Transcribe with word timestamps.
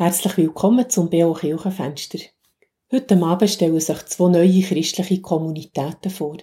Herzlich 0.00 0.36
willkommen 0.36 0.88
zum 0.88 1.10
BO 1.10 1.32
Kirchenfenster. 1.32 2.20
Heute 2.92 3.20
Abend 3.20 3.50
stellen 3.50 3.80
sich 3.80 4.06
zwei 4.06 4.28
neue 4.28 4.62
christliche 4.62 5.20
Kommunitäten 5.20 6.10
vor. 6.10 6.36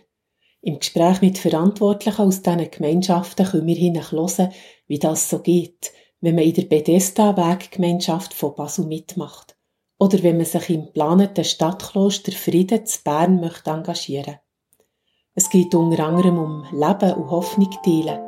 Im 0.62 0.80
Gespräch 0.80 1.22
mit 1.22 1.38
Verantwortlichen 1.38 2.22
aus 2.22 2.42
diesen 2.42 2.70
Gemeinschaften 2.70 3.46
können 3.46 3.68
wir 3.68 3.76
hinein 3.78 4.12
hören, 4.12 4.52
wie 4.88 5.00
das 5.00 5.30
so 5.30 5.40
geht, 5.40 5.94
wenn 6.20 6.36
man 6.36 6.44
in 6.44 6.54
der 6.54 6.64
Bethesda-Weggemeinschaft 6.64 8.34
von 8.34 8.56
Basel 8.56 8.88
mitmacht. 8.88 9.56
Oder 10.00 10.22
wenn 10.22 10.36
man 10.36 10.46
sich 10.46 10.70
im 10.70 10.92
planeten 10.92 11.46
Stadtkloster 11.46 12.34
Frieden 12.34 12.86
zu 12.86 13.04
Bern 13.06 13.40
möchte 13.40 13.70
engagieren. 13.70 14.36
Es 15.34 15.50
geht 15.50 15.74
unter 15.74 16.04
anderem 16.04 16.40
um 16.40 16.66
Leben 16.74 17.14
und 17.14 17.32
Hoffnung 17.32 17.72
teilen, 17.86 18.20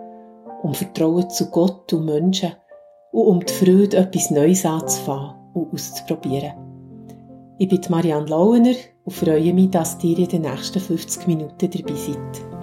um 0.64 0.74
Vertrauen 0.74 1.30
zu 1.30 1.52
Gott 1.52 1.92
und 1.92 2.06
Menschen– 2.06 2.54
und 3.18 3.26
um 3.26 3.40
die 3.44 3.52
Freude, 3.52 3.98
etwas 3.98 4.30
Neues 4.30 4.64
anzufangen 4.64 5.34
und 5.56 5.74
auszuprobieren. 5.74 6.54
Ich 7.58 7.68
bin 7.68 7.82
Marianne 7.90 8.28
Lauener 8.28 8.76
und 9.06 9.16
freue 9.16 9.54
mich, 9.56 9.72
dass 9.72 9.98
ihr 10.04 10.20
in 10.20 10.28
den 10.28 10.42
nächsten 10.44 10.80
50 10.80 11.26
Minuten 11.26 11.72
dabei 11.72 11.96
seid. 11.96 12.57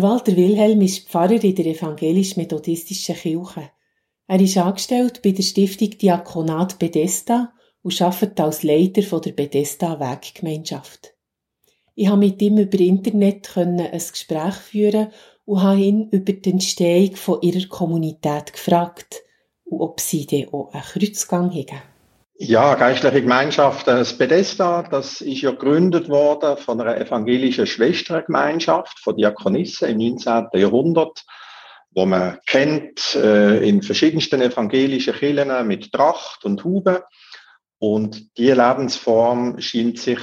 Der 0.00 0.08
Walter 0.08 0.34
Wilhelm 0.34 0.80
ist 0.80 1.10
Pfarrer 1.10 1.44
in 1.44 1.54
der 1.54 1.66
evangelisch-methodistischen 1.66 3.16
Kirche. 3.16 3.68
Er 4.28 4.40
ist 4.40 4.56
angestellt 4.56 5.20
bei 5.22 5.32
der 5.32 5.42
Stiftung 5.42 5.90
Diakonat 5.90 6.78
Bethesda 6.78 7.52
und 7.82 8.00
arbeitet 8.00 8.40
als 8.40 8.62
Leiter 8.62 9.20
der 9.20 9.32
Bethesda 9.32 10.00
Weggemeinschaft. 10.00 11.12
Ich 11.94 12.08
habe 12.08 12.20
mit 12.20 12.40
ihm 12.40 12.56
über 12.56 12.80
Internet 12.80 13.54
ein 13.58 13.76
Gespräch 13.76 14.54
führen 14.54 15.08
und 15.44 15.62
habe 15.62 15.82
ihn 15.82 16.08
über 16.08 16.32
die 16.32 16.50
Entstehung 16.50 17.42
ihrer 17.42 17.68
Kommunität 17.68 18.54
gefragt 18.54 19.22
und 19.64 19.82
ob 19.82 20.00
sie 20.00 20.24
dann 20.24 20.48
auch 20.54 20.72
einen 20.72 20.82
Kreuzgang 20.82 21.52
haben. 21.52 21.89
Ja, 22.42 22.74
geistliche 22.74 23.20
Gemeinschaft, 23.20 23.86
äh, 23.86 23.96
das 23.96 24.16
Bethesda, 24.16 24.82
das 24.82 25.20
ist 25.20 25.42
ja 25.42 25.50
gegründet 25.50 26.08
worden 26.08 26.56
von 26.56 26.80
einer 26.80 26.96
evangelischen 26.96 27.66
Schwestergemeinschaft 27.66 28.98
von 28.98 29.14
Diakonissen 29.14 29.90
im 29.90 29.98
19. 29.98 30.48
Jahrhundert, 30.54 31.22
wo 31.90 32.06
man 32.06 32.38
kennt 32.46 33.14
äh, 33.14 33.58
in 33.68 33.82
verschiedensten 33.82 34.40
evangelischen 34.40 35.12
Kirchen 35.12 35.66
mit 35.66 35.92
Tracht 35.92 36.46
und 36.46 36.64
Hube. 36.64 37.04
Und 37.78 38.38
die 38.38 38.52
Lebensform 38.52 39.60
scheint 39.60 39.98
sich 39.98 40.20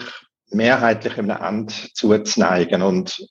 mehrheitlich 0.49 1.19
im 1.19 1.27
Land 1.27 1.95
zuzuneigen. 1.95 2.81
Und 2.81 3.27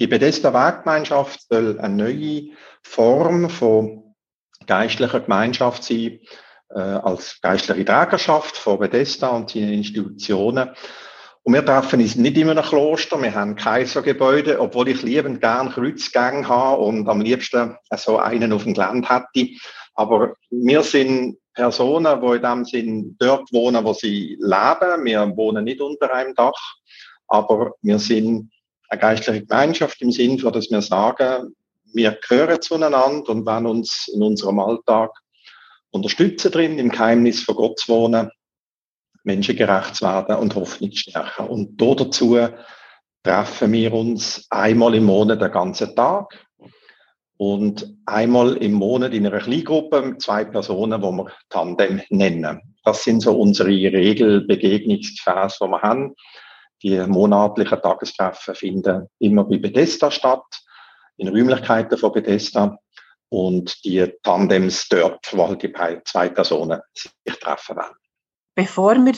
die 0.00 0.08
Bethesda 0.08 0.52
Weggemeinschaft 0.52 1.42
soll 1.48 1.78
eine 1.78 1.94
neue 1.94 2.48
Form 2.82 3.48
von 3.48 4.16
geistlicher 4.66 5.20
Gemeinschaft 5.20 5.84
sein, 5.84 6.18
als 6.68 7.40
geistliche 7.40 7.84
Trägerschaft 7.84 8.56
von 8.56 8.78
Bethesda 8.78 9.28
und 9.28 9.50
seinen 9.50 9.72
Institutionen. 9.72 10.70
Und 11.42 11.52
wir 11.52 11.64
treffen 11.64 12.00
uns 12.00 12.16
nicht 12.16 12.38
in 12.38 12.48
einem 12.48 12.64
Kloster, 12.64 13.20
wir 13.20 13.34
haben 13.34 13.54
Kaisergebäude, 13.54 14.58
obwohl 14.60 14.88
ich 14.88 15.02
liebend 15.02 15.42
gern 15.42 15.70
Kreuzgänge 15.70 16.48
habe 16.48 16.82
und 16.82 17.06
am 17.06 17.20
liebsten 17.20 17.76
so 17.96 18.18
einen 18.18 18.52
auf 18.52 18.64
dem 18.64 18.72
Gelände 18.72 19.08
hätte. 19.08 19.50
Aber 19.94 20.34
wir 20.50 20.82
sind 20.82 21.36
Personen, 21.52 22.20
die 22.20 22.36
in 22.36 22.42
dem 22.42 22.64
Sinn 22.64 23.16
dort 23.18 23.52
wohnen, 23.52 23.84
wo 23.84 23.92
sie 23.92 24.38
leben. 24.40 25.04
Wir 25.04 25.36
wohnen 25.36 25.64
nicht 25.64 25.82
unter 25.82 26.12
einem 26.14 26.34
Dach, 26.34 26.76
aber 27.28 27.72
wir 27.82 27.98
sind 27.98 28.50
eine 28.88 29.00
geistliche 29.00 29.44
Gemeinschaft 29.44 30.00
im 30.02 30.10
Sinn, 30.10 30.38
dass 30.38 30.70
wir 30.70 30.82
sagen, 30.82 31.54
wir 31.92 32.18
gehören 32.26 32.60
zueinander 32.60 33.28
und 33.28 33.46
wenn 33.46 33.66
uns 33.66 34.10
in 34.12 34.22
unserem 34.22 34.58
Alltag 34.58 35.10
unterstützen 35.94 36.50
drin, 36.50 36.78
im 36.78 36.90
Geheimnis 36.90 37.42
von 37.42 37.54
Gott 37.54 37.78
zu 37.78 37.92
wohnen, 37.92 38.30
menschengerecht 39.22 39.94
zu 39.94 40.04
werden 40.04 40.36
und 40.36 40.54
Hoffnung 40.56 40.90
zu 40.90 41.10
stärken. 41.10 41.46
Und 41.46 41.80
dazu 41.80 42.36
treffen 43.22 43.72
wir 43.72 43.92
uns 43.94 44.46
einmal 44.50 44.94
im 44.96 45.04
Monat 45.04 45.40
den 45.40 45.52
ganzen 45.52 45.94
Tag 45.94 46.44
und 47.36 47.96
einmal 48.06 48.56
im 48.56 48.72
Monat 48.72 49.14
in 49.14 49.26
einer 49.26 49.38
Kleingruppe 49.38 50.02
mit 50.02 50.20
zwei 50.20 50.44
Personen, 50.44 51.00
wo 51.00 51.12
wir 51.12 51.32
Tandem 51.48 52.02
nennen. 52.10 52.60
Das 52.84 53.04
sind 53.04 53.20
so 53.20 53.38
unsere 53.38 53.68
Regelbegegnungsphase, 53.68 55.58
die 55.62 55.70
wir 55.70 55.82
haben. 55.82 56.14
Die 56.82 56.98
monatlichen 57.06 57.80
Tagestreffen 57.80 58.54
finden 58.54 59.06
immer 59.20 59.44
bei 59.44 59.58
Bethesda 59.58 60.10
statt, 60.10 60.44
in 61.16 61.28
Räumlichkeiten 61.28 61.96
von 61.96 62.12
Bethesda 62.12 62.78
und 63.34 63.84
die 63.84 64.06
Tandems 64.22 64.88
dort, 64.88 65.36
wo 65.36 65.48
halt 65.48 65.60
die 65.60 65.72
zwei 66.04 66.28
Personen 66.28 66.80
sich 66.94 67.34
treffen 67.40 67.76
werden. 67.76 67.96
Bevor 68.54 68.94
wir 68.94 69.14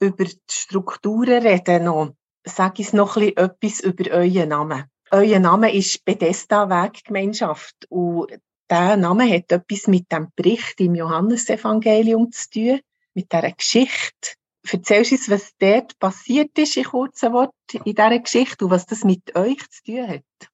über 0.00 0.24
die 0.24 0.40
Strukturen 0.50 1.42
reden, 1.42 1.84
noch, 1.84 2.14
sage 2.42 2.80
ich 2.80 2.94
noch 2.94 3.18
etwas 3.18 3.80
über 3.80 4.10
euren 4.12 4.48
Namen. 4.48 4.84
Euer 5.10 5.40
Name 5.40 5.74
ist 5.74 6.02
Bethesda 6.06 6.70
Weggemeinschaft 6.70 7.74
und 7.90 8.32
der 8.70 8.96
Name 8.96 9.30
hat 9.30 9.52
etwas 9.52 9.88
mit 9.88 10.10
dem 10.10 10.28
Bericht 10.34 10.80
im 10.80 10.94
Johannesevangelium 10.94 12.32
zu 12.32 12.48
tun, 12.50 12.80
mit 13.12 13.30
dieser 13.30 13.52
Geschichte. 13.52 14.36
Erzählst 14.72 15.12
uns, 15.12 15.28
was 15.28 15.52
dort 15.58 15.98
passiert 15.98 16.56
ist 16.56 16.78
in 16.78 16.84
kurzen 16.84 17.34
Worten 17.34 17.52
in 17.84 17.94
dieser 17.94 18.18
Geschichte 18.20 18.64
und 18.64 18.70
was 18.70 18.86
das 18.86 19.04
mit 19.04 19.36
euch 19.36 19.58
zu 19.68 19.82
tun 19.84 20.08
hat? 20.08 20.50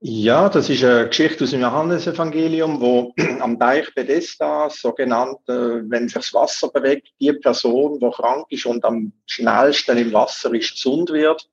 Ja, 0.00 0.50
das 0.50 0.68
ist 0.68 0.84
eine 0.84 1.08
Geschichte 1.08 1.44
aus 1.44 1.52
dem 1.52 1.62
Johannesevangelium, 1.62 2.80
wo 2.82 3.14
am 3.40 3.58
Teich 3.58 3.94
Bethesda, 3.94 4.68
so 4.68 4.92
genannt, 4.92 5.38
äh, 5.48 5.88
wenn 5.88 6.08
sich 6.08 6.16
das 6.18 6.34
Wasser 6.34 6.68
bewegt, 6.68 7.08
die 7.18 7.32
Person, 7.32 7.98
die 7.98 8.10
krank 8.10 8.44
ist 8.50 8.66
und 8.66 8.84
am 8.84 9.12
schnellsten 9.24 9.96
im 9.96 10.12
Wasser 10.12 10.52
ist, 10.52 10.72
gesund 10.72 11.10
wird. 11.10 11.48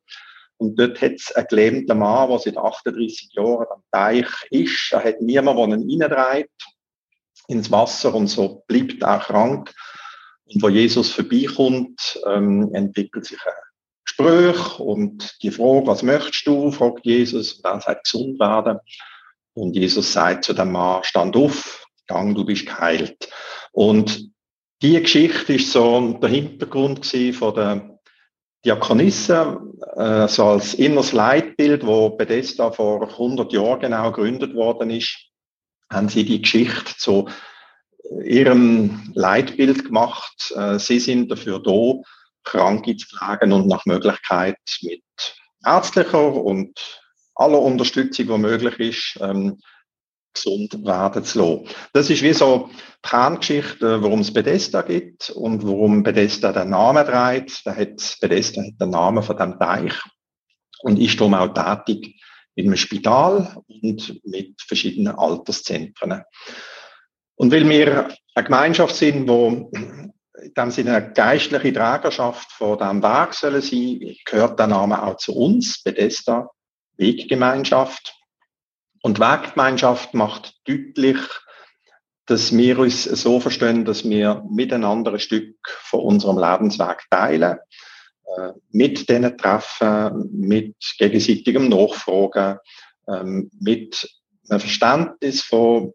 Und 0.57 0.77
dort 0.77 1.01
hat 1.01 1.13
es 1.13 1.31
einen 1.31 1.47
gelähmten 1.47 1.97
Mann, 1.97 2.29
der 2.29 2.39
seit 2.39 2.57
38 2.57 3.29
Jahren 3.31 3.65
am 3.71 3.83
Teich 3.91 4.27
ist. 4.49 4.91
Er 4.91 5.03
hat 5.05 5.21
niemanden, 5.21 5.69
der 5.69 5.79
ihn 5.79 6.03
reintreibt 6.03 6.65
ins 7.47 7.71
Wasser 7.71 8.13
und 8.13 8.27
so 8.27 8.63
bleibt 8.67 9.01
er 9.01 9.19
krank. 9.19 9.73
Und 10.45 10.61
wo 10.61 10.67
Jesus 10.67 11.11
vorbeikommt, 11.11 12.19
ähm, 12.27 12.69
entwickelt 12.73 13.25
sich 13.25 13.39
eine 13.45 13.55
Gespräch 14.05 14.79
und 14.79 15.37
die 15.41 15.51
Frage, 15.51 15.87
was 15.87 16.03
möchtest 16.03 16.45
du, 16.47 16.71
fragt 16.71 17.05
Jesus, 17.05 17.53
und 17.53 17.65
er 17.65 17.81
sagt, 17.81 18.05
gesund 18.05 18.39
werden. 18.39 18.79
Und 19.53 19.75
Jesus 19.75 20.13
sagt 20.13 20.45
zu 20.45 20.53
dem 20.53 20.71
Mann, 20.71 21.03
stand 21.03 21.35
auf, 21.35 21.85
gang, 22.07 22.35
du 22.35 22.45
bist 22.45 22.65
geheilt. 22.65 23.29
Und 23.71 24.29
die 24.81 24.99
Geschichte 25.01 25.53
ist 25.53 25.71
so 25.71 26.13
der 26.21 26.29
Hintergrund 26.29 27.05
von 27.05 27.55
der 27.55 27.99
Diakonisse, 28.65 29.59
äh, 29.95 30.27
so 30.27 30.45
als 30.45 30.73
inneres 30.73 31.11
Leitbild, 31.11 31.85
wo 31.85 32.09
Bethesda 32.09 32.71
vor 32.71 33.09
100 33.09 33.51
Jahren 33.51 33.81
genau 33.81 34.11
gegründet 34.11 34.55
worden 34.55 34.89
ist, 34.89 35.17
haben 35.91 36.09
sie 36.09 36.23
die 36.23 36.41
Geschichte 36.41 36.95
zu 36.97 37.27
ihrem 38.23 39.11
Leitbild 39.13 39.85
gemacht. 39.85 40.53
Äh, 40.55 40.79
sie 40.79 40.99
sind 40.99 41.29
dafür 41.29 41.61
da, 41.61 42.01
Kranke 42.43 42.95
zu 42.97 43.07
pflegen 43.07 43.53
und 43.53 43.67
nach 43.67 43.85
Möglichkeit 43.85 44.57
mit 44.81 45.03
ärztlicher 45.65 46.33
und 46.33 47.01
aller 47.35 47.59
Unterstützung, 47.59 48.27
die 48.27 48.37
möglich 48.37 48.79
ist, 48.79 49.19
ähm, 49.21 49.59
gesund 50.33 50.83
werden 50.85 51.23
zu 51.23 51.39
lassen. 51.39 51.67
Das 51.93 52.09
ist 52.09 52.23
wie 52.23 52.33
so 52.33 52.69
die 53.05 53.09
Kerngeschichte, 53.09 54.01
warum 54.01 54.21
es 54.21 54.33
Bethesda 54.33 54.81
gibt 54.81 55.29
und 55.29 55.63
warum 55.63 56.03
Bethesda 56.03 56.51
den 56.51 56.69
Namen 56.69 57.05
trägt. 57.05 57.65
Da 57.65 57.75
hat, 57.75 58.17
Bethesda 58.19 58.63
hat 58.63 58.81
den 58.81 58.89
Namen 58.89 59.23
von 59.23 59.37
dem 59.37 59.59
Teich 59.59 59.93
und 60.81 60.99
ist 60.99 61.19
darum 61.19 61.35
auch 61.35 61.53
tätig 61.53 62.19
in 62.55 62.67
einem 62.67 62.77
Spital 62.77 63.57
und 63.67 64.21
mit 64.25 64.61
verschiedenen 64.61 65.15
Alterszentren. 65.15 66.23
Und 67.35 67.51
weil 67.51 67.67
wir 67.67 68.09
eine 68.35 68.45
Gemeinschaft 68.45 68.95
sind, 68.95 69.27
wo 69.27 69.71
in 70.41 70.53
dem 70.53 70.71
Sinne 70.71 70.95
eine 70.95 71.13
geistliche 71.13 71.73
Trägerschaft 71.73 72.51
von 72.51 72.77
diesem 72.77 73.03
Weg 73.03 73.33
sollen 73.33 73.61
sein, 73.61 74.15
gehört 74.25 74.59
der 74.59 74.67
Name 74.67 75.03
auch 75.03 75.17
zu 75.17 75.35
uns, 75.35 75.83
Bethesda 75.83 76.49
Weggemeinschaft. 76.97 78.15
Und 79.01 79.19
Weggemeinschaft 79.19 80.13
macht 80.13 80.55
deutlich, 80.67 81.19
dass 82.25 82.55
wir 82.55 82.79
uns 82.79 83.03
so 83.03 83.39
verstehen, 83.39 83.85
dass 83.85 84.07
wir 84.07 84.43
miteinander 84.49 85.13
ein 85.13 85.19
Stück 85.19 85.55
von 85.65 86.01
unserem 86.01 86.37
Lebensweg 86.37 87.03
teilen, 87.09 87.57
äh, 88.37 88.51
mit 88.71 89.09
denen 89.09 89.37
treffen, 89.37 90.29
mit 90.31 90.75
gegenseitigem 90.97 91.67
Nachfragen, 91.67 92.59
ähm, 93.07 93.51
mit 93.59 94.09
einem 94.49 94.59
Verständnis 94.59 95.41
von, 95.41 95.93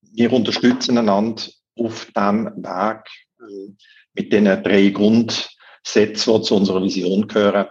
wir 0.00 0.32
unterstützen 0.32 0.98
einander 0.98 1.44
auf 1.78 2.06
dem 2.16 2.46
Weg, 2.56 3.08
mit 4.14 4.32
den 4.32 4.44
drei 4.44 4.88
Grundsätzen, 4.90 6.34
die 6.34 6.42
zu 6.42 6.54
unserer 6.54 6.82
Vision 6.82 7.26
gehören. 7.28 7.66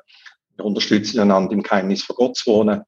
Wir 0.56 0.66
unterstützen 0.66 1.19
einander 1.19 1.54
im 1.54 1.63
Geheimnis 1.63 2.04
von 2.04 2.16
Gott 2.16 2.38
zu 2.38 2.51
wohnen, 2.51 2.83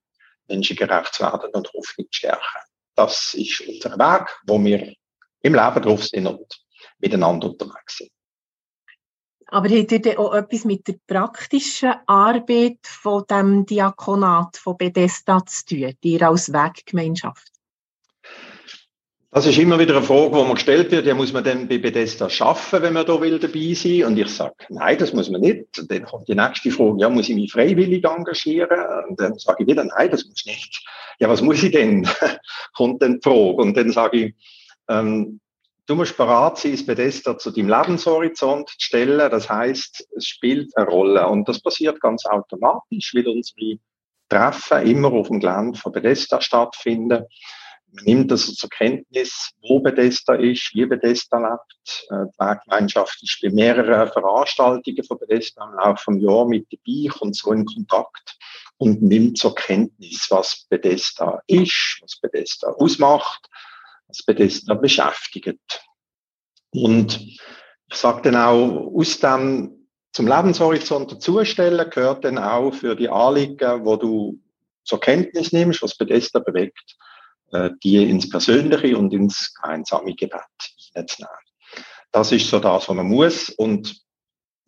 Menschen 0.48 0.75
gerecht 0.75 1.13
zu 1.13 1.24
werden 1.24 1.50
und 1.54 1.72
Hoffnung 1.74 2.07
zu 2.12 2.18
stärken. 2.18 2.60
Das 2.95 3.33
ist 3.33 3.62
unser 3.62 3.98
Weg, 3.98 4.28
wo 4.45 4.63
wir 4.63 4.94
im 5.42 5.56
Leben 5.56 5.81
drauf 5.81 6.04
sind 6.06 6.28
und 6.28 6.62
miteinander 7.00 7.50
unterwegs 7.50 7.98
sind. 7.98 8.12
Aber 9.48 9.69
hat 9.69 9.92
ihr 9.92 10.19
auch 10.19 10.33
etwas 10.33 10.63
mit 10.63 10.88
der 10.88 10.95
praktischen 11.06 11.94
Arbeit 12.07 12.80
von 12.83 13.25
dem 13.30 13.66
Diakonat 13.66 14.56
von 14.56 14.78
Bethesda 14.78 15.45
zu 15.45 15.66
tun, 15.66 15.94
ihr 16.01 16.22
als 16.22 16.54
Weggemeinschaft? 16.54 17.51
Das 19.33 19.45
ist 19.45 19.57
immer 19.57 19.80
wieder 19.80 19.95
eine 19.95 20.06
Frage, 20.06 20.31
die 20.36 20.44
mir 20.44 20.54
gestellt 20.56 20.92
wird. 20.92 21.06
Ja, 21.06 21.13
muss 21.13 21.31
man 21.31 21.45
denn 21.45 21.66
bei 21.66 21.78
Bethesda 21.78 22.30
schaffen, 22.30 22.81
wenn 22.81 22.92
man 22.92 23.06
da 23.06 23.22
will 23.22 23.39
dabei 23.39 23.74
sein? 23.74 24.04
Und 24.04 24.18
ich 24.18 24.28
sage, 24.28 24.56
nein, 24.68 24.98
das 24.98 25.13
muss 25.13 25.30
man 25.30 25.39
nicht. 25.39 25.80
Und 25.80 25.89
dann 25.89 26.04
kommt 26.04 26.28
die 26.28 26.36
nächste 26.36 26.69
Frage, 26.69 26.98
ja, 27.00 27.10
muss 27.10 27.30
ich 27.30 27.36
mich 27.36 27.50
freiwillig 27.50 28.04
engagieren? 28.04 28.78
Und 29.07 29.18
dann 29.22 29.39
sage 29.39 29.63
ich 29.63 29.69
wieder, 29.69 29.86
nein, 29.86 30.12
das 30.12 30.25
muss 30.25 30.45
nicht. 30.45 30.86
Ja, 31.19 31.30
was 31.30 31.42
muss 31.42 31.63
ich 31.63 31.72
denn? 31.72 32.06
kommt 32.75 33.01
dann 33.01 33.22
die 33.22 33.22
Frage. 33.24 33.54
Und 33.54 33.78
dann 33.78 33.94
sage 33.94 34.18
ich, 34.18 34.36
ähm, 34.89 35.39
du 35.86 35.95
musst 35.95 36.18
bereit 36.18 36.57
sein, 36.57 36.74
das 36.74 36.86
Bethesda 36.86 37.38
zu 37.38 37.51
deinem 37.51 37.69
Lebenshorizont 37.69 38.68
zu 38.68 38.75
stellen. 38.80 39.31
Das 39.31 39.50
heißt, 39.50 40.10
es 40.13 40.25
spielt 40.25 40.75
eine 40.75 40.88
Rolle. 40.88 41.25
Und 41.28 41.48
das 41.48 41.62
passiert 41.62 42.01
ganz 42.01 42.25
automatisch, 42.25 43.13
weil 43.16 43.30
unsere 43.30 43.78
Treffen 44.28 44.88
immer 44.88 45.13
auf 45.13 45.30
dem 45.30 45.39
Gelände 45.39 45.80
von 45.80 45.94
Bethesda 45.94 46.42
stattfinden 46.42 47.24
man 47.93 48.05
nimmt 48.05 48.31
also 48.31 48.53
zur 48.53 48.69
Kenntnis, 48.69 49.51
wo 49.61 49.79
Bethesda 49.79 50.35
ist, 50.35 50.73
wie 50.73 50.85
Bethesda 50.85 51.38
lebt. 51.38 52.07
Äh, 52.09 52.25
die 52.33 52.39
Weggemeinschaft 52.39 53.21
ist 53.21 53.39
bei 53.41 53.49
mehreren 53.49 54.11
Veranstaltungen 54.11 55.03
von 55.03 55.19
Bethesda 55.19 55.65
im 55.65 55.75
Laufe 55.75 56.11
des 56.11 56.23
Jahres 56.23 56.47
mit 56.47 56.67
dabei, 56.71 57.09
kommt 57.09 57.35
so 57.35 57.51
in 57.51 57.65
Kontakt 57.65 58.38
und 58.77 59.01
nimmt 59.01 59.38
zur 59.38 59.55
Kenntnis, 59.55 60.27
was 60.29 60.65
Bethesda 60.69 61.41
ist, 61.47 61.99
was 62.01 62.17
Bethesda 62.17 62.69
ausmacht, 62.69 63.49
was 64.07 64.23
Bethesda 64.23 64.73
beschäftigt. 64.73 65.83
Und 66.71 67.19
ich 67.19 67.39
sage 67.94 68.21
dann 68.23 68.37
auch, 68.37 68.94
aus 68.95 69.19
dem 69.19 69.87
zum 70.13 70.27
Lebenshorizont 70.27 71.11
dazustellen 71.11 71.89
gehört 71.89 72.25
dann 72.25 72.37
auch 72.37 72.73
für 72.73 72.95
die 72.95 73.09
Anliegen, 73.09 73.85
wo 73.85 73.95
du 73.95 74.39
zur 74.83 74.99
Kenntnis 74.99 75.51
nimmst, 75.53 75.81
was 75.81 75.95
Bethesda 75.95 76.39
bewegt, 76.39 76.97
die 77.83 78.09
ins 78.09 78.30
Persönliche 78.30 78.98
und 78.98 79.13
ins 79.13 79.53
gemeinsame 79.53 80.13
Gebet 80.13 80.42
hineinzunehmen. 80.94 81.36
Das 82.12 82.31
ist 82.31 82.50
so 82.50 82.59
das, 82.59 82.88
was 82.88 82.95
man 82.95 83.07
muss. 83.07 83.50
Und 83.50 84.01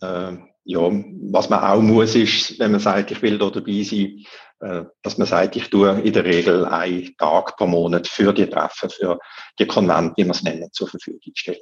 äh, 0.01 0.33
ja, 0.65 0.79
was 0.79 1.49
man 1.49 1.59
auch 1.59 1.81
muss, 1.81 2.15
ist, 2.15 2.57
wenn 2.59 2.71
man 2.71 2.79
sagt, 2.79 3.11
ich 3.11 3.21
will 3.21 3.37
da 3.37 3.49
dabei 3.49 3.83
sein, 3.83 4.23
äh, 4.59 4.85
dass 5.01 5.17
man 5.17 5.27
sagt, 5.27 5.55
ich 5.57 5.69
tue 5.69 5.99
in 6.01 6.13
der 6.13 6.23
Regel 6.23 6.65
einen 6.65 7.15
Tag 7.17 7.57
pro 7.57 7.67
Monat 7.67 8.07
für 8.07 8.33
die 8.33 8.47
Treffen, 8.47 8.89
für 8.89 9.19
die 9.59 9.67
Konvente, 9.67 10.13
wie 10.17 10.25
wir 10.25 10.31
es 10.31 10.43
nennen, 10.43 10.69
zur 10.71 10.87
Verfügung 10.87 11.33
stellen. 11.35 11.59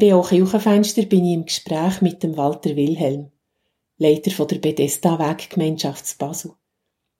Im 0.00 0.10
BO 0.10 0.22
Kirchenfenster 0.22 1.02
bin 1.06 1.24
ich 1.24 1.34
im 1.34 1.44
Gespräch 1.44 2.00
mit 2.02 2.22
dem 2.22 2.36
Walter 2.36 2.76
Wilhelm, 2.76 3.32
Leiter 3.96 4.46
der 4.46 4.58
Bethesda 4.58 5.18
Weggemeinschaft 5.18 6.18
Basel. 6.18 6.52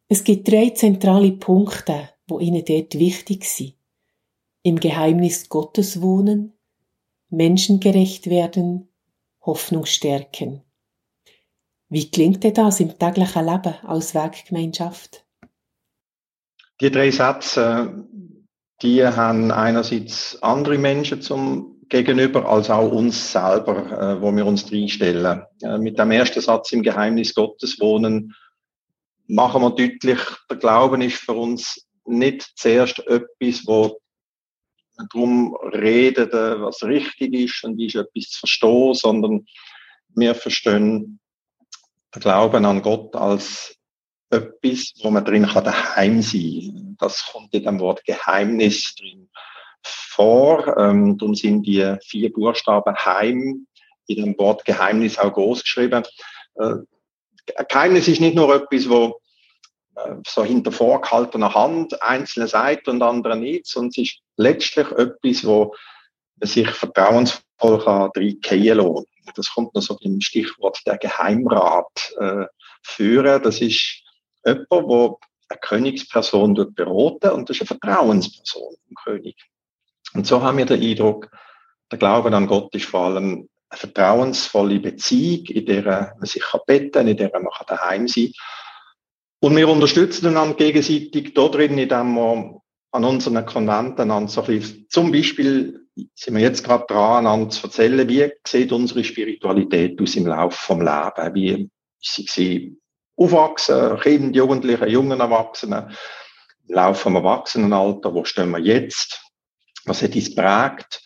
Es 0.07 0.23
gibt 0.23 0.47
drei 0.47 0.71
zentrale 0.71 1.33
Punkte, 1.33 2.11
wo 2.29 2.39
ihnen 2.39 2.65
dort 2.65 2.97
wichtig 2.97 3.47
sind. 3.47 3.75
Im 4.63 4.79
Geheimnis 4.79 5.49
Gottes 5.49 6.01
wohnen, 6.03 6.57
menschengerecht 7.31 8.31
werden, 8.31 8.89
Hoffnung 9.41 9.85
stärken. 9.85 10.63
Wie 11.89 12.09
gelingt 12.09 12.45
dir 12.45 12.53
das 12.53 12.79
im 12.79 12.97
täglichen 12.97 13.45
Leben 13.45 13.75
als 13.83 14.15
Weggemeinschaft? 14.15 15.27
Die 16.81 16.93
drei 16.93 17.11
Sätze, 17.11 18.07
die 18.83 19.05
haben 19.05 19.51
einerseits 19.51 20.41
andere 20.43 20.79
Menschen 20.79 21.21
zum 21.21 21.78
Gegenüber 21.89 22.49
als 22.49 22.71
auch 22.71 22.91
uns 22.91 23.33
selber, 23.33 23.77
äh, 23.77 24.21
wo 24.21 24.35
wir 24.35 24.45
uns 24.47 24.71
reinstellen. 24.71 25.43
Äh, 25.63 25.79
mit 25.79 25.99
dem 25.99 26.11
ersten 26.11 26.41
Satz 26.41 26.73
im 26.73 26.83
Geheimnis 26.83 27.35
Gottes 27.35 27.81
wohnen, 27.81 28.35
machen 29.27 29.63
wir 29.63 29.71
deutlich, 29.71 30.19
der 30.51 30.57
Glauben 30.57 31.01
ist 31.03 31.19
für 31.19 31.33
uns 31.33 31.87
nicht 32.05 32.53
zuerst 32.57 32.99
etwas, 33.07 33.67
wo 33.67 34.01
darum 34.97 35.57
redet, 35.73 36.33
äh, 36.33 36.61
was 36.61 36.83
richtig 36.83 37.35
ist 37.35 37.65
und 37.65 37.81
ist 37.81 37.95
etwas 37.95 38.31
zu 38.31 38.41
verstehen, 38.41 38.95
sondern 38.95 39.47
wir 40.15 40.35
verstehen 40.35 41.21
den 42.15 42.21
Glauben 42.21 42.65
an 42.65 42.83
Gott 42.83 43.15
als 43.15 43.77
etwas, 44.31 44.93
wo 45.03 45.11
man 45.11 45.25
drin 45.25 45.47
kann 45.47 45.65
daheim 45.65 46.21
sein. 46.23 46.97
Das 46.99 47.31
kommt 47.33 47.55
in 47.55 47.65
dem 47.65 47.81
Wort 47.81 48.05
Geheimnis 48.05 48.95
drin 48.95 49.29
vor. 49.89 50.77
Ähm, 50.79 51.19
darum 51.19 51.35
sind 51.35 51.63
die 51.65 51.97
vier 52.03 52.33
Buchstaben 52.33 52.97
Heim 52.97 53.67
in 54.07 54.17
dem 54.17 54.39
Wort 54.39 54.65
Geheimnis 54.65 55.19
auch 55.19 55.33
groß 55.33 55.63
geschrieben. 55.63 56.05
Äh, 56.57 56.77
Geheimnis 57.69 58.09
ist 58.09 58.21
nicht 58.21 58.35
nur 58.35 58.55
etwas, 58.55 58.89
wo 58.89 59.21
äh, 59.97 60.17
so 60.27 60.45
hinter 60.45 60.73
vorgehaltener 60.73 61.55
Hand 61.55 62.03
einzelne 62.03 62.49
sagt 62.49 62.89
und 62.89 63.03
andere 63.03 63.37
nicht, 63.37 63.67
sondern 63.67 63.91
es 63.91 63.99
ist 63.99 64.21
letztlich 64.37 64.91
etwas, 64.93 65.47
wo 65.47 65.75
man 66.41 66.49
sich 66.49 66.69
vertrauensvoll 66.71 67.83
kann 67.85 68.11
reingehen 68.17 68.79
lassen. 68.79 69.07
Das 69.35 69.53
kommt 69.53 69.75
noch 69.75 69.83
so 69.83 69.97
im 70.01 70.21
Stichwort 70.21 70.81
der 70.87 70.99
Geheimrat 70.99 72.15
äh, 72.19 72.47
führen. 72.83 73.43
Das 73.43 73.61
ist 73.61 74.03
jemand, 74.45 74.71
wo 74.71 75.21
eine 75.49 75.61
Königsperson 75.61 76.55
dort 76.55 76.75
beraten 76.75 77.31
und 77.31 77.49
das 77.49 77.57
ist 77.57 77.63
eine 77.63 77.79
Vertrauensperson 77.79 78.77
vom 78.87 78.95
König. 79.05 79.37
Und 80.15 80.27
so 80.27 80.43
haben 80.43 80.59
wir 80.59 80.67
den 80.67 80.83
Eindruck, 80.83 81.31
der 81.91 81.99
Glaube 81.99 82.35
an 82.35 82.47
Gott 82.47 82.75
ist 82.75 82.87
vor 82.87 83.07
allem 83.07 83.49
eine 83.71 83.79
vertrauensvolle 83.79 84.81
Beziehung, 84.81 85.47
in 85.47 85.67
der 85.67 86.15
man 86.19 86.27
sich 86.27 86.45
beten 86.67 86.93
kann, 86.93 87.09
in 87.09 87.17
der 87.17 87.31
man 87.33 87.47
daheim 87.67 88.09
sein 88.09 88.25
kann. 88.25 88.33
Und 89.41 89.57
wir 89.57 89.69
unterstützen 89.69 90.27
einander 90.27 90.57
gegenseitig 90.57 91.33
da 91.35 91.49
drin, 91.49 91.79
indem 91.79 92.15
wir 92.15 92.61
an 92.91 93.05
unseren 93.05 93.45
Konventen 93.47 94.11
an 94.11 94.29
so 94.29 94.43
bisschen, 94.43 94.87
zum 94.89 95.13
Beispiel 95.13 95.87
sind 96.15 96.35
wir 96.35 96.43
jetzt 96.43 96.65
gerade 96.65 96.87
dran, 96.87 97.27
an 97.27 97.51
zu 97.51 97.67
erzählen, 97.67 98.09
wie 98.09 98.31
sieht 98.47 98.73
unsere 98.73 99.05
Spiritualität 99.05 100.01
aus 100.01 100.17
im 100.17 100.27
Laufe 100.27 100.57
vom 100.57 100.81
Leben, 100.81 101.35
wie 101.35 101.71
ist 102.01 102.29
sie 102.29 102.79
aufwachsen, 103.17 103.99
Kinder, 104.01 104.37
Jugendliche, 104.37 104.89
jungen 104.89 105.21
Erwachsenen, 105.21 105.91
im 106.67 106.75
Laufe 106.75 107.03
vom 107.03 107.17
Erwachsenenalter, 107.17 108.15
wo 108.15 108.25
stehen 108.25 108.51
wir 108.51 108.61
jetzt, 108.61 109.28
was 109.89 110.03
hat 110.03 110.15
uns 110.15 110.35
prägt 110.35 111.03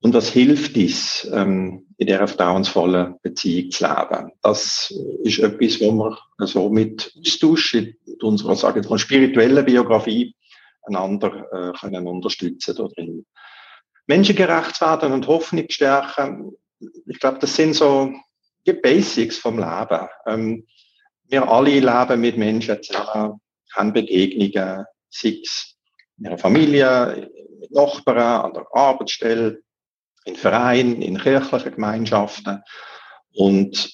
und 0.00 0.14
was 0.14 0.30
hilft 0.30 0.76
uns, 0.76 1.28
ähm, 1.32 1.86
in 1.96 2.06
dieser 2.06 2.26
vertrauensvollen 2.26 3.16
Beziehung 3.22 3.70
zu 3.70 3.84
leben. 3.84 4.32
Das 4.42 4.92
ist 5.22 5.38
etwas, 5.38 5.80
wo 5.80 5.92
wir 5.92 6.18
so 6.46 6.68
mit 6.68 7.12
Austausch 7.18 7.74
in 7.74 7.96
unserer, 8.20 8.56
sage 8.56 8.80
ich 8.80 8.88
mal, 8.88 8.98
spirituellen 8.98 9.64
Biografie 9.64 10.34
einander 10.82 11.46
äh, 11.52 11.78
können 11.78 12.08
unterstützen 12.08 12.74
drin. 12.74 13.26
Menschengerecht 14.06 14.80
werden 14.80 15.12
und 15.12 15.28
Hoffnung 15.28 15.66
stärken, 15.68 16.52
ich 17.06 17.20
glaube, 17.20 17.38
das 17.38 17.54
sind 17.54 17.74
so 17.74 18.12
die 18.66 18.72
Basics 18.72 19.38
vom 19.38 19.58
Leben. 19.58 20.08
Ähm, 20.26 20.66
wir 21.28 21.48
alle 21.48 21.78
leben 21.78 22.20
mit 22.20 22.36
Menschen 22.36 22.82
zusammen, 22.82 23.40
haben 23.74 23.92
Begegnungen, 23.92 24.84
sei 25.08 25.40
es 25.42 25.76
in 26.18 26.24
ihrer 26.24 26.38
Familie, 26.38 27.30
mit 27.62 27.72
Nachbarn, 27.72 28.44
an 28.44 28.52
der 28.54 28.66
Arbeitsstelle, 28.72 29.62
in 30.24 30.36
Vereinen, 30.36 31.02
in 31.02 31.18
kirchlichen 31.18 31.74
Gemeinschaften. 31.74 32.62
Und 33.34 33.90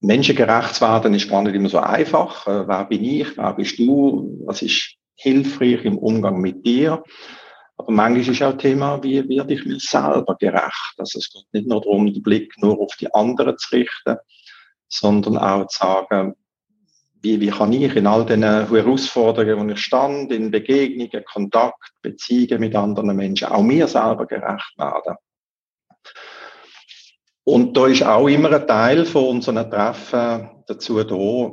menschengerecht 0.00 0.80
werden 0.80 1.14
ist 1.14 1.28
gar 1.28 1.42
nicht 1.42 1.54
immer 1.54 1.68
so 1.68 1.78
einfach. 1.78 2.46
Äh, 2.46 2.66
wer 2.66 2.84
bin 2.84 3.04
ich? 3.04 3.36
Wer 3.36 3.52
bist 3.54 3.78
du? 3.78 4.42
Was 4.44 4.62
ist 4.62 4.96
hilfreich 5.14 5.84
im 5.84 5.98
Umgang 5.98 6.40
mit 6.40 6.64
dir? 6.66 7.02
Aber 7.78 7.92
manchmal 7.92 8.34
ist 8.34 8.42
auch 8.42 8.56
Thema, 8.56 9.02
wie 9.02 9.28
werde 9.28 9.54
ich 9.54 9.64
mir 9.66 9.78
selber 9.78 10.36
gerecht? 10.38 10.94
Also 10.96 11.18
es 11.18 11.30
geht 11.30 11.46
nicht 11.52 11.68
nur 11.68 11.80
darum, 11.80 12.06
den 12.06 12.22
Blick 12.22 12.52
nur 12.58 12.80
auf 12.80 12.96
die 12.96 13.12
anderen 13.12 13.56
zu 13.58 13.76
richten, 13.76 14.16
sondern 14.88 15.36
auch 15.36 15.66
zu 15.68 15.78
sagen, 15.78 16.34
wie, 17.22 17.40
wie 17.40 17.50
kann 17.50 17.72
ich 17.72 17.96
in 17.96 18.06
all 18.06 18.24
den 18.24 18.42
Herausforderungen, 18.42 19.68
wo 19.68 19.72
ich 19.72 19.80
stand, 19.80 20.32
in 20.32 20.50
Begegnungen, 20.50 21.24
Kontakt, 21.24 21.92
Beziehungen 22.02 22.60
mit 22.60 22.76
anderen 22.76 23.16
Menschen, 23.16 23.48
auch 23.48 23.62
mir 23.62 23.88
selber 23.88 24.26
gerecht 24.26 24.78
werden. 24.78 25.16
Und 27.44 27.76
da 27.76 27.86
ist 27.86 28.02
auch 28.02 28.26
immer 28.26 28.52
ein 28.52 28.66
Teil 28.66 29.04
von 29.06 29.36
unseren 29.36 29.70
Treffen 29.70 30.50
dazu 30.66 31.02
da, 31.02 31.50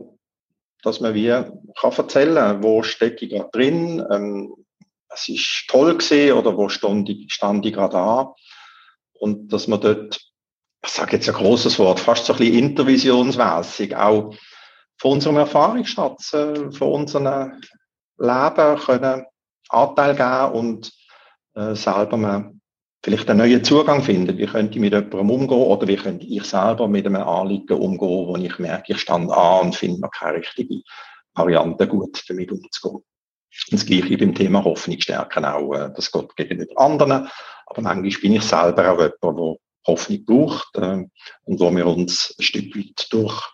dass 0.81 0.99
man 0.99 1.13
wie 1.13 1.27
kann 1.27 1.91
erzählen, 1.95 2.61
wo 2.63 2.83
stecke 2.83 3.25
ich 3.25 3.31
gerade 3.31 3.49
drin, 3.51 4.03
ähm, 4.11 4.53
es 5.09 5.29
ist 5.29 5.65
toll 5.67 5.95
gesehen 5.95 6.35
oder 6.35 6.57
wo 6.57 6.69
stand 6.69 7.09
ich, 7.09 7.31
stand 7.31 7.65
ich 7.65 7.73
gerade 7.73 7.97
an. 7.97 8.27
Und 9.13 9.53
dass 9.53 9.67
man 9.67 9.79
dort, 9.79 10.19
ich 10.83 10.91
sage 10.91 11.17
jetzt 11.17 11.29
ein 11.29 11.35
großes 11.35 11.79
Wort, 11.79 11.99
fast 11.99 12.25
so 12.25 12.33
ein 12.33 12.39
bisschen 12.39 12.57
intervisionsmässig 12.57 13.95
auch 13.95 14.33
von 15.03 15.11
unserem 15.11 15.35
Erfahrungsschatz, 15.35 16.33
äh, 16.33 16.71
von 16.71 16.93
unserem 16.93 17.59
Leben 18.17 18.79
können 18.79 19.25
Anteil 19.67 20.15
geben 20.15 20.57
und 20.57 20.93
äh, 21.55 21.75
selber 21.75 22.15
mal 22.15 22.53
vielleicht 23.03 23.29
einen 23.29 23.39
neuen 23.39 23.65
Zugang 23.65 24.01
finden. 24.01 24.37
Wie 24.37 24.45
könnte 24.45 24.75
ich 24.75 24.79
mit 24.79 24.93
jemandem 24.93 25.29
umgehen 25.29 25.57
oder 25.57 25.85
wie 25.89 25.97
könnte 25.97 26.25
ich 26.25 26.45
selber 26.45 26.87
mit 26.87 27.05
einem 27.05 27.21
Anliegen 27.21 27.77
umgehen, 27.77 28.27
wo 28.27 28.37
ich 28.37 28.57
merke, 28.59 28.93
ich 28.93 28.99
stand 29.01 29.29
an 29.29 29.65
und 29.65 29.75
finde 29.75 29.99
noch 29.99 30.11
keine 30.11 30.37
richtige 30.37 30.83
Variante 31.33 31.85
gut 31.85 32.23
damit 32.29 32.53
umzugehen. 32.53 33.03
Und 33.03 33.73
das 33.73 33.85
Gleiche 33.85 34.17
beim 34.17 34.33
Thema 34.33 34.63
Hoffnung 34.63 35.01
stärken 35.01 35.43
auch, 35.43 35.73
äh, 35.73 35.91
das 35.93 36.13
geht 36.13 36.33
gegenüber 36.37 36.79
anderen. 36.79 37.27
Aber 37.65 37.81
manchmal 37.81 38.21
bin 38.21 38.35
ich 38.35 38.43
selber 38.43 38.89
auch 38.89 38.99
jemand, 38.99 39.21
der 39.21 39.55
Hoffnung 39.85 40.23
braucht 40.23 40.77
äh, 40.77 41.03
und 41.43 41.59
wo 41.59 41.75
wir 41.75 41.87
uns 41.87 42.33
ein 42.39 42.43
Stück 42.43 42.73
weit 42.77 43.07
durch 43.11 43.52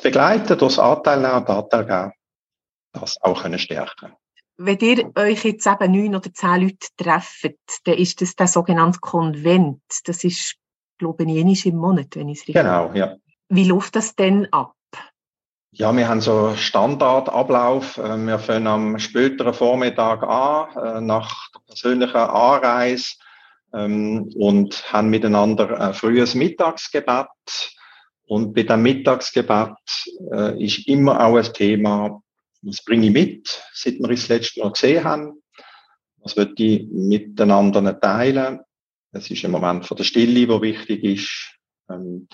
das 0.00 0.12
Begleiten, 0.12 0.58
durch 0.58 0.76
das 0.76 0.78
Anteil 0.78 1.20
nehmen 1.20 1.34
und 1.34 1.50
Anteil 1.50 1.84
geben, 1.84 2.12
das 2.92 3.16
auch 3.22 3.42
können 3.42 3.58
stärken 3.58 4.12
wenn 4.62 4.78
ihr 4.80 5.10
euch 5.16 5.44
jetzt 5.44 5.66
eben 5.66 5.92
neun 5.92 6.14
oder 6.14 6.32
zehn 6.34 6.60
Leute 6.60 6.88
trefft, 6.98 7.54
dann 7.84 7.94
ist 7.94 8.20
das 8.20 8.36
der 8.36 8.46
sogenannte 8.46 8.98
Konvent. 9.00 9.80
Das 10.04 10.22
ist, 10.22 10.56
glaube 10.98 11.24
ich, 11.24 11.38
einmal 11.38 11.56
im 11.64 11.76
Monat, 11.76 12.14
wenn 12.14 12.28
ich 12.28 12.40
es 12.40 12.48
richtig 12.48 12.62
Genau, 12.62 12.92
ja. 12.92 13.16
Wie 13.48 13.64
läuft 13.64 13.96
das 13.96 14.14
denn 14.14 14.52
ab? 14.52 14.74
Ja, 15.72 15.96
wir 15.96 16.06
haben 16.06 16.20
so 16.20 16.54
Standardablauf. 16.56 17.96
Äh, 17.96 18.18
wir 18.18 18.38
fangen 18.38 18.66
am 18.66 18.98
späteren 18.98 19.54
Vormittag 19.54 20.22
an, 20.24 20.68
äh, 20.76 21.00
nach 21.00 21.48
der 21.54 21.60
persönlichen 21.66 22.16
Anreise 22.16 23.14
ähm, 23.72 24.30
und 24.36 24.92
haben 24.92 25.08
miteinander 25.08 25.80
ein 25.80 25.94
frühes 25.94 26.34
Mittagsgebet. 26.34 27.28
Und 28.30 28.54
bei 28.54 28.62
dem 28.62 28.82
Mittagsgebet 28.82 29.74
äh, 30.32 30.64
ist 30.64 30.86
immer 30.86 31.18
auch 31.26 31.36
ein 31.36 31.52
Thema, 31.52 32.22
was 32.62 32.84
bringe 32.84 33.06
ich 33.06 33.12
mit, 33.12 33.60
seit 33.74 33.98
wir 33.98 34.08
es 34.10 34.20
das 34.20 34.28
letzte 34.28 34.60
Mal 34.60 34.70
gesehen 34.70 35.02
haben? 35.02 35.42
Was 36.18 36.36
wird 36.36 36.60
ich 36.60 36.86
miteinander 36.92 37.98
teilen? 37.98 38.60
Es 39.10 39.28
ist 39.28 39.44
ein 39.44 39.50
Moment 39.50 39.84
von 39.84 39.96
der 39.96 40.04
Stille, 40.04 40.48
wo 40.48 40.62
wichtig 40.62 41.02
ist. 41.02 41.56
Ähm, 41.90 42.28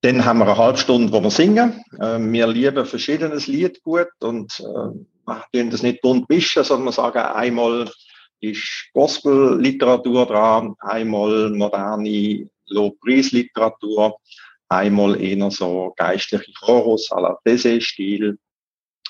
dann 0.00 0.24
haben 0.24 0.38
wir 0.38 0.46
eine 0.46 0.56
halbe 0.56 0.78
Stunde, 0.78 1.12
wo 1.12 1.20
wir 1.20 1.30
singen. 1.30 1.84
Ähm, 2.00 2.32
wir 2.32 2.46
lieben 2.46 2.86
verschiedenes 2.86 3.48
Lied 3.48 3.82
gut 3.82 4.08
und 4.20 4.58
äh, 4.60 5.34
tun 5.52 5.70
das 5.70 5.82
nicht 5.82 6.00
bunt 6.00 6.30
mischen, 6.30 6.64
sondern 6.64 6.86
wir 6.86 6.92
sagen 6.92 7.18
einmal 7.18 7.90
ist 8.40 8.88
Gospel-Literatur 8.94 10.24
dran, 10.24 10.74
einmal 10.78 11.50
moderne 11.50 12.48
Lobpreisliteratur, 12.68 14.16
einmal 14.68 15.20
eher 15.20 15.50
so 15.50 15.94
geistliche 15.96 16.52
Chorus 16.60 17.10
à 17.10 17.20
la 17.20 17.38
Tese-Stil 17.44 18.38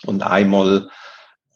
und 0.06 0.22
einmal, 0.22 0.88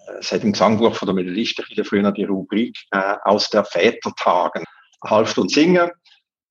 äh, 0.06 0.18
es 0.18 0.32
hat 0.32 0.42
im 0.42 0.52
Gesangbuch 0.52 0.94
von 0.94 1.06
der 1.06 1.14
Methodistin 1.14 1.84
früher 1.84 2.10
die 2.12 2.24
Rubrik 2.24 2.76
äh, 2.90 3.16
aus 3.24 3.48
der 3.50 3.64
Vätertagen. 3.64 4.64
Eine 5.00 5.10
halbe 5.10 5.28
Stunde 5.28 5.52
singen, 5.52 5.90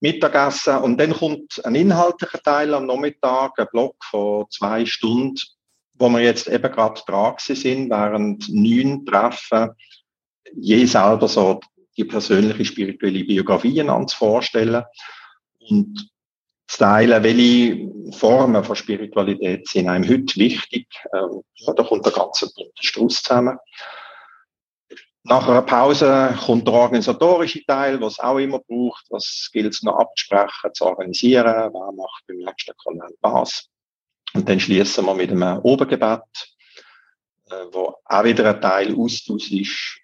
Mittagessen 0.00 0.78
und 0.78 0.98
dann 0.98 1.12
kommt 1.12 1.64
ein 1.64 1.74
inhaltlicher 1.74 2.42
Teil 2.42 2.74
am 2.74 2.86
Nachmittag, 2.86 3.58
ein 3.58 3.68
Block 3.70 3.96
von 4.04 4.46
zwei 4.50 4.84
Stunden, 4.84 5.40
wo 5.94 6.08
wir 6.08 6.20
jetzt 6.20 6.48
eben 6.48 6.72
gerade 6.72 7.00
dran 7.06 7.34
sind, 7.38 7.90
während 7.90 8.48
neun 8.48 9.06
Treffen, 9.06 9.70
je 10.54 10.84
selber 10.86 11.28
so 11.28 11.60
die 11.96 12.04
persönliche 12.04 12.64
spirituelle 12.64 13.24
Biografie 13.24 13.80
einander 13.80 14.12
vorstellen 14.14 14.84
und 15.68 16.11
zu 16.72 16.78
teilen, 16.78 17.22
welche 17.22 18.16
Formen 18.16 18.64
von 18.64 18.76
Spiritualität 18.76 19.68
sind 19.68 19.88
einem 19.88 20.08
heute 20.08 20.36
wichtig. 20.36 20.86
Ähm, 21.14 21.42
ja, 21.54 21.72
da 21.74 21.82
kommt 21.82 22.06
der 22.06 22.12
ganze 22.12 22.50
bunte 22.54 22.82
Strauß 22.82 23.22
zusammen. 23.22 23.58
Nach 25.24 25.46
einer 25.46 25.62
Pause 25.62 26.36
kommt 26.44 26.66
der 26.66 26.74
organisatorische 26.74 27.64
Teil, 27.64 28.00
was 28.00 28.14
es 28.14 28.20
auch 28.20 28.38
immer 28.38 28.58
braucht. 28.58 29.04
Was 29.10 29.50
gilt 29.52 29.74
es 29.74 29.82
noch 29.82 29.98
abzusprechen, 29.98 30.74
zu 30.74 30.86
organisieren? 30.86 31.44
Wer 31.46 31.92
macht 31.92 32.24
beim 32.26 32.38
nächsten 32.38 32.74
Konvent 32.82 33.16
was? 33.20 33.68
Und 34.34 34.48
dann 34.48 34.58
schließen 34.58 35.04
wir 35.04 35.14
mit 35.14 35.30
einem 35.30 35.58
Obergebet, 35.58 36.22
äh, 37.50 37.66
wo 37.70 37.96
auch 38.04 38.24
wieder 38.24 38.54
ein 38.54 38.60
Teil 38.60 38.96
Austausch 38.96 39.52
ist. 39.52 39.98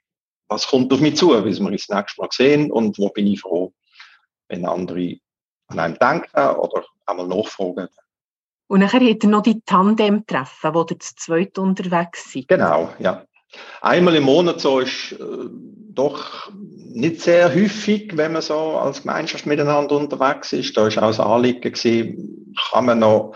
Was 0.49 0.67
kommt 0.67 0.93
auf 0.93 1.01
mich 1.01 1.17
zu, 1.17 1.31
wie 1.31 1.59
wir 1.59 1.71
das 1.71 1.89
nächste 1.89 2.21
Mal 2.21 2.29
sehen? 2.31 2.71
Und 2.71 2.99
wo 2.99 3.09
bin 3.09 3.27
ich 3.27 3.41
froh, 3.41 3.73
wenn 4.49 4.67
andere 4.67 5.19
an 5.69 5.79
einem 5.79 5.99
denken 5.99 6.57
oder 6.57 6.85
einmal 7.07 7.27
nachfragen. 7.27 7.89
Und 8.67 8.81
nachher 8.81 9.01
hat 9.01 9.25
er 9.25 9.29
noch 9.31 9.43
die 9.43 9.63
Tandem-Treffen, 9.63 10.75
wo 10.75 10.83
ihr 10.83 10.99
zu 10.99 11.15
zweit 11.17 11.59
unterwegs 11.59 12.33
seid. 12.33 12.49
Genau, 12.49 12.91
ja. 12.99 13.25
Einmal 13.81 14.17
im 14.17 14.25
Monat 14.25 14.61
so 14.61 14.81
ist 14.81 15.13
äh, 15.13 15.17
doch 15.99 16.51
nicht 16.53 17.23
sehr 17.23 17.55
häufig, 17.55 18.15
wenn 18.17 18.33
man 18.33 18.43
so 18.43 18.77
als 18.77 19.03
Gemeinschaft 19.03 19.47
miteinander 19.47 19.97
unterwegs 19.97 20.53
ist. 20.53 20.77
Da 20.77 20.87
ist 20.87 20.99
auch 20.99 21.07
das 21.07 21.21
Anliegen 21.21 21.61
gewesen, 21.61 22.55
kann 22.71 22.85
man 22.85 22.99
noch 22.99 23.35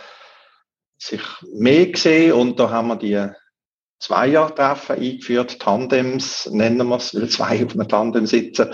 sich 0.99 1.23
mehr 1.53 1.89
sehen 1.97 2.35
und 2.35 2.61
da 2.61 2.71
haben 2.71 2.89
wir 2.89 2.97
die 2.97 3.29
Zweiertreffen 3.99 4.97
eingeführt, 4.97 5.61
Tandems 5.61 6.49
nennen 6.51 6.89
wir 6.89 6.97
es, 6.97 7.15
weil 7.15 7.29
zwei 7.29 7.65
auf 7.65 7.73
einem 7.73 7.89
Tandem 7.89 8.27
sitzen. 8.27 8.71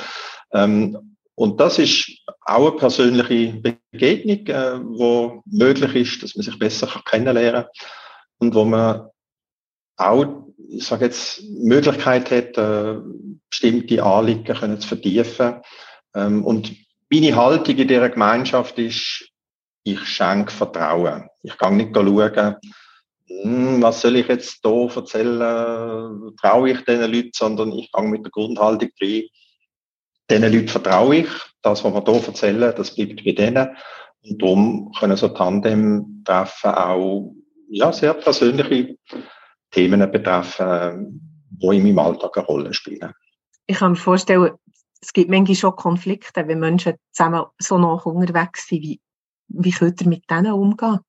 Ähm, 0.53 1.17
und 1.39 1.61
das 1.61 1.79
ist 1.79 2.19
auch 2.41 2.69
eine 2.69 2.77
persönliche 2.79 3.61
Begegnung, 3.93 4.45
äh, 4.49 4.81
wo 4.83 5.41
möglich 5.47 5.95
ist, 5.95 6.23
dass 6.25 6.35
man 6.35 6.43
sich 6.43 6.59
besser 6.59 6.89
kennenlernen 7.05 7.63
kann 7.63 7.71
und 8.39 8.55
wo 8.57 8.65
man 8.65 9.09
auch, 9.97 10.27
ich 10.69 10.85
sage 10.85 11.05
jetzt, 11.05 11.45
Möglichkeit 11.45 12.33
hat, 12.33 12.59
äh, 12.59 12.99
bestimmte 13.49 14.03
Anliegen 14.03 14.53
können 14.53 14.81
zu 14.81 14.89
vertiefen. 14.89 15.61
Ähm, 16.13 16.45
und 16.45 16.75
meine 17.09 17.37
Haltung 17.37 17.77
in 17.77 17.87
dieser 17.87 18.11
Gemeinschaft 18.11 18.77
ist, 18.81 19.31
ich 19.85 20.01
schenke 20.07 20.51
Vertrauen. 20.51 21.29
Ich 21.45 21.57
kann 21.57 21.77
nicht 21.77 21.95
schauen, 21.95 22.57
hm, 23.29 23.81
was 23.81 24.01
soll 24.01 24.17
ich 24.17 24.27
jetzt 24.27 24.59
hier 24.65 24.91
erzählen, 24.93 26.35
traue 26.41 26.71
ich 26.73 26.85
diesen 26.85 27.13
Leuten, 27.13 27.31
sondern 27.33 27.71
ich 27.75 27.93
gehe 27.93 28.05
mit 28.09 28.25
der 28.25 28.33
Grundhaltung 28.33 28.91
rein, 29.01 29.23
diesen 30.31 30.53
Leuten 30.53 30.69
vertraue 30.69 31.17
ich. 31.17 31.29
Das, 31.63 31.85
was 31.85 31.93
wir 31.93 32.03
hier 32.05 32.27
erzählen, 32.27 32.75
das 32.77 32.95
bleibt 32.95 33.25
bei 33.25 33.33
denen. 33.33 33.77
Und 34.23 34.43
darum 34.43 34.93
können 34.99 35.17
so 35.17 35.29
Tandem-Treffen 35.29 36.71
auch 36.71 37.35
ja, 37.69 37.93
sehr 37.93 38.15
persönliche 38.15 38.97
Themen 39.71 40.11
betreffen, 40.11 41.47
die 41.51 41.67
in 41.77 41.83
meinem 41.83 41.99
Alltag 41.99 42.37
eine 42.37 42.47
Rolle 42.47 42.75
spielen. 42.75 43.13
Ich 43.67 43.79
kann 43.79 43.93
mir 43.93 43.99
vorstellen, 43.99 44.53
es 45.01 45.13
gibt 45.13 45.31
manchmal 45.31 45.57
schon 45.57 45.77
Konflikte, 45.77 46.47
wenn 46.47 46.61
Menschen 46.61 46.95
zusammen 47.13 47.45
so 47.59 47.79
nach 47.79 48.07
unterwegs 48.07 48.67
sind. 48.67 48.83
Wie, 48.83 49.01
wie 49.49 49.71
könnt 49.71 50.01
ihr 50.01 50.09
mit 50.09 50.29
denen 50.31 50.53
umgehen? 50.53 51.01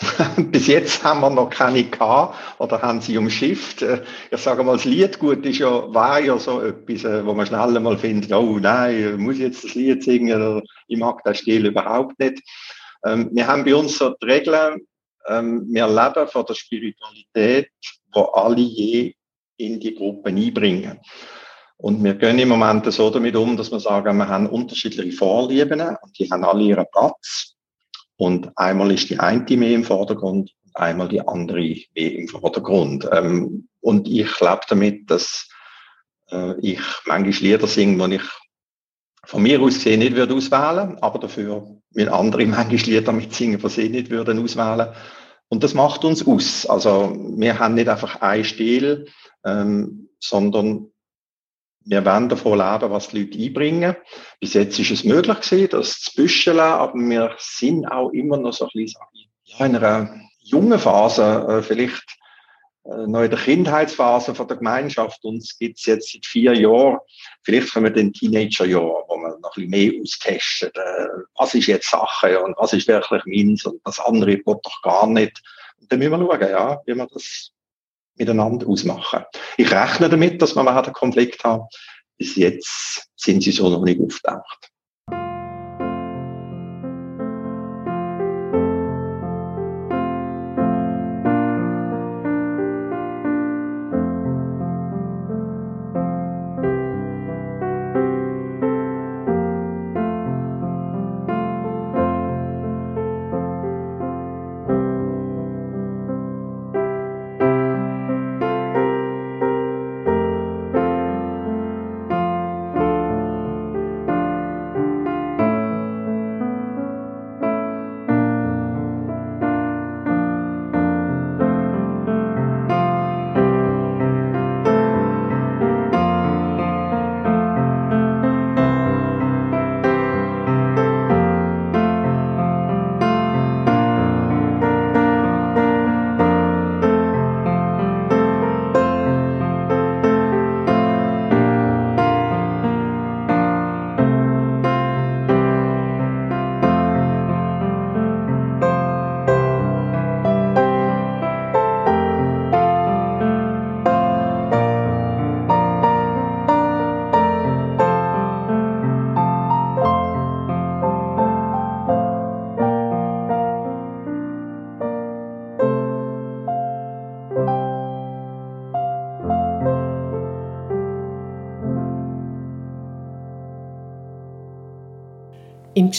Bis 0.36 0.66
jetzt 0.68 1.02
haben 1.02 1.20
wir 1.20 1.30
noch 1.30 1.50
keine 1.50 1.84
gehabt 1.84 2.36
oder 2.58 2.80
haben 2.82 3.00
sie 3.00 3.18
umschifft. 3.18 3.82
Äh, 3.82 4.02
ich 4.30 4.40
sage 4.40 4.62
mal, 4.62 4.76
das 4.76 4.84
Liedgut 4.84 5.44
ist 5.44 5.58
ja, 5.58 5.92
war 5.92 6.20
ja 6.20 6.38
so 6.38 6.60
etwas, 6.60 7.04
äh, 7.04 7.24
wo 7.26 7.34
man 7.34 7.46
schnell 7.46 7.78
mal 7.80 7.98
findet, 7.98 8.32
oh 8.32 8.58
nein, 8.60 9.16
muss 9.18 9.36
ich 9.36 9.42
jetzt 9.42 9.64
das 9.64 9.74
Lied 9.74 10.04
singen 10.04 10.40
oder 10.40 10.62
ich 10.86 10.98
mag 10.98 11.22
den 11.24 11.34
Stil 11.34 11.66
überhaupt 11.66 12.18
nicht. 12.18 12.40
Ähm, 13.04 13.30
wir 13.32 13.46
haben 13.46 13.64
bei 13.64 13.74
uns 13.74 13.98
so 13.98 14.14
die 14.22 14.26
Regeln, 14.26 14.80
ähm, 15.26 15.66
wir 15.68 15.88
leben 15.88 16.28
von 16.28 16.46
der 16.46 16.54
Spiritualität, 16.54 17.70
wo 18.12 18.22
alle 18.22 18.60
je 18.60 19.14
in 19.56 19.80
die 19.80 19.94
Gruppe 19.94 20.28
einbringen. 20.28 21.00
Und 21.76 22.02
wir 22.02 22.14
gehen 22.14 22.38
im 22.38 22.48
Moment 22.48 22.92
so 22.92 23.10
damit 23.10 23.36
um, 23.36 23.56
dass 23.56 23.70
wir 23.70 23.80
sagen, 23.80 24.16
wir 24.16 24.28
haben 24.28 24.48
unterschiedliche 24.48 25.16
Vorlieben 25.16 25.80
und 25.80 26.18
die 26.18 26.30
haben 26.30 26.44
alle 26.44 26.62
ihren 26.62 26.86
Platz. 26.92 27.54
Und 28.18 28.50
einmal 28.56 28.90
ist 28.92 29.08
die 29.08 29.18
eine 29.18 29.56
mehr 29.56 29.70
im 29.70 29.84
Vordergrund, 29.84 30.52
einmal 30.74 31.08
die 31.08 31.26
andere 31.26 31.60
mehr 31.94 32.12
im 32.12 32.28
Vordergrund. 32.28 33.08
Ähm, 33.12 33.68
und 33.80 34.08
ich 34.08 34.40
lebe 34.40 34.60
damit, 34.68 35.10
dass 35.10 35.48
äh, 36.30 36.58
ich 36.60 36.80
manchmal 37.06 37.30
Lieder 37.30 37.66
singe, 37.68 38.08
die 38.08 38.16
ich 38.16 38.22
von 39.24 39.42
mir 39.42 39.60
aus 39.60 39.74
gesehen 39.74 40.00
nicht 40.00 40.16
würde 40.16 40.34
auswählen, 40.34 40.98
aber 41.00 41.18
dafür 41.20 41.80
will 41.92 42.08
andere 42.08 42.44
manchmal 42.46 42.76
Lieder 42.76 43.12
mitsingen, 43.12 43.60
die 43.60 43.68
sie 43.68 43.88
nicht 43.88 44.10
würden 44.10 44.42
auswählen. 44.42 44.92
Und 45.48 45.62
das 45.62 45.74
macht 45.74 46.04
uns 46.04 46.26
aus. 46.26 46.66
Also 46.66 47.16
wir 47.36 47.58
haben 47.58 47.74
nicht 47.74 47.88
einfach 47.88 48.20
einen 48.20 48.44
Stil, 48.44 49.06
ähm, 49.44 50.08
sondern 50.18 50.90
wir 51.88 52.04
werden 52.04 52.28
davon 52.28 52.58
leben, 52.58 52.90
was 52.90 53.08
die 53.08 53.22
Leute 53.22 53.38
einbringen. 53.38 53.96
Bis 54.40 54.52
jetzt 54.54 54.78
ist 54.78 54.90
es 54.90 55.04
möglich 55.04 55.40
gewesen, 55.40 55.70
das 55.70 56.00
zu 56.00 56.14
büscheln, 56.14 56.60
aber 56.60 56.94
wir 56.94 57.34
sind 57.38 57.86
auch 57.86 58.10
immer 58.10 58.36
noch 58.36 58.52
so 58.52 58.66
ein 58.66 58.70
bisschen 58.74 59.00
in 59.58 59.76
einer 59.76 60.20
jungen 60.40 60.78
Phase, 60.78 61.46
äh, 61.48 61.62
vielleicht 61.62 62.04
äh, 62.84 63.06
noch 63.06 63.22
in 63.22 63.30
der 63.30 63.38
Kindheitsphase 63.38 64.34
von 64.34 64.46
der 64.46 64.58
Gemeinschaft. 64.58 65.24
Uns 65.24 65.58
gibt 65.58 65.78
es 65.78 65.86
jetzt 65.86 66.12
seit 66.12 66.26
vier 66.26 66.52
Jahren, 66.52 66.98
vielleicht 67.42 67.72
kommen 67.72 67.86
wir 67.86 67.92
den 67.92 68.12
Teenagerjahr, 68.12 69.04
wo 69.08 69.16
man 69.16 69.40
noch 69.40 69.56
ein 69.56 69.70
bisschen 69.70 69.70
mehr 69.70 70.02
austestet. 70.02 70.76
Äh, 70.76 71.06
was 71.36 71.54
ist 71.54 71.68
jetzt 71.68 71.90
Sache 71.90 72.42
und 72.42 72.54
was 72.58 72.74
ist 72.74 72.86
wirklich 72.86 73.22
meins 73.24 73.64
und 73.64 73.80
das 73.84 73.98
andere 73.98 74.36
geht 74.36 74.46
doch 74.46 74.82
gar 74.82 75.06
nicht. 75.06 75.42
Und 75.80 75.90
dann 75.90 76.00
müssen 76.00 76.12
wir 76.12 76.18
schauen, 76.18 76.50
ja, 76.50 76.80
wie 76.84 76.94
wir 76.94 77.06
das 77.06 77.52
miteinander 78.18 78.66
ausmachen. 78.66 79.24
Ich 79.56 79.70
rechne 79.70 80.08
damit, 80.08 80.42
dass 80.42 80.54
wir 80.54 80.62
einen 80.86 80.92
Konflikt 80.92 81.44
haben. 81.44 81.64
Bis 82.16 82.36
jetzt 82.36 83.08
sind 83.16 83.42
sie 83.42 83.52
so 83.52 83.68
noch 83.68 83.84
nicht 83.84 84.00
auftaucht. 84.00 84.70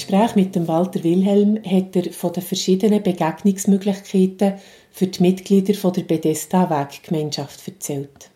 Gespräch 0.10 0.36
mit 0.36 0.56
dem 0.56 0.68
Walter 0.68 1.04
Wilhelm 1.04 1.60
hat 1.64 1.96
er 1.96 2.12
von 2.12 2.34
den 2.34 2.42
verschiedenen 2.42 3.04
Begegnungsmöglichkeiten 3.04 4.56
für 4.92 5.06
die 5.06 5.22
Mitglieder 5.22 5.76
von 5.76 5.94
der 5.94 6.02
Bedesta 6.02 6.68
Weggemeinschaft 6.68 7.68
erzählt. 7.68 8.32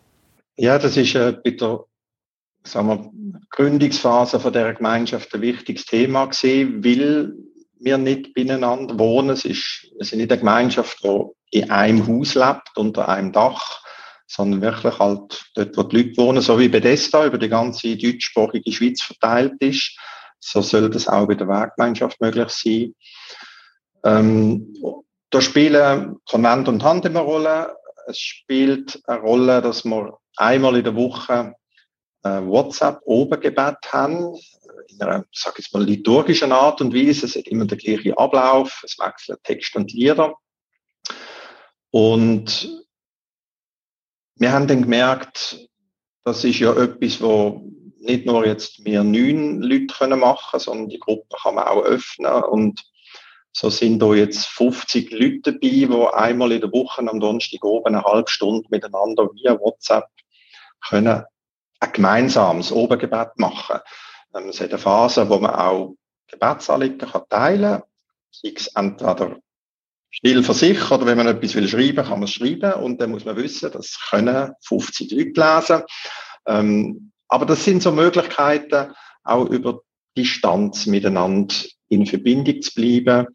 Ja, 0.56 0.78
das 0.78 0.98
ist 0.98 1.16
äh, 1.16 1.34
bei 1.44 1.52
der 1.52 1.84
sagen 2.64 2.88
wir, 2.88 3.12
Gründungsphase 3.50 4.40
von 4.40 4.54
der 4.54 4.76
Gemeinschaft 4.76 5.34
ein 5.34 5.42
wichtiges 5.42 5.86
Thema 5.86 6.26
gewesen, 6.26 6.84
weil 6.84 7.34
wir 7.80 7.98
nicht 7.98 8.36
beieinander 8.36 8.98
wohnen. 9.00 9.32
Es 9.32 9.44
ist, 9.44 9.88
wir 9.98 10.06
sind 10.06 10.20
nicht 10.20 10.32
eine 10.32 10.40
Gemeinschaft, 10.40 11.04
die 11.04 11.58
in 11.58 11.72
einem 11.72 12.08
Haus 12.08 12.36
lebt, 12.36 12.70
unter 12.76 13.10
einem 13.10 13.32
Dach, 13.32 13.82
sondern 14.28 14.62
wirklich 14.62 15.00
halt 15.00 15.44
dort, 15.56 15.76
wo 15.76 15.84
die 15.84 15.98
Leute 15.98 16.18
wohnen, 16.18 16.42
so 16.42 16.60
wie 16.60 16.70
Bethesda 16.70 17.26
über 17.26 17.40
die 17.40 17.50
ganze 17.50 17.98
deutschsprachige 17.98 18.72
Schweiz 18.72 19.02
verteilt 19.02 19.56
ist. 19.60 19.98
So 20.46 20.62
soll 20.62 20.90
das 20.90 21.08
auch 21.08 21.26
bei 21.26 21.36
der 21.36 21.48
Werkgemeinschaft 21.48 22.20
möglich 22.20 22.50
sein. 22.50 22.96
Ähm, 24.04 24.76
da 25.30 25.42
spielen 25.42 26.18
Konvent 26.30 26.68
und 26.68 26.84
Hand 26.84 27.06
eine 27.06 27.20
Rolle. 27.20 27.78
Es 28.08 28.20
spielt 28.20 29.02
eine 29.08 29.22
Rolle, 29.22 29.62
dass 29.62 29.86
wir 29.86 30.20
einmal 30.36 30.76
in 30.76 30.84
der 30.84 30.96
Woche 30.96 31.56
äh, 32.24 32.42
WhatsApp-Obergebet 32.42 33.78
haben, 33.92 34.36
in 34.90 35.02
einer, 35.02 35.24
sag 35.32 35.58
ich 35.60 35.72
mal, 35.72 35.84
liturgischen 35.84 36.52
Art 36.52 36.82
und 36.82 36.94
Weise. 36.94 37.26
Es 37.26 37.36
hat 37.36 37.48
immer 37.48 37.66
der 37.66 37.78
gleiche 37.78 38.18
Ablauf, 38.18 38.84
es 38.84 39.00
wechseln 39.00 39.38
Text 39.44 39.76
und 39.78 39.94
Lieder. 39.94 40.36
Und 41.90 42.84
wir 44.36 44.52
haben 44.52 44.68
dann 44.68 44.82
gemerkt, 44.82 45.70
das 46.26 46.44
ist 46.44 46.60
ja 46.60 46.74
etwas, 46.76 47.22
wo 47.22 47.62
nicht 48.04 48.26
nur 48.26 48.46
jetzt 48.46 48.84
wir 48.86 49.04
neun 49.04 49.62
Leute 49.62 49.88
können 49.88 50.20
machen, 50.20 50.60
sondern 50.60 50.90
die 50.90 51.00
Gruppe 51.00 51.36
kann 51.42 51.56
man 51.56 51.66
auch 51.66 51.84
öffnen 51.84 52.44
und 52.44 52.82
so 53.56 53.70
sind 53.70 54.00
da 54.00 54.14
jetzt 54.14 54.48
50 54.48 55.12
Leute 55.12 55.54
dabei, 55.54 55.60
die 55.60 56.08
einmal 56.14 56.52
in 56.52 56.62
der 56.62 56.72
Woche 56.72 57.08
am 57.08 57.20
Donnerstag 57.20 57.64
oben 57.64 57.96
eine 57.96 58.04
halbe 58.04 58.30
Stunde 58.30 58.68
miteinander 58.70 59.30
via 59.34 59.60
WhatsApp 59.60 60.08
können 60.88 61.24
ein 61.80 61.92
gemeinsames 61.92 62.72
Obergebet 62.72 63.38
machen. 63.38 63.80
Ähm, 64.36 64.50
es 64.50 64.60
hat 64.60 64.70
eine 64.70 64.80
Phase, 64.80 65.30
wo 65.30 65.38
man 65.38 65.54
auch 65.54 65.96
Gebetsanliegen 66.28 66.98
kann 66.98 67.30
teilen 67.30 67.80
kann, 67.80 67.84
sei 68.32 68.54
es 68.56 68.68
entweder 68.68 69.38
still 70.10 70.44
für 70.44 70.54
sich 70.54 70.92
oder 70.92 71.06
wenn 71.06 71.18
man 71.18 71.28
etwas 71.28 71.56
will 71.56 71.68
schreiben, 71.68 72.06
kann 72.06 72.20
man 72.20 72.24
es 72.24 72.34
schreiben 72.34 72.74
und 72.74 73.00
dann 73.00 73.12
muss 73.12 73.26
man 73.26 73.36
wissen, 73.36 73.72
das 73.72 74.00
können 74.10 74.54
50 74.62 75.12
Leute 75.12 75.40
lesen. 75.40 75.84
Ähm, 76.48 77.13
aber 77.34 77.48
das 77.48 77.64
sind 77.64 77.82
so 77.82 77.92
Möglichkeiten, 77.92 78.94
auch 79.24 79.46
über 79.50 79.82
Distanz 80.16 80.86
miteinander 80.86 81.56
in 81.90 82.06
Verbindung 82.06 82.62
zu 82.62 82.76
bleiben, 82.76 83.26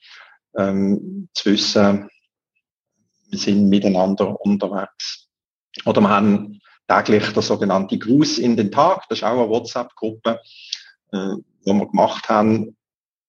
ähm, 0.57 1.29
zu 1.35 1.51
wissen, 1.51 2.09
wir 3.29 3.39
sind 3.39 3.69
miteinander 3.69 4.41
unterwegs. 4.41 5.29
Oder 5.85 6.01
wir 6.01 6.11
haben 6.11 6.61
täglich 6.87 7.33
der 7.33 7.43
sogenannte 7.43 7.99
Gruß 7.99 8.39
in 8.39 8.57
den 8.57 8.71
Tag, 8.71 9.09
das 9.09 9.19
ist 9.19 9.25
auch 9.25 9.33
eine 9.33 9.49
WhatsApp-Gruppe, 9.49 10.41
äh, 11.11 11.35
wo 11.65 11.75
wir 11.75 11.87
gemacht 11.89 12.29
haben, 12.29 12.77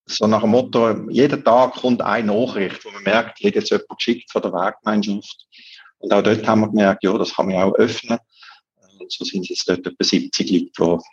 so 0.05 0.27
nach 0.27 0.41
dem 0.41 0.51
Motto, 0.51 1.09
jeden 1.09 1.43
Tag 1.43 1.73
kommt 1.73 2.03
eine 2.03 2.31
Nachricht, 2.31 2.85
wo 2.85 2.91
man 2.91 3.01
merkt, 3.01 3.43
hat 3.43 3.55
jetzt 3.55 3.71
jemand 3.71 3.89
geschickt 3.97 4.31
von 4.31 4.43
der 4.43 4.53
Werkgemeinschaft. 4.53 5.47
Und 5.97 6.13
auch 6.13 6.21
dort 6.21 6.47
haben 6.47 6.61
wir 6.61 6.69
gemerkt, 6.69 7.03
ja, 7.03 7.17
das 7.17 7.33
kann 7.33 7.47
man 7.47 7.55
auch 7.55 7.73
öffnen. 7.73 8.19
So 9.09 9.25
sind 9.25 9.49
es 9.49 9.65
dort 9.65 9.85
etwa 9.85 10.03
70 10.03 10.51
Leute, 10.51 11.03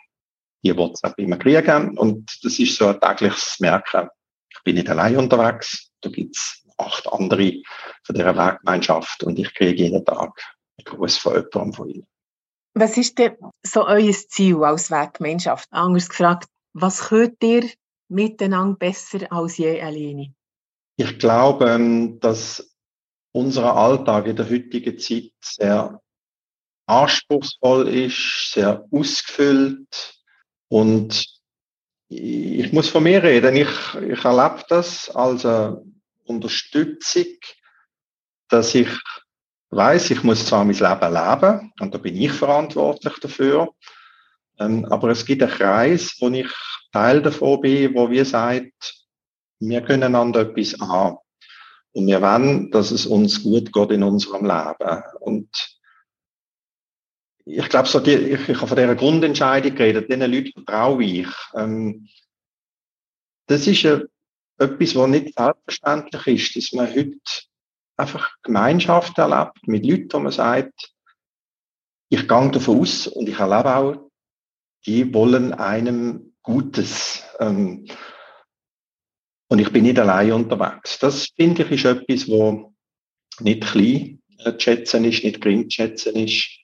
die 0.63 0.71
die 0.71 0.77
WhatsApp 0.77 1.17
immer 1.17 1.37
kriegen. 1.37 1.97
Und 1.97 2.39
das 2.43 2.59
ist 2.59 2.75
so 2.77 2.87
ein 2.87 2.99
tägliches 2.99 3.59
Merken. 3.59 4.09
Ich 4.51 4.63
bin 4.63 4.75
nicht 4.75 4.89
allein 4.89 5.17
unterwegs. 5.17 5.91
Da 6.01 6.09
gibt's 6.09 6.63
acht 6.77 7.07
andere 7.11 7.61
von 8.03 8.15
dieser 8.15 8.35
Werkgemeinschaft 8.35 9.23
und 9.23 9.39
ich 9.39 9.53
kriege 9.53 9.83
jeden 9.83 10.05
Tag 10.05 10.39
einen 10.77 10.85
Gruß 10.85 11.17
von 11.17 11.33
jemandem 11.33 11.73
von 11.73 11.89
ihnen. 11.89 12.07
Was 12.75 12.97
ist 12.97 13.17
denn 13.17 13.35
so 13.63 13.87
euer 13.87 14.11
Ziel 14.11 14.63
als 14.63 14.91
Werkgemeinschaft? 14.91 15.67
Anders 15.71 16.09
gefragt, 16.09 16.47
was 16.73 17.09
könnt 17.09 17.43
ihr 17.43 17.67
miteinander 18.07 18.77
besser 18.77 19.31
als 19.31 19.57
je 19.57 19.81
alleine? 19.81 20.35
Ich 20.97 21.17
glaube, 21.17 21.69
ähm, 21.71 22.19
dass 22.19 22.75
unser 23.31 23.75
Alltag 23.75 24.27
in 24.27 24.35
der 24.35 24.49
heutigen 24.49 24.97
Zeit 24.99 25.31
sehr 25.41 26.01
anspruchsvoll 26.87 27.87
ist, 27.89 28.53
sehr 28.53 28.83
ausgefüllt 28.91 30.15
und 30.69 31.25
ich 32.09 32.71
muss 32.71 32.89
von 32.89 33.03
mir 33.03 33.21
reden. 33.21 33.57
Ich, 33.57 33.67
ich 33.95 34.23
erlebe 34.23 34.63
das 34.69 35.09
als 35.09 35.45
eine 35.45 35.83
Unterstützung, 36.23 37.25
dass 38.49 38.73
ich 38.73 38.89
weiß, 39.69 40.11
ich 40.11 40.23
muss 40.23 40.45
zwar 40.45 40.63
mein 40.63 40.75
Leben 40.75 41.13
leben 41.13 41.73
und 41.81 41.93
da 41.93 41.97
bin 41.97 42.15
ich 42.15 42.31
verantwortlich 42.31 43.15
dafür, 43.19 43.69
ähm, 44.59 44.85
aber 44.85 45.09
es 45.09 45.25
gibt 45.25 45.43
einen 45.43 45.51
Kreis, 45.51 46.15
wo 46.19 46.29
ich 46.29 46.49
Teil 46.93 47.21
davon 47.21 47.61
bin, 47.61 47.93
wo 47.93 48.09
wir 48.09 48.23
sagt, 48.23 49.05
wir 49.59 49.81
können 49.81 50.03
einander 50.03 50.41
etwas 50.41 50.79
an. 50.79 51.17
Und 51.91 52.07
wir 52.07 52.21
wollen, 52.21 52.71
dass 52.71 52.91
es 52.91 53.05
uns 53.05 53.43
gut 53.43 53.73
geht 53.73 53.91
in 53.91 54.03
unserem 54.03 54.45
Leben. 54.45 55.03
Und 55.19 55.49
ich 57.49 57.69
glaube, 57.69 57.87
so 57.87 58.03
ich, 58.03 58.49
ich 58.49 58.57
habe 58.57 58.67
von 58.67 58.77
dieser 58.77 58.95
Grundentscheidung 58.95 59.73
geredet, 59.73 60.09
diesen 60.09 60.31
Leuten 60.31 60.51
vertraue 60.51 61.03
ich. 61.03 61.29
Ähm, 61.55 62.07
das 63.47 63.67
ist 63.67 63.83
ja 63.83 64.01
etwas, 64.59 64.95
was 64.95 65.09
nicht 65.09 65.37
selbstverständlich 65.37 66.27
ist, 66.27 66.55
dass 66.55 66.73
man 66.73 66.93
heute 66.93 67.19
einfach 67.95 68.35
Gemeinschaft 68.43 69.17
erlebt 69.17 69.65
mit 69.65 69.85
Leuten, 69.85 70.13
wo 70.13 70.19
man 70.19 70.31
sagt, 70.31 70.93
ich 72.09 72.27
gehe 72.27 72.51
davon 72.51 72.79
aus 72.79 73.07
und 73.07 73.29
ich 73.29 73.39
erlebe 73.39 73.75
auch, 73.75 74.11
die 74.85 75.13
wollen 75.13 75.53
einem 75.53 76.33
Gutes. 76.41 77.23
Ähm, 77.39 77.87
und 79.49 79.59
ich 79.59 79.71
bin 79.71 79.83
nicht 79.83 79.99
allein 79.99 80.33
unterwegs. 80.33 80.99
Das 80.99 81.27
finde 81.35 81.63
ich 81.63 81.71
ist 81.71 81.85
etwas, 81.85 82.27
wo 82.27 82.73
nicht 83.39 83.63
klein 83.63 84.21
äh, 84.39 84.53
zu 84.53 84.59
schätzen 84.59 85.05
ist, 85.05 85.23
nicht 85.23 85.41
gering 85.41 85.69
zu 85.69 85.75
schätzen 85.75 86.15
ist. 86.15 86.56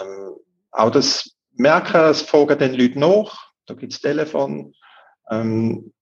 Ähm, 0.00 0.36
auch 0.72 0.90
das 0.90 1.36
Merken, 1.54 1.96
es 1.96 2.22
fragen 2.22 2.58
den 2.58 2.74
Leuten 2.74 3.00
nach, 3.00 3.52
da 3.66 3.74
gibt's 3.74 4.00
Telefon. 4.00 4.74
Ähm, 5.30 5.92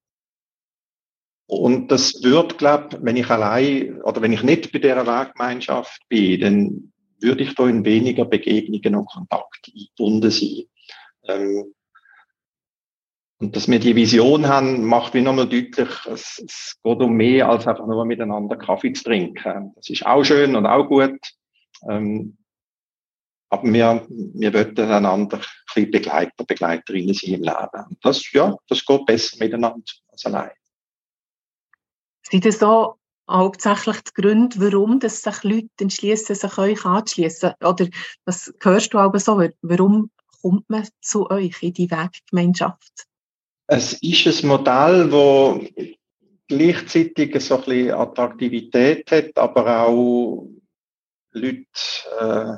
und 1.47 1.89
das 1.89 2.23
wird, 2.23 2.59
glaube 2.59 2.99
wenn 3.03 3.17
ich 3.17 3.29
allein 3.29 4.01
oder 4.03 4.23
wenn 4.23 4.33
ich 4.33 4.43
nicht 4.43 4.73
bei 4.73 4.79
dieser 4.79 5.07
Werkgemeinschaft 5.07 6.01
bin, 6.09 6.41
dann 6.41 6.93
würde 7.21 7.45
ich 7.45 7.55
da 7.55 7.69
in 7.69 7.85
weniger 7.85 8.25
Begegnungen 8.25 8.97
und 8.97 9.07
Kontakt 9.07 9.69
eingebunden 9.69 10.31
sein. 10.31 10.65
Ähm, 11.29 11.75
und 13.41 13.57
dass 13.57 13.69
wir 13.69 13.79
die 13.79 13.97
Vision 13.97 14.47
haben, 14.49 14.85
macht 14.85 15.13
wie 15.13 15.21
nochmal 15.21 15.49
deutlich, 15.49 15.89
es, 16.07 16.43
es 16.47 16.77
geht 16.83 17.01
um 17.01 17.15
mehr 17.15 17.49
als 17.49 17.67
einfach 17.67 17.87
nur 17.87 18.05
miteinander 18.05 18.57
Kaffee 18.57 18.93
zu 18.93 19.05
trinken. 19.05 19.73
Das 19.77 19.91
ist 19.91 20.07
auch 20.07 20.25
schön 20.25 20.57
und 20.57 20.67
auch 20.67 20.87
gut. 20.87 21.19
Ähm, 21.89 22.39
aber 23.55 23.73
wir, 23.73 24.07
wir 24.09 24.53
wollen 24.53 24.79
einander 24.79 25.39
ein 25.39 25.45
bisschen 25.67 25.91
Begleiter, 25.91 26.45
Begleiterinnen 26.45 27.15
sein 27.15 27.35
im 27.35 27.43
Leben. 27.43 27.87
Und 27.89 27.99
das, 28.03 28.33
ja, 28.33 28.57
das 28.69 28.85
geht 28.85 29.07
besser 29.07 29.37
miteinander 29.39 29.93
als 30.11 30.27
allein. 30.27 30.51
Sind 32.23 32.45
das 32.45 32.59
so 32.59 32.97
hauptsächlich 33.31 34.01
die 34.03 34.23
Gründe, 34.23 34.59
warum 34.61 34.99
dass 34.99 35.23
sich 35.23 35.43
Leute 35.45 35.69
entschließen, 35.81 36.35
sich 36.35 36.59
euch 36.59 36.85
anzuschließen? 36.85 37.53
Oder 37.63 37.89
was 38.25 38.53
hörst 38.61 38.93
du 38.93 38.99
aber 38.99 39.21
so? 39.21 39.43
Warum 39.63 40.11
kommt 40.43 40.69
man 40.69 40.89
zu 41.01 41.31
euch 41.31 41.63
in 41.63 41.73
die 41.75 41.91
Weggemeinschaft? 41.91 43.07
Es 43.67 43.95
ist 43.95 44.43
ein 44.43 44.49
Modell, 44.49 45.11
wo 45.11 45.65
gleichzeitig 46.49 47.41
so 47.41 47.57
ein 47.57 47.65
bisschen 47.65 47.93
Attraktivität 47.93 49.11
hat, 49.11 49.39
aber 49.39 49.87
auch 49.87 50.49
Leute 51.33 51.65
äh, 52.21 52.57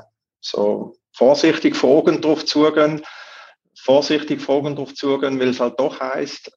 so 0.51 0.97
vorsichtig 1.13 1.77
Fragen 1.77 2.21
drauf 2.21 2.45
zugehen, 2.45 3.03
vorsichtig 3.79 4.41
Fragen 4.41 4.77
drauf 4.77 4.95
zugehen, 4.95 5.41
weil 5.41 5.49
es 5.49 5.61
halt 5.61 5.79
doch 5.79 6.01
heißt, 6.01 6.51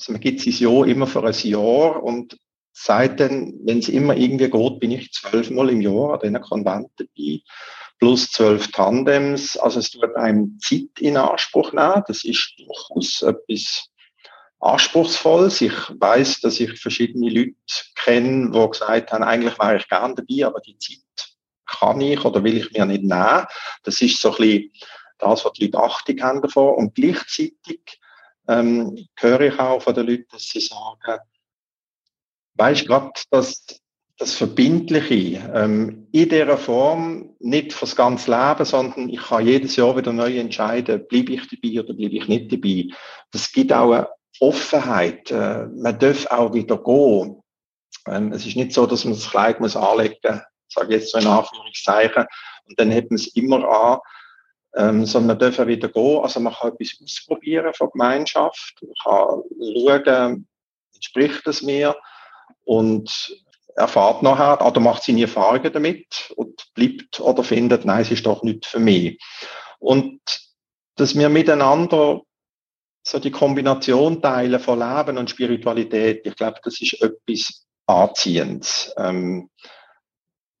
also 0.00 0.12
man 0.12 0.20
gibt 0.20 0.40
sich 0.40 0.60
Jahr 0.60 0.86
immer 0.86 1.06
für 1.06 1.24
ein 1.24 1.34
Jahr 1.42 2.02
und 2.02 2.36
seit 2.72 3.20
dann, 3.20 3.54
wenn 3.64 3.78
es 3.78 3.88
immer 3.88 4.16
irgendwie 4.16 4.50
geht, 4.50 4.80
bin 4.80 4.90
ich 4.90 5.12
zwölfmal 5.12 5.70
im 5.70 5.80
Jahr 5.80 6.14
an 6.14 6.20
diesen 6.20 6.40
Konvent 6.40 6.90
dabei, 6.96 7.40
plus 7.98 8.30
zwölf 8.30 8.72
Tandems. 8.72 9.56
Also 9.56 9.78
es 9.78 9.90
tut 9.90 10.16
einem 10.16 10.58
Zeit 10.60 10.98
in 10.98 11.16
Anspruch 11.16 11.72
nehmen. 11.72 12.02
Das 12.08 12.24
ist 12.24 12.54
durchaus 12.58 13.22
etwas 13.22 13.88
Anspruchsvolles. 14.58 15.60
Ich 15.60 15.72
weiß, 15.72 16.40
dass 16.40 16.58
ich 16.58 16.80
verschiedene 16.80 17.30
Leute 17.30 17.54
kenne, 17.94 18.50
die 18.50 18.70
gesagt 18.70 19.12
haben, 19.12 19.22
eigentlich 19.22 19.58
wäre 19.58 19.76
ich 19.76 19.88
gern 19.88 20.16
dabei, 20.16 20.46
aber 20.46 20.60
die 20.60 20.78
Zeit 20.78 21.31
kann 21.78 22.00
ich 22.00 22.24
oder 22.24 22.44
will 22.44 22.58
ich 22.58 22.72
mir 22.72 22.86
nicht 22.86 23.02
nehmen. 23.02 23.46
Das 23.82 24.00
ist 24.00 24.20
so 24.20 24.30
ein 24.32 24.36
bisschen 24.36 24.72
das, 25.18 25.44
was 25.44 25.52
die 25.52 25.66
Leute 25.66 25.78
Achtung 25.78 26.20
haben 26.22 26.42
davon. 26.42 26.74
Und 26.74 26.94
gleichzeitig 26.94 28.00
ähm, 28.48 29.06
höre 29.16 29.40
ich 29.40 29.58
auch 29.58 29.82
von 29.82 29.94
den 29.94 30.06
Leuten, 30.06 30.26
dass 30.30 30.48
sie 30.48 30.60
sagen, 30.60 31.20
weißt 32.54 32.86
gerade, 32.86 33.10
dass 33.30 33.64
das 34.18 34.34
Verbindliche 34.34 35.50
ähm, 35.54 36.06
in 36.12 36.28
dieser 36.28 36.58
Form 36.58 37.34
nicht 37.40 37.72
fürs 37.72 37.96
ganze 37.96 38.30
Leben, 38.30 38.64
sondern 38.64 39.08
ich 39.08 39.20
kann 39.20 39.46
jedes 39.46 39.76
Jahr 39.76 39.96
wieder 39.96 40.12
neu 40.12 40.38
entscheiden, 40.38 41.06
bleibe 41.08 41.32
ich 41.32 41.48
dabei 41.48 41.80
oder 41.80 41.94
bleibe 41.94 42.16
ich 42.16 42.28
nicht 42.28 42.52
dabei. 42.52 42.86
Das 43.32 43.50
gibt 43.50 43.72
auch 43.72 43.92
eine 43.92 44.08
Offenheit. 44.38 45.30
Äh, 45.30 45.66
man 45.66 45.98
darf 45.98 46.26
auch 46.26 46.54
wieder 46.54 46.78
gehen. 46.78 47.42
Ähm, 48.06 48.32
es 48.32 48.46
ist 48.46 48.56
nicht 48.56 48.72
so, 48.72 48.86
dass 48.86 49.04
man 49.04 49.14
das 49.14 49.30
Kleid 49.30 49.60
muss 49.60 49.76
anlegen 49.76 50.42
sage 50.72 50.94
jetzt 50.94 51.10
so 51.10 51.18
in 51.18 51.26
Anführungszeichen, 51.26 52.26
und 52.68 52.78
dann 52.78 52.92
hat 52.92 53.10
man 53.10 53.16
es 53.16 53.34
immer 53.34 53.68
an, 53.68 53.98
ähm, 54.74 55.06
sondern 55.06 55.38
man 55.38 55.52
darf 55.52 55.66
wieder 55.66 55.88
gehen. 55.88 56.20
Also 56.22 56.40
man 56.40 56.54
kann 56.54 56.72
etwas 56.72 56.98
ausprobieren 57.02 57.74
von 57.74 57.90
Gemeinschaft, 57.90 58.82
man 58.82 58.94
kann 59.02 59.42
schauen, 59.74 60.48
entspricht 60.94 61.46
es 61.46 61.62
mir 61.62 61.96
und 62.64 63.36
erfahrt 63.74 64.22
nachher 64.22 64.64
oder 64.64 64.80
macht 64.80 65.02
seine 65.02 65.22
Erfahrungen 65.22 65.72
damit 65.72 66.32
und 66.36 66.72
bleibt 66.74 67.20
oder 67.20 67.42
findet, 67.42 67.84
nein, 67.84 68.02
es 68.02 68.10
ist 68.10 68.26
doch 68.26 68.42
nicht 68.42 68.66
für 68.66 68.78
mich. 68.78 69.18
Und 69.78 70.20
dass 70.96 71.16
wir 71.16 71.28
miteinander 71.28 72.22
so 73.02 73.18
die 73.18 73.30
Kombination 73.30 74.22
teilen 74.22 74.60
von 74.60 74.78
Leben 74.78 75.18
und 75.18 75.30
Spiritualität, 75.30 76.24
ich 76.26 76.36
glaube, 76.36 76.60
das 76.62 76.80
ist 76.80 77.02
etwas 77.02 77.66
Anziehendes. 77.86 78.94
Ähm, 78.96 79.50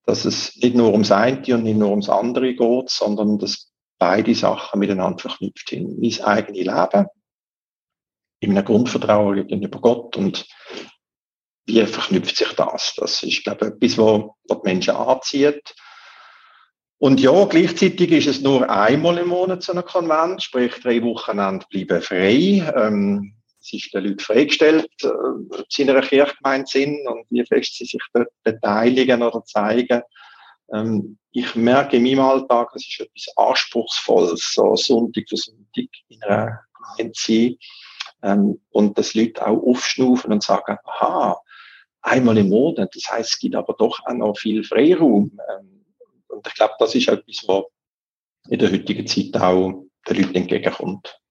dass 0.04 0.24
es 0.24 0.56
nicht 0.56 0.74
nur 0.74 0.92
ums 0.92 1.12
eine 1.12 1.38
und 1.54 1.64
nicht 1.64 1.78
nur 1.78 1.90
ums 1.90 2.08
andere 2.08 2.54
geht, 2.54 2.90
sondern 2.90 3.38
dass 3.38 3.72
beide 3.98 4.34
Sachen 4.34 4.80
miteinander 4.80 5.18
verknüpft 5.18 5.68
sind. 5.68 6.00
Mein 6.00 6.20
eigenes 6.24 6.64
Leben, 6.64 7.06
in 8.40 8.50
einem 8.50 8.64
Grundvertrauen 8.64 9.46
gegenüber 9.46 9.80
Gott 9.80 10.16
und 10.16 10.46
wie 11.66 11.86
verknüpft 11.86 12.36
sich 12.36 12.52
das? 12.54 12.94
Das 12.96 13.22
ist, 13.22 13.44
glaube 13.44 13.66
ich, 13.80 13.92
etwas, 13.92 13.98
was, 13.98 14.30
die 14.48 14.68
Menschen 14.68 14.96
anzieht. 14.96 15.74
Und 16.98 17.20
ja, 17.20 17.44
gleichzeitig 17.44 18.10
ist 18.10 18.26
es 18.26 18.40
nur 18.42 18.68
einmal 18.68 19.18
im 19.18 19.28
Monat 19.28 19.62
so 19.62 19.72
ein 19.72 19.84
Konvent, 19.84 20.42
sprich 20.42 20.74
drei 20.80 21.02
Wochenende 21.02 21.66
bleiben 21.68 22.02
frei. 22.02 22.72
Ähm, 22.76 23.34
es 23.62 23.72
ist 23.72 23.94
den 23.94 24.04
Leuten 24.04 24.18
freigestellt, 24.18 24.90
äh, 25.02 25.08
ob 25.08 25.66
sie 25.68 25.82
in 25.82 25.90
einer 25.90 26.02
Kirchgemeinde 26.02 26.66
sind 26.66 27.06
und 27.06 27.24
wie 27.30 27.44
fest 27.46 27.76
sie 27.76 27.84
sich 27.84 28.02
dort 28.12 28.28
beteiligen 28.42 29.22
oder 29.22 29.44
zeigen. 29.44 30.02
Ähm, 30.72 31.18
ich 31.30 31.54
merke 31.54 31.96
in 31.96 32.02
meinem 32.02 32.20
Alltag, 32.20 32.70
es 32.74 32.86
ist 32.86 33.00
etwas 33.00 33.36
Anspruchsvolles, 33.36 34.52
so 34.52 34.74
Sonntag 34.76 35.24
für 35.28 35.36
Sonntag 35.36 35.88
in 36.08 36.22
einer 36.22 36.60
Gemeinde 36.74 37.12
zu 37.12 37.32
sein. 37.32 37.56
Ähm, 38.22 38.60
und 38.70 38.98
dass 38.98 39.14
Leute 39.14 39.46
auch 39.46 39.62
aufschnaufen 39.62 40.32
und 40.32 40.42
sagen, 40.42 40.76
aha, 40.84 41.40
einmal 42.02 42.38
im 42.38 42.48
Monat, 42.48 42.94
das 42.94 43.10
heißt, 43.10 43.30
es 43.30 43.38
gibt 43.38 43.54
aber 43.54 43.74
doch 43.78 44.00
auch 44.04 44.14
noch 44.14 44.36
viel 44.36 44.64
Freiraum. 44.64 45.38
Ähm, 45.50 45.84
und 46.28 46.46
ich 46.46 46.54
glaube, 46.54 46.74
das 46.78 46.94
ist 46.94 47.08
etwas, 47.08 47.44
was 47.46 47.64
in 48.48 48.58
der 48.58 48.72
heutigen 48.72 49.06
Zeit 49.06 49.40
auch 49.40 49.84
den 50.08 50.16
Leuten 50.16 50.34
entgegenkommt. 50.34 51.21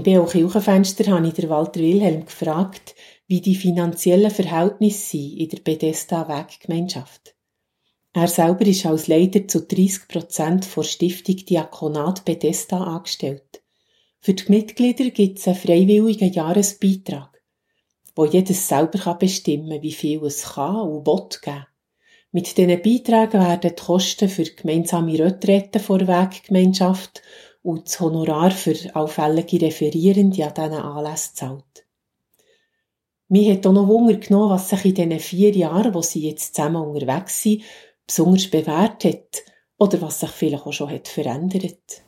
Im 0.00 0.14
BO 0.14 0.24
Kirchenfenster 0.24 1.12
habe 1.12 1.28
ich 1.28 1.34
der 1.34 1.50
Walter 1.50 1.80
Wilhelm 1.80 2.24
gefragt, 2.24 2.94
wie 3.26 3.42
die 3.42 3.54
finanziellen 3.54 4.30
Verhältnisse 4.30 5.18
sind 5.18 5.36
in 5.36 5.48
der 5.50 5.58
Bethesda 5.58 6.26
Weggemeinschaft. 6.26 7.34
Er 8.14 8.26
selber 8.26 8.64
ist 8.64 8.86
als 8.86 9.08
Leiter 9.08 9.46
zu 9.46 9.60
30 9.60 10.08
Prozent 10.08 10.74
der 10.74 10.82
Stiftung 10.84 11.36
Diakonat 11.36 12.24
Bethesda 12.24 12.82
angestellt. 12.82 13.62
Für 14.20 14.32
die 14.32 14.50
Mitglieder 14.50 15.10
gibt 15.10 15.38
es 15.38 15.46
einen 15.46 15.56
freiwilligen 15.56 16.32
Jahresbeitrag, 16.32 17.38
wo 18.16 18.24
jedes 18.24 18.68
selber 18.68 19.14
bestimmen 19.16 19.68
kann, 19.68 19.82
wie 19.82 19.92
viel 19.92 20.24
es 20.24 20.54
kann 20.54 20.76
und 20.76 21.06
will 21.06 21.28
geben. 21.42 21.66
Mit 22.32 22.56
diesen 22.56 22.68
Beiträgen 22.68 23.40
werden 23.40 23.74
die 23.76 23.82
Kosten 23.82 24.30
für 24.30 24.44
gemeinsame 24.44 25.18
Retreten 25.18 25.82
vor 25.82 26.00
Weggemeinschaft 26.00 27.20
und 27.62 27.86
das 27.86 28.00
Honorar 28.00 28.50
für 28.50 28.74
allfällige 28.94 29.60
Referierende 29.66 30.44
an 30.46 30.54
diesen 30.54 30.72
Anlässen 30.74 31.36
zahlt. 31.36 31.86
Mir 33.28 33.52
hat 33.54 33.66
auch 33.66 33.72
noch 33.72 33.86
Wunder 33.86 34.14
genommen, 34.14 34.50
was 34.50 34.70
sich 34.70 34.84
in 34.86 34.94
diesen 34.94 35.20
vier 35.20 35.50
Jahren, 35.52 35.94
wo 35.94 36.02
sie 36.02 36.28
jetzt 36.28 36.54
zusammen 36.54 36.82
unterwegs 36.82 37.42
sind, 37.42 37.62
besonders 38.06 38.48
bewährt 38.48 39.04
hat 39.04 39.42
oder 39.78 40.02
was 40.02 40.20
sich 40.20 40.30
vielleicht 40.30 40.66
auch 40.66 40.72
schon 40.72 40.90
hat 40.90 41.06
verändert. 41.06 42.02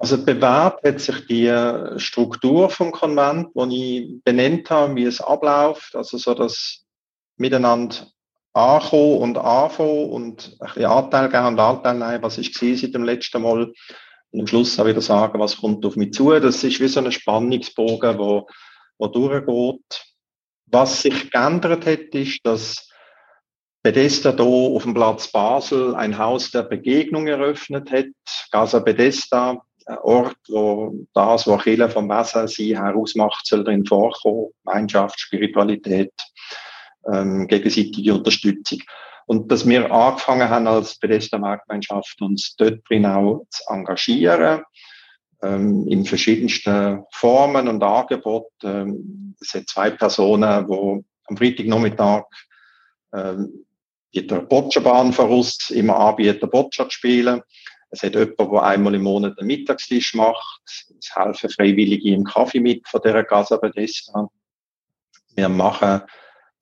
Also 0.00 0.24
bewährt 0.24 0.82
hat 0.82 1.00
sich 1.00 1.26
die 1.26 1.52
Struktur 1.96 2.70
vom 2.70 2.92
Konvent, 2.92 3.48
die 3.54 3.86
ich 3.86 4.24
benannt 4.24 4.70
habe, 4.70 4.94
wie 4.96 5.04
es 5.04 5.20
abläuft, 5.20 5.94
also 5.94 6.18
so 6.18 6.34
das 6.34 6.84
Miteinander 7.36 8.06
ankommen 8.52 9.18
und 9.18 9.38
anfangen 9.38 10.10
und 10.10 10.56
ein 10.60 10.66
bisschen 10.66 10.84
Anteil 10.86 11.28
geben 11.28 11.46
und 11.46 11.60
Anteil 11.60 11.94
nehmen, 11.94 12.22
was 12.22 12.38
ich 12.38 12.52
seit 12.54 12.94
dem 12.94 13.04
letzten 13.04 13.42
Mal 13.42 13.72
und 14.30 14.40
am 14.40 14.46
Schluss 14.46 14.78
auch 14.78 14.86
wieder 14.86 15.00
sagen, 15.00 15.38
was 15.40 15.56
kommt 15.56 15.84
auf 15.86 15.96
mich 15.96 16.12
zu. 16.12 16.30
Das 16.38 16.62
ist 16.62 16.80
wie 16.80 16.88
so 16.88 17.00
ein 17.00 17.12
Spannungsbogen, 17.12 18.18
wo, 18.18 18.46
wo 18.98 19.06
durchgeht. 19.06 20.04
Was 20.66 21.02
sich 21.02 21.30
geändert 21.30 21.86
hat, 21.86 22.14
ist, 22.14 22.40
dass 22.44 22.88
Bethesda 23.82 24.34
hier 24.36 24.44
auf 24.44 24.82
dem 24.82 24.92
Platz 24.92 25.28
Basel 25.32 25.94
ein 25.94 26.18
Haus 26.18 26.50
der 26.50 26.64
Begegnung 26.64 27.26
eröffnet 27.26 27.90
hat. 27.90 28.06
Casa 28.50 28.80
Bethesda, 28.80 29.62
ein 29.86 29.98
Ort, 29.98 30.36
wo 30.48 31.06
das, 31.14 31.46
was 31.46 31.62
Kirche 31.62 31.88
vom 31.88 32.08
Wesen 32.10 32.48
sie 32.48 32.76
herausmacht, 32.76 33.46
soll 33.46 33.64
drin 33.64 33.86
vorkommen. 33.86 34.48
Gemeinschaft, 34.64 35.18
Spiritualität, 35.18 36.12
ähm, 37.10 37.46
gegenseitige 37.46 38.14
Unterstützung. 38.14 38.80
Und 39.28 39.52
dass 39.52 39.68
wir 39.68 39.92
angefangen 39.92 40.48
haben 40.48 40.66
als 40.66 40.98
Bethesda 40.98 41.36
Marktgemeinschaft 41.36 42.18
uns 42.22 42.56
dort 42.56 42.80
drin 42.88 43.04
auch 43.04 43.44
zu 43.50 43.62
engagieren, 43.68 44.62
ähm, 45.42 45.86
in 45.86 46.06
verschiedensten 46.06 47.04
Formen 47.12 47.68
und 47.68 47.82
Angeboten. 47.82 48.48
Ähm, 48.64 49.36
es 49.38 49.50
sind 49.50 49.68
zwei 49.68 49.90
Personen, 49.90 50.66
die 50.66 51.04
am 51.26 51.36
Freitagnachmittag 51.36 52.24
ähm, 53.12 53.66
der 54.14 54.40
Boccia-Bahn 54.40 55.14
immer 55.70 55.98
anbieten, 55.98 56.48
Boccia 56.48 56.86
zu 56.86 56.90
spielen. 56.90 57.42
Es 57.90 58.02
hat 58.02 58.14
jemand, 58.14 58.38
der 58.38 58.62
einmal 58.62 58.94
im 58.94 59.02
Monat 59.02 59.38
einen 59.38 59.46
Mittagstisch 59.46 60.14
macht. 60.14 60.62
Es 60.98 61.14
helfen 61.14 61.50
Freiwillige 61.50 62.14
im 62.14 62.24
Kaffee 62.24 62.60
mit 62.60 62.88
von 62.88 63.02
dieser 63.04 63.24
Casa 63.24 63.58
Bethesda. 63.58 64.26
Wir 65.34 65.50
machen 65.50 66.00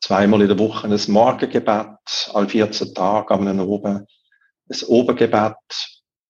zweimal 0.00 0.42
in 0.42 0.48
der 0.48 0.58
Woche 0.58 0.88
ein 0.88 1.00
Morgengebet, 1.08 2.30
alle 2.32 2.48
14 2.48 2.94
Tage 2.94 3.34
am 3.34 3.46
einem 3.46 3.60
oben 3.60 4.06
ein 4.68 4.82
Obergebet. 4.88 5.56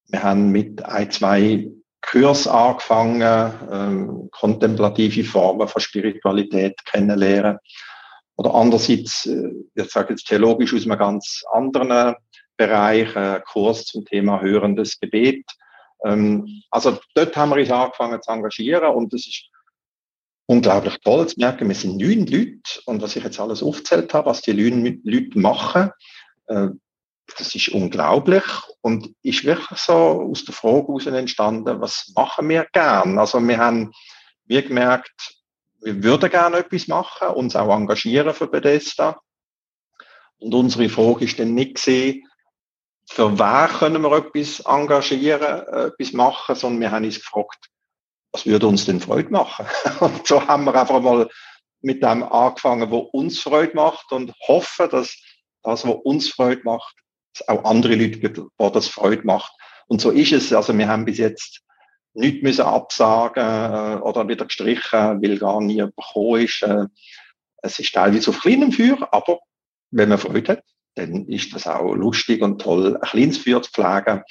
Wir 0.09 0.23
haben 0.23 0.51
mit 0.51 0.83
ein, 0.85 1.11
zwei 1.11 1.67
Kurs 2.01 2.47
angefangen, 2.47 3.51
ähm, 3.71 4.29
kontemplative 4.31 5.23
Formen 5.23 5.67
von 5.67 5.81
Spiritualität 5.81 6.75
kennenlernen. 6.85 7.57
Oder 8.37 8.53
andererseits, 8.53 9.25
äh, 9.25 9.51
ich 9.73 9.91
sage 9.91 10.13
jetzt 10.13 10.27
theologisch 10.27 10.73
aus 10.73 10.85
einem 10.85 10.97
ganz 10.97 11.43
anderen 11.51 12.15
Bereich, 12.55 13.15
äh, 13.15 13.41
Kurs 13.45 13.85
zum 13.85 14.05
Thema 14.05 14.41
hörendes 14.41 14.99
Gebet. 14.99 15.43
Ähm, 16.05 16.63
also 16.69 16.97
dort 17.15 17.35
haben 17.35 17.49
wir 17.49 17.57
uns 17.57 17.71
angefangen 17.71 18.21
zu 18.21 18.31
engagieren 18.31 18.93
und 18.93 19.11
das 19.11 19.27
ist 19.27 19.49
unglaublich 20.47 20.97
toll 21.03 21.27
zu 21.27 21.39
merken, 21.39 21.67
wir 21.67 21.75
sind 21.75 21.97
neun 21.97 22.25
Leute 22.25 22.81
und 22.85 23.01
was 23.01 23.15
ich 23.15 23.23
jetzt 23.23 23.39
alles 23.39 23.61
aufgezählt 23.61 24.13
habe, 24.13 24.29
was 24.29 24.41
die 24.41 24.53
Leute 24.53 25.39
machen, 25.39 25.91
äh, 26.47 26.69
das 27.37 27.53
ist 27.53 27.69
unglaublich 27.69 28.43
und 28.81 29.13
ist 29.21 29.43
wirklich 29.43 29.79
so 29.79 29.93
aus 29.93 30.45
der 30.45 30.53
Frage 30.53 30.87
heraus 30.87 31.05
entstanden, 31.05 31.81
was 31.81 32.11
machen 32.15 32.47
wir 32.47 32.65
gern? 32.71 33.19
Also 33.19 33.45
wir 33.45 33.57
haben, 33.57 33.91
wir 34.45 34.61
gemerkt, 34.63 35.35
wir 35.81 36.01
würden 36.03 36.29
gerne 36.29 36.57
etwas 36.57 36.87
machen, 36.87 37.27
uns 37.27 37.55
auch 37.55 37.75
engagieren 37.75 38.33
für 38.33 38.47
Bethesda. 38.47 39.19
Und 40.39 40.53
unsere 40.53 40.87
Frage 40.87 41.25
ist 41.25 41.37
dann 41.37 41.53
nicht 41.53 41.75
gesehen, 41.75 42.25
für 43.09 43.37
wer 43.37 43.69
können 43.79 44.01
wir 44.01 44.11
etwas 44.17 44.61
engagieren, 44.61 45.67
äh, 45.67 45.87
etwas 45.87 46.13
machen, 46.13 46.55
sondern 46.55 46.81
wir 46.81 46.91
haben 46.91 47.05
uns 47.05 47.19
gefragt, 47.19 47.69
was 48.31 48.45
würde 48.45 48.67
uns 48.67 48.85
denn 48.85 48.99
Freude 48.99 49.29
machen? 49.29 49.65
Und 49.99 50.27
so 50.27 50.45
haben 50.47 50.65
wir 50.65 50.75
einfach 50.75 51.01
mal 51.01 51.29
mit 51.81 52.03
dem 52.03 52.23
angefangen, 52.23 52.89
wo 52.91 52.99
uns 52.99 53.39
Freude 53.39 53.75
macht 53.75 54.11
und 54.11 54.33
hoffen, 54.47 54.89
dass 54.89 55.15
das, 55.63 55.85
was 55.85 55.95
uns 56.03 56.29
Freude 56.29 56.61
macht, 56.63 56.95
auch 57.47 57.63
andere 57.65 57.95
Leute, 57.95 58.47
wo 58.57 58.69
das 58.69 58.87
Freude 58.87 59.23
macht. 59.25 59.53
Und 59.87 60.01
so 60.01 60.11
ist 60.11 60.31
es. 60.31 60.51
Also 60.51 60.77
wir 60.77 60.87
haben 60.87 61.05
bis 61.05 61.19
jetzt 61.19 61.61
nichts 62.13 62.41
müssen 62.41 62.65
absagen 62.65 63.43
äh, 63.43 64.01
oder 64.01 64.27
wieder 64.27 64.45
gestrichen, 64.45 65.21
weil 65.21 65.37
gar 65.37 65.61
nie 65.61 65.83
bekommen 65.83 66.41
ist. 66.41 66.63
Äh, 66.63 66.85
es 67.61 67.79
ist 67.79 67.93
teilweise 67.93 68.31
auf 68.31 68.41
kleinem 68.41 68.71
Feuer, 68.71 69.07
aber 69.11 69.39
wenn 69.91 70.09
man 70.09 70.17
Freude 70.17 70.53
hat, 70.53 70.63
dann 70.95 71.27
ist 71.27 71.53
das 71.53 71.67
auch 71.67 71.93
lustig 71.93 72.41
und 72.41 72.59
toll, 72.59 72.95
ein 72.95 73.01
kleines 73.01 73.37
Feuer 73.37 73.61
zu 73.61 73.71
pflegen. 73.71 74.23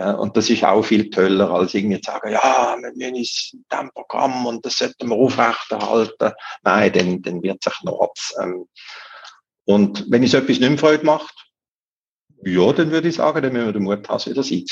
Äh, 0.00 0.14
und 0.14 0.36
das 0.36 0.48
ist 0.48 0.64
auch 0.64 0.82
viel 0.82 1.10
toller, 1.10 1.50
als 1.50 1.74
irgendwie 1.74 2.00
zu 2.00 2.10
sagen, 2.10 2.32
ja, 2.32 2.76
wir 2.80 3.10
müssen 3.10 3.58
in 3.58 3.64
diesem 3.70 3.90
Programm 3.92 4.46
und 4.46 4.64
das 4.64 4.78
sollten 4.78 5.10
wir 5.10 5.16
aufrechterhalten. 5.16 6.32
Nein, 6.62 6.92
dann, 6.92 7.22
dann 7.22 7.42
wird 7.42 7.62
noch 7.82 8.12
ähm, 8.40 8.66
Und 9.64 10.06
wenn 10.10 10.22
es 10.22 10.32
etwas 10.32 10.58
nicht 10.58 10.68
mehr 10.68 10.78
Freude 10.78 11.04
macht, 11.04 11.34
ja, 12.42 12.72
dann 12.72 12.90
würde 12.90 13.08
ich 13.08 13.16
sagen, 13.16 13.42
dann 13.42 13.52
müssen 13.52 13.66
wir 13.66 13.72
den 13.72 13.82
Mut 13.82 14.08
haben, 14.08 14.24
wieder 14.24 14.42
sein 14.42 14.64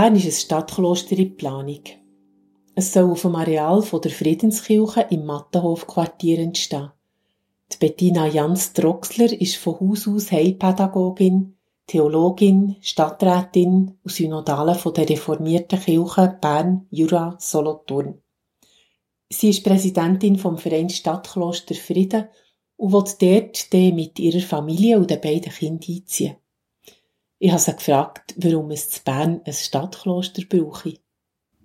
Bern 0.00 0.16
ist 0.16 0.24
ein 0.24 0.32
Stadtkloster 0.32 1.18
in 1.18 1.36
Planung. 1.36 1.82
Es 2.74 2.94
soll 2.94 3.10
auf 3.10 3.20
dem 3.20 3.34
Areal 3.34 3.82
der 3.82 4.10
Friedenskirche 4.10 5.06
im 5.10 5.26
Mattenhof-Quartier 5.26 6.38
entstehen. 6.38 6.90
Die 7.70 7.76
Bettina 7.76 8.26
Jans 8.26 8.72
Droxler 8.72 9.30
ist 9.38 9.56
von 9.56 9.78
Haus 9.78 10.08
aus 10.08 10.32
Heilpädagogin, 10.32 11.54
Theologin, 11.86 12.76
Stadträtin 12.80 13.98
und 14.02 14.10
Synodale 14.10 14.74
von 14.74 14.94
der 14.94 15.06
reformierten 15.06 15.78
Kirche 15.78 16.38
Bern, 16.40 16.86
Jura, 16.88 17.36
Solothurn. 17.38 18.22
Sie 19.28 19.50
ist 19.50 19.64
Präsidentin 19.64 20.38
vom 20.38 20.56
Verein 20.56 20.88
Stadtkloster 20.88 21.74
Frieden 21.74 22.24
und 22.78 22.94
will 22.94 23.04
dort 23.20 23.94
mit 23.94 24.18
ihrer 24.18 24.40
Familie 24.40 24.96
und 24.96 25.10
den 25.10 25.20
beiden 25.20 25.52
Kindern 25.52 25.94
einziehen. 25.94 26.36
Ich 27.42 27.50
habe 27.50 27.60
sie 27.60 27.72
gefragt, 27.72 28.34
warum 28.36 28.70
es 28.70 28.90
zu 28.90 29.00
Bern 29.02 29.40
ein 29.46 29.52
Stadtkloster 29.54 30.42
brauche. 30.46 30.92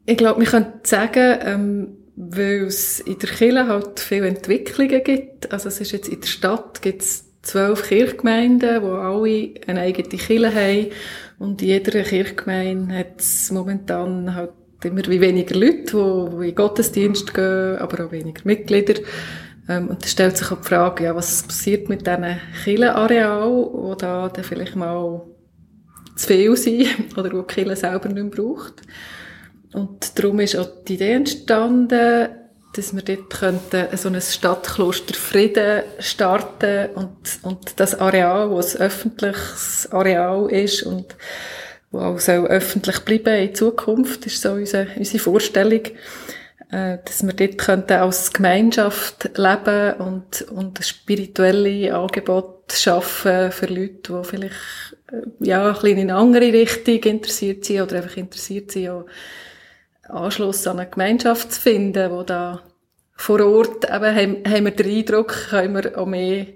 Ich 0.05 0.17
glaube, 0.17 0.39
wir 0.39 0.47
können 0.47 0.79
sagen, 0.83 1.39
ähm, 1.41 1.97
weil 2.15 2.67
es 2.67 3.01
in 3.01 3.19
der 3.19 3.29
Kirche 3.29 3.67
halt 3.67 3.99
viele 3.99 4.29
Entwicklungen 4.29 5.03
gibt. 5.03 5.51
Also 5.51 5.67
es 5.67 5.81
ist 5.81 5.91
jetzt 5.91 6.07
in 6.07 6.21
der 6.21 6.27
Stadt 6.27 6.81
gibt 6.81 7.01
es 7.01 7.25
zwölf 7.41 7.89
Kirchgemeinden, 7.89 8.81
die 8.81 8.87
alle 8.87 9.53
eine 9.67 9.81
eigene 9.81 10.07
Kirche 10.07 10.55
haben. 10.55 10.91
Und 11.39 11.61
in 11.61 11.67
jeder 11.67 12.03
Kirchgemeinde 12.03 12.97
hat 12.97 13.21
momentan 13.51 14.33
halt 14.33 14.53
immer 14.81 15.05
weniger 15.05 15.55
Leute, 15.55 16.29
die, 16.39 16.49
in 16.49 16.55
Gottesdienst 16.55 17.33
gehen, 17.33 17.77
aber 17.79 18.05
auch 18.05 18.11
weniger 18.13 18.41
Mitglieder. 18.45 19.01
Ähm, 19.67 19.89
und 19.89 20.01
da 20.01 20.07
stellt 20.07 20.37
sich 20.37 20.49
auch 20.51 20.61
die 20.61 20.67
Frage, 20.69 21.03
ja, 21.03 21.15
was 21.15 21.43
passiert 21.43 21.89
mit 21.89 22.07
diesen 22.07 22.37
Kirchenarealen, 22.63 23.91
die 23.91 23.97
da 23.97 24.29
dann 24.29 24.43
vielleicht 24.45 24.77
mal 24.77 25.21
zu 26.15 26.27
viel 26.27 26.55
sein 26.55 26.87
oder 27.17 27.31
wo 27.31 27.41
die 27.41 27.75
selber 27.75 28.09
nicht 28.09 28.15
mehr 28.15 28.25
braucht. 28.25 28.81
Und 29.73 30.17
darum 30.17 30.39
ist 30.39 30.55
auch 30.55 30.69
die 30.87 30.93
Idee 30.93 31.13
entstanden, 31.13 32.29
dass 32.75 32.93
wir 32.93 33.01
dort 33.01 33.29
könnten 33.29 33.97
so 33.97 34.09
ein 34.09 34.21
Stadtkloster 34.21 35.13
Frieden 35.13 35.83
starten 35.99 36.89
und, 36.95 37.17
und 37.43 37.79
das 37.79 37.99
Areal, 37.99 38.49
wo 38.49 38.59
ein 38.59 38.81
öffentliches 38.81 39.89
Areal 39.91 40.51
ist 40.51 40.83
und 40.83 41.15
wo 41.91 41.99
auch 41.99 42.19
soll 42.19 42.47
öffentlich 42.47 42.99
bleiben 43.01 43.35
in 43.35 43.55
Zukunft, 43.55 44.25
ist 44.25 44.41
so 44.41 44.53
unsere, 44.53 44.87
unsere 44.97 45.19
Vorstellung, 45.19 45.81
äh, 46.71 46.97
dass 47.05 47.25
wir 47.25 47.33
dort 47.33 47.57
könnten 47.57 47.93
als 47.93 48.33
Gemeinschaft 48.33 49.29
leben 49.37 49.93
und, 49.93 50.41
und 50.51 50.83
spirituelle 50.83 51.95
Angebote 51.95 52.54
schaffen 52.73 53.51
für 53.51 53.67
Leute, 53.67 54.13
die 54.13 54.23
vielleicht 54.23 54.97
äh, 55.11 55.21
ja, 55.39 55.67
ein 55.67 55.73
bisschen 55.73 55.97
in 55.97 56.09
eine 56.09 56.15
andere 56.15 56.51
Richtung 56.51 56.99
interessiert 57.03 57.65
sind 57.65 57.81
oder 57.81 57.97
einfach 57.97 58.17
interessiert 58.17 58.71
sind, 58.71 58.89
auch 58.89 59.05
Anschluss 60.09 60.67
an 60.67 60.79
eine 60.79 60.89
Gemeinschaft 60.89 61.51
zu 61.51 61.61
finden, 61.61 62.11
wo 62.11 62.23
da 62.23 62.61
vor 63.15 63.39
Ort 63.41 63.85
eben 63.85 64.15
haben, 64.15 64.43
haben 64.45 64.65
wir 64.65 64.71
den 64.71 64.97
Eindruck, 64.97 65.49
können 65.49 65.75
wir 65.75 65.97
auch 65.97 66.05
mehr 66.05 66.47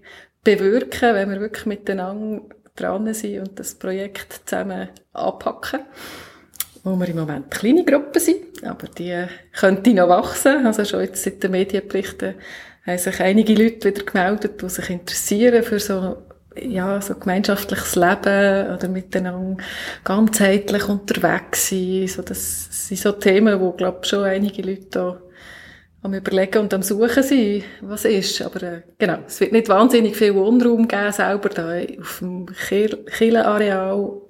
bewirken, 0.44 1.16
wenn 1.16 1.30
wir 1.30 1.40
wirklich 1.40 1.66
miteinander 1.66 2.44
dran 2.76 3.14
sind 3.14 3.40
und 3.40 3.60
das 3.60 3.76
Projekt 3.76 4.42
zusammen 4.46 4.90
anpacken. 5.14 5.82
Wo 6.84 6.96
wir 6.96 7.08
im 7.10 7.18
Moment 7.18 7.52
kleine 7.52 7.84
Gruppen 7.84 8.22
sind, 8.22 8.64
aber 8.64 8.88
die 8.88 9.26
könnten 9.54 9.96
noch 9.96 10.08
wachsen. 10.08 10.66
Also 10.66 10.86
schon 10.86 11.02
jetzt 11.02 11.24
seit 11.24 11.44
den 11.44 11.52
Medienberichten 11.52 12.36
haben 12.86 12.98
sich 12.98 13.20
einige 13.20 13.54
Leute 13.54 13.90
wieder 13.90 14.04
gemeldet, 14.04 14.62
die 14.62 14.70
sich 14.70 14.90
interessieren 14.90 15.64
für 15.64 15.80
so 15.80 16.18
ja, 16.58 17.02
so 17.02 17.16
gemeinschaftliches 17.16 17.96
Leben 17.96 18.74
oder 18.74 18.88
miteinander 18.88 19.64
ganzheitlich 20.04 20.88
unterwegs 20.90 21.70
sein. 21.70 22.08
So, 22.08 22.22
das 22.22 22.88
sind 22.88 23.00
so 23.00 23.12
Themen, 23.14 23.60
wo, 23.60 23.72
glaube 23.72 24.06
schon 24.06 24.24
einige 24.24 24.62
Leute 24.62 24.88
da 24.92 25.22
am 26.02 26.14
überlegen 26.14 26.60
und 26.60 26.74
am 26.74 26.82
suchen 26.82 27.24
sind, 27.24 27.64
was 27.82 28.06
ist. 28.06 28.42
Aber 28.42 28.64
äh, 28.64 28.82
genau, 28.98 29.20
es 29.28 29.40
wird 29.40 29.52
nicht 29.52 29.70
wahnsinnig 29.70 30.16
viel 30.16 30.34
Wohnraum 30.34 30.88
geben, 30.88 31.12
selber 31.12 31.50
da 31.50 31.78
auf 32.00 32.20
dem 32.20 32.46
Kirchenareal. 32.48 34.22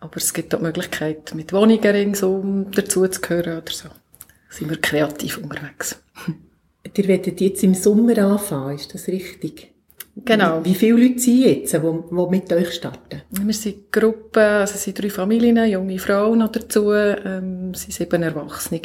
Aber 0.00 0.16
es 0.16 0.32
gibt 0.32 0.54
auch 0.54 0.58
die 0.58 0.64
Möglichkeit, 0.64 1.34
mit 1.34 1.52
Wohnungen 1.52 1.80
ringsum 1.82 2.70
dazuzugehören 2.70 3.58
oder 3.58 3.72
so. 3.72 3.88
Sind 4.48 4.70
wir 4.70 4.80
kreativ 4.80 5.38
unterwegs. 5.38 6.00
Ihr 6.96 7.08
werdet 7.08 7.40
jetzt 7.40 7.62
im 7.62 7.74
Sommer 7.74 8.16
anfangen, 8.18 8.76
ist 8.76 8.94
das 8.94 9.06
richtig? 9.08 9.72
Genau. 10.24 10.64
Wie, 10.64 10.74
viele 10.74 11.02
Leute 11.02 11.18
sind 11.18 11.40
jetzt, 11.40 11.72
die, 11.74 12.26
mit 12.30 12.52
euch 12.52 12.72
starten? 12.72 13.22
Wir 13.30 13.54
sind 13.54 13.92
Gruppen, 13.92 14.42
also 14.42 14.74
es 14.74 14.84
sind 14.84 15.00
drei 15.00 15.08
Familien, 15.08 15.70
junge 15.70 15.98
Frauen 15.98 16.38
noch 16.38 16.50
dazu, 16.50 16.92
ähm, 16.92 17.70
es 17.74 17.82
sind 17.82 17.92
sieben 17.92 18.22
Erwachsene. 18.22 18.80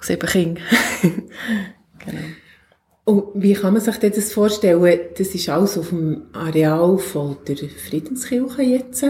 sieben 0.00 0.28
Kinder. 0.28 0.60
genau. 1.98 2.20
Und 3.04 3.24
wie 3.34 3.52
kann 3.52 3.74
man 3.74 3.82
sich 3.82 3.96
das 3.96 4.32
vorstellen? 4.32 5.00
Das 5.16 5.34
ist 5.34 5.48
alles 5.48 5.78
auf 5.78 5.90
dem 5.90 6.22
Areal 6.32 6.98
von 6.98 7.36
der 7.46 7.56
Friedenskirche 7.56 8.62
jetzt. 8.62 9.04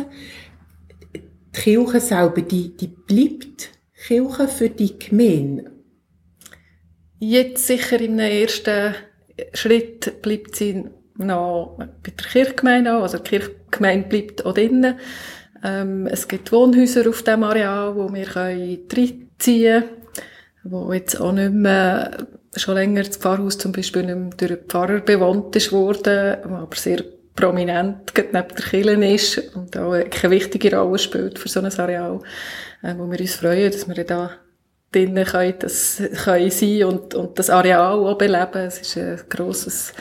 Die 1.14 1.22
Kirche 1.52 2.00
selber, 2.00 2.42
die, 2.42 2.76
die 2.76 2.88
bleibt 2.88 3.70
Kirche 4.06 4.48
für 4.48 4.68
die 4.68 4.98
Gemeinde? 4.98 5.73
Jetzt 7.26 7.66
sicher 7.66 7.98
im 8.02 8.18
ersten 8.18 8.94
Schritt 9.54 10.20
bleibt 10.20 10.56
sie 10.56 10.84
noch 11.16 11.78
bei 11.78 12.10
der 12.10 12.26
Kirchgemeinde 12.26 12.94
auch. 12.94 13.02
Also 13.02 13.16
die 13.16 13.38
Kirchgemeinde 13.38 14.08
bleibt 14.08 14.44
auch 14.44 14.52
drinnen. 14.52 14.96
Ähm, 15.64 16.06
es 16.06 16.28
gibt 16.28 16.52
Wohnhäuser 16.52 17.08
auf 17.08 17.22
dem 17.22 17.42
Areal, 17.44 17.96
wo 17.96 18.12
wir 18.12 18.36
reinziehen 18.36 18.88
können, 19.38 19.84
wo 20.64 20.92
jetzt 20.92 21.18
auch 21.18 21.32
nicht 21.32 21.54
mehr 21.54 22.26
schon 22.56 22.74
länger 22.74 23.04
das 23.04 23.16
Pfarrhaus 23.16 23.56
zum 23.56 23.72
Beispiel 23.72 24.02
nicht 24.02 24.16
mehr 24.16 24.30
durch 24.36 24.50
einen 24.50 24.68
Pfarrer 24.68 25.00
bewohnt 25.00 25.56
ist 25.56 25.72
worden, 25.72 26.44
aber 26.44 26.76
sehr 26.76 27.02
prominent 27.34 28.12
neben 28.16 28.32
der 28.32 28.44
Kirche 28.48 29.04
ist 29.06 29.56
und 29.56 29.74
auch 29.78 29.92
eine 29.92 30.30
wichtige 30.30 30.76
Rolle 30.76 30.98
spielt 30.98 31.38
für 31.38 31.48
so 31.48 31.60
ein 31.60 31.72
Areal, 31.72 32.20
äh, 32.82 32.94
wo 32.98 33.10
wir 33.10 33.18
uns 33.18 33.34
freuen, 33.36 33.72
dass 33.72 33.88
wir 33.88 34.04
da 34.04 34.30
drinnen 34.94 35.24
können, 35.24 35.54
das 35.58 36.02
können 36.24 36.50
sein 36.50 36.84
und, 36.84 37.14
und 37.14 37.38
das 37.38 37.50
Areal 37.50 37.98
auch 37.98 38.18
beleben. 38.18 38.66
Es 38.66 38.80
ist 38.80 38.96
ein 38.96 39.20
grosses 39.28 39.92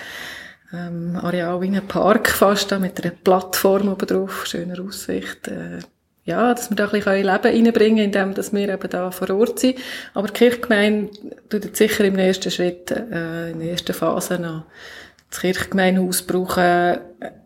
ähm, 0.74 1.18
Areal 1.22 1.62
wie 1.62 1.68
ein 1.68 1.88
Park 1.88 2.30
fast, 2.30 2.72
da, 2.72 2.80
mit 2.80 3.04
einer 3.04 3.14
Plattform 3.14 3.90
oben 3.90 4.08
drauf, 4.08 4.46
schöner 4.46 4.82
Aussicht. 4.84 5.48
Äh, 5.48 5.80
ja, 6.26 6.54
dass 6.54 6.70
wir 6.70 6.78
da 6.78 6.86
ein 6.86 6.92
bisschen 6.92 7.16
Leben 7.16 7.28
reinbringen 7.28 7.74
können, 7.74 7.98
indem 7.98 8.34
dass 8.34 8.54
wir 8.54 8.70
eben 8.70 8.90
da 8.90 9.12
vor 9.12 9.30
Ort 9.32 9.60
sind. 9.60 9.78
Aber 10.14 10.28
die 10.28 10.34
Kirchgemeinde 10.34 11.12
tut 11.50 11.76
sicher 11.76 12.06
im 12.06 12.14
nächsten 12.14 12.50
Schritt, 12.50 12.92
äh, 12.92 13.52
in 13.52 13.60
der 13.60 13.72
ersten 13.72 13.94
Phase 13.94 14.40
noch 14.40 14.64
das 15.34 15.42
Kirchgemeindehaus 15.42 16.22
brauchen 16.22 17.00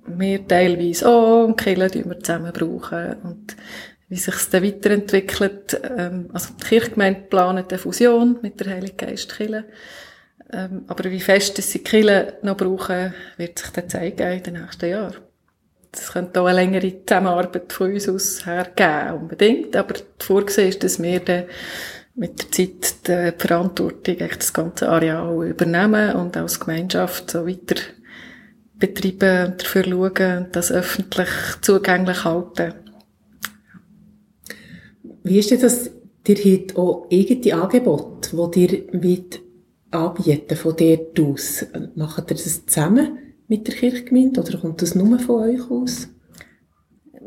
wir 0.07 0.47
teilweise 0.47 1.07
auch 1.07 1.45
und 1.45 1.59
die 1.59 1.63
Kirche 1.63 2.05
wir 2.05 2.19
zusammen 2.19 2.51
brauchen. 2.51 3.15
Und 3.23 3.55
wie 4.09 4.15
sich 4.15 4.35
es 4.35 4.49
dann 4.49 4.63
weiterentwickelt, 4.63 5.79
ähm, 5.83 6.29
also 6.33 6.49
die 6.59 6.65
Kirchgemeinde 6.65 7.21
plant 7.29 7.71
eine 7.71 7.79
Fusion 7.79 8.39
mit 8.41 8.59
der 8.59 8.73
Heilige 8.73 9.05
Geist 9.05 9.35
Kirche. 9.35 9.65
Ähm, 10.51 10.85
aber 10.87 11.11
wie 11.11 11.19
fest 11.19 11.61
sie 11.61 11.79
die 11.79 11.83
Kirche 11.83 12.37
noch 12.41 12.55
brauchen, 12.55 13.13
wird 13.35 13.59
sich 13.59 13.69
dann 13.71 13.89
zeigen 13.89 14.31
in 14.31 14.43
den 14.43 14.61
nächsten 14.61 14.89
Jahren. 14.89 15.15
Es 15.91 16.11
könnte 16.11 16.41
auch 16.41 16.45
eine 16.45 16.57
längere 16.57 17.05
Zusammenarbeit 17.05 17.73
von 17.73 17.93
uns 17.93 18.07
aus 18.07 18.45
her 18.45 18.71
geben, 18.75 19.21
unbedingt. 19.21 19.75
Aber 19.75 19.95
vorgesehen 20.19 20.69
ist, 20.69 20.83
dass 20.83 21.01
wir 21.01 21.19
dann 21.19 21.45
mit 22.15 22.39
der 22.39 22.51
Zeit 22.51 23.07
die 23.07 23.33
Verantwortung, 23.37 24.17
das 24.17 24.53
ganze 24.53 24.89
Areal 24.89 25.47
übernehmen 25.47 26.15
und 26.15 26.37
als 26.37 26.59
Gemeinschaft 26.59 27.31
so 27.31 27.47
weiter 27.47 27.81
betreiben 28.75 29.51
und 29.51 29.61
dafür 29.61 29.83
schauen, 29.83 30.47
das 30.51 30.71
öffentlich 30.71 31.29
zugänglich 31.61 32.23
halten. 32.23 32.86
Wie 35.27 35.39
ist 35.39 35.51
denn 35.51 35.61
das? 35.61 35.91
Ihr 36.27 36.35
habt 36.35 36.77
auch 36.77 37.07
eigene 37.11 37.55
Angebote, 37.55 38.35
die 38.53 38.65
ihr 38.65 39.03
wollt 39.03 39.41
anbieten 39.91 40.57
von 40.57 40.75
dort 40.75 41.19
aus. 41.19 41.65
Macht 41.95 42.31
ihr 42.31 42.35
das 42.35 42.65
zusammen 42.65 43.17
mit 43.47 43.67
der 43.67 43.75
Kirchgemeinde 43.75 44.41
oder 44.41 44.57
kommt 44.57 44.81
das 44.81 44.93
nur 44.93 45.19
von 45.19 45.49
euch 45.49 45.71
aus? 45.71 46.09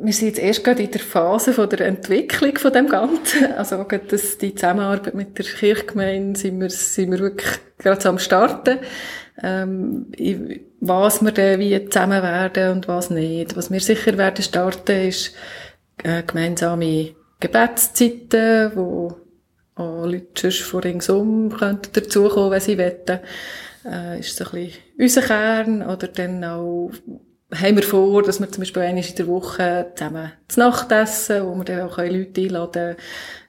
wir 0.02 0.12
sind 0.12 0.28
jetzt 0.28 0.38
erst 0.38 0.64
gerade 0.64 0.82
in 0.82 0.90
der 0.90 1.00
Phase 1.00 1.52
von 1.52 1.68
der 1.68 1.80
Entwicklung 1.80 2.56
von 2.56 2.72
dem 2.72 2.88
Ganzen. 2.88 3.52
Also 3.56 3.76
gerade 3.84 4.06
das, 4.08 4.38
die 4.38 4.54
Zusammenarbeit 4.54 5.14
mit 5.14 5.36
der 5.38 5.44
Kirchgemeinde 5.44 6.38
sind 6.38 6.60
wir, 6.60 6.70
sind 6.70 7.10
wir 7.10 7.18
wirklich 7.18 7.58
gerade 7.78 8.08
am 8.08 8.18
Starten. 8.18 8.78
Ähm, 9.42 10.06
was 10.80 11.22
wir 11.22 11.32
dann 11.32 11.60
wie 11.60 11.88
zusammen 11.88 12.22
werden 12.22 12.72
und 12.72 12.88
was 12.88 13.10
nicht. 13.10 13.56
Was 13.56 13.70
wir 13.70 13.80
sicher 13.80 14.16
werden 14.18 14.42
starten, 14.42 15.08
ist 15.08 15.34
äh, 16.02 16.22
gemeinsame 16.22 17.14
Gebetszeiten, 17.40 18.72
wo 18.74 19.16
auch 19.74 20.06
Leute 20.06 20.50
von 20.50 20.80
ringsum 20.80 21.50
könnten 21.50 21.92
dazukommen, 21.92 22.50
wenn 22.50 22.60
sie 22.60 22.78
wollen. 22.78 23.20
Äh, 23.84 24.20
ist 24.20 24.36
so 24.36 24.44
ein 24.44 24.50
bisschen 24.50 24.82
unser 24.98 25.22
Kern. 25.22 25.82
Oder 25.82 26.08
dann 26.08 26.44
auch 26.44 26.90
haben 27.52 27.76
wir 27.76 27.82
vor, 27.82 28.22
dass 28.22 28.40
wir 28.40 28.50
zum 28.50 28.60
Beispiel 28.60 28.82
einmal 28.82 29.04
in 29.04 29.14
der 29.16 29.26
Woche 29.26 29.92
zusammen 29.94 30.32
zu 30.48 30.60
Nacht 30.60 30.92
essen, 30.92 31.46
wo 31.46 31.54
wir 31.56 31.64
dann 31.64 31.88
auch 31.88 31.98
Leute 31.98 32.40
einladen 32.42 32.96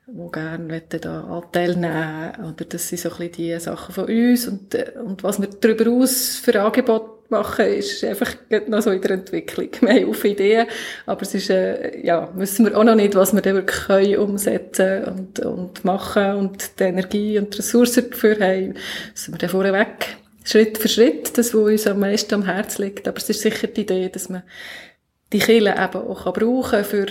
können, 0.05 0.69
die 0.69 0.79
gerne 0.79 0.99
da 0.99 1.23
Anteil 1.23 1.75
nehmen 1.75 2.35
Oder 2.49 2.65
das 2.65 2.87
sind 2.87 2.99
so 2.99 3.09
ein 3.09 3.17
bisschen 3.17 3.33
die 3.33 3.59
Sachen 3.59 3.93
von 3.93 4.05
uns. 4.05 4.47
Und, 4.47 4.73
äh, 4.73 4.93
und 5.03 5.23
was 5.23 5.39
wir 5.39 5.47
darüber 5.47 5.91
aus 5.91 6.37
für 6.37 6.61
Angebot 6.61 7.20
machen, 7.31 7.65
ist 7.65 8.03
einfach 8.03 8.35
noch 8.67 8.81
so 8.81 8.91
in 8.91 9.01
der 9.01 9.11
Entwicklung. 9.11 9.69
Wir 9.81 9.89
haben 9.89 10.09
auf 10.09 10.23
Ideen, 10.23 10.67
aber 11.05 11.21
es 11.21 11.33
ist, 11.33 11.49
äh, 11.49 12.05
ja, 12.05 12.29
wissen 12.35 12.65
wir 12.65 12.77
auch 12.77 12.83
noch 12.83 12.95
nicht, 12.95 13.15
was 13.15 13.33
wir 13.33 13.41
dann 13.41 13.55
wirklich 13.55 13.85
können 13.85 14.17
umsetzen 14.17 15.05
und, 15.05 15.39
und 15.39 15.85
machen 15.85 16.35
und 16.35 16.79
die 16.79 16.83
Energie 16.83 17.39
und 17.39 17.53
die 17.53 17.57
Ressourcen 17.57 18.09
dafür 18.11 18.35
haben. 18.39 18.75
Sind 19.13 19.33
wir 19.33 19.39
dann 19.39 19.49
vorweg 19.49 20.17
Schritt 20.43 20.77
für 20.77 20.87
Schritt, 20.87 21.37
das, 21.37 21.53
was 21.53 21.61
uns 21.61 21.87
am 21.87 21.99
meisten 21.99 22.33
am 22.33 22.45
Herz 22.45 22.77
liegt. 22.77 23.07
Aber 23.07 23.17
es 23.17 23.29
ist 23.29 23.41
sicher 23.41 23.67
die 23.67 23.81
Idee, 23.81 24.09
dass 24.09 24.29
man 24.29 24.43
die 25.31 25.39
Kirche 25.39 25.69
eben 25.69 25.77
auch 25.77 26.33
brauchen 26.33 26.71
kann 26.71 26.85
für 26.85 27.05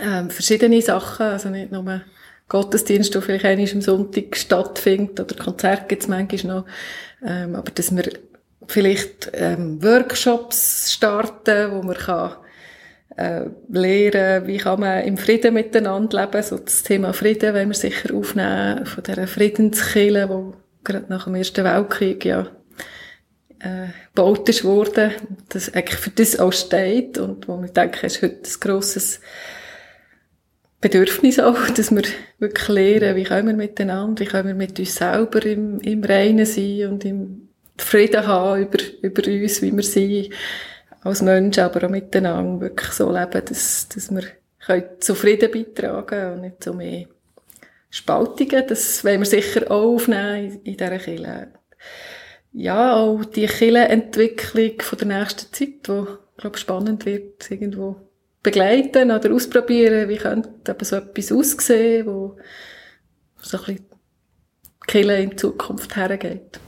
ähm, 0.00 0.30
verschiedene 0.30 0.80
Sachen. 0.80 1.26
Also 1.26 1.48
nicht 1.48 1.72
nur 1.72 2.02
Gottesdienst, 2.48 3.14
der 3.14 3.22
vielleicht 3.22 3.44
einmal 3.44 3.68
am 3.70 3.80
Sonntag 3.82 4.36
stattfindet, 4.36 5.20
oder 5.20 5.44
Konzert 5.44 5.88
gibt 5.88 6.02
es 6.02 6.08
manchmal 6.08 6.56
noch. 6.56 6.66
Ähm, 7.24 7.54
aber 7.54 7.70
dass 7.72 7.94
wir 7.94 8.04
vielleicht 8.68 9.30
ähm, 9.32 9.82
Workshops 9.82 10.92
starten, 10.92 11.72
wo 11.72 11.82
man 11.82 11.96
kann 11.96 12.36
äh, 13.16 13.46
lernen, 13.70 14.46
wie 14.46 14.58
kann 14.58 14.80
man 14.80 15.04
im 15.04 15.16
Frieden 15.16 15.54
miteinander 15.54 16.20
leben. 16.20 16.42
So 16.42 16.58
das 16.58 16.82
Thema 16.82 17.12
Frieden 17.12 17.54
wollen 17.54 17.70
wir 17.70 17.74
sicher 17.74 18.14
aufnehmen 18.14 18.86
von 18.86 19.02
dieser 19.02 19.26
Friedenskirche, 19.26 20.28
wo 20.28 20.54
gerade 20.84 21.06
nach 21.08 21.24
dem 21.24 21.34
Ersten 21.34 21.64
Weltkrieg 21.64 22.24
ja 22.24 22.46
äh, 23.60 23.88
gebaut 24.14 24.48
ist 24.48 24.64
worden, 24.64 25.12
das 25.48 25.74
eigentlich 25.74 25.98
für 25.98 26.10
das 26.10 26.38
auch 26.38 26.52
steht 26.52 27.18
und 27.18 27.48
wo 27.48 27.60
wir 27.60 27.68
denken, 27.68 28.06
ist 28.06 28.22
heute 28.22 28.48
ein 28.48 28.60
grosses 28.60 29.20
Bedürfnis 30.80 31.40
auch, 31.40 31.68
dass 31.74 31.90
wir 31.90 32.04
wirklich 32.38 32.68
lernen, 32.68 33.16
wie 33.16 33.24
können 33.24 33.48
wir 33.48 33.54
miteinander, 33.54 34.20
wie 34.20 34.28
können 34.28 34.48
wir 34.48 34.54
mit 34.54 34.78
uns 34.78 34.94
selber 34.94 35.44
im, 35.44 35.80
im 35.80 36.04
Reinen 36.04 36.46
sein 36.46 36.88
und 36.88 37.04
im 37.04 37.47
Frieden 37.84 38.26
haben 38.26 38.62
über, 38.62 38.78
über 39.02 39.26
uns, 39.26 39.62
wie 39.62 39.74
wir 39.74 39.82
sind 39.82 40.30
als 41.02 41.22
Menschen, 41.22 41.62
aber 41.62 41.86
auch 41.86 41.90
miteinander 41.90 42.60
wirklich 42.60 42.90
so 42.90 43.10
leben, 43.12 43.44
dass, 43.44 43.88
dass 43.88 44.10
wir 44.10 44.24
können 44.58 44.84
zu 45.00 45.14
Frieden 45.14 45.50
beitragen 45.50 46.32
und 46.32 46.40
nicht 46.42 46.64
so 46.64 46.74
mehr 46.74 47.06
Spaltungen. 47.90 48.64
Das 48.68 49.04
wollen 49.04 49.20
wir 49.20 49.26
sicher 49.26 49.70
auch 49.70 49.94
aufnehmen 49.94 50.60
in 50.64 50.76
dieser 50.76 50.98
Kirche. 50.98 51.48
Ja, 52.52 52.96
auch 52.96 53.24
die 53.24 53.46
Kirchenentwicklung 53.46 54.80
von 54.80 54.98
der 54.98 55.18
nächsten 55.18 55.52
Zeit, 55.52 55.86
die, 55.86 56.04
glaube 56.36 56.58
spannend 56.58 57.06
wird, 57.06 57.50
irgendwo 57.50 57.96
begleiten 58.42 59.10
oder 59.10 59.32
ausprobieren, 59.32 60.08
wie 60.08 60.16
könnte 60.16 60.50
eben 60.70 60.84
so 60.84 60.96
etwas 60.96 61.32
aussehen, 61.32 62.06
wo 62.06 62.36
so 63.40 63.58
ein 63.58 63.64
bisschen 63.64 63.86
Kirche 64.86 65.12
in 65.14 65.38
Zukunft 65.38 65.96
hergeht. 65.96 66.60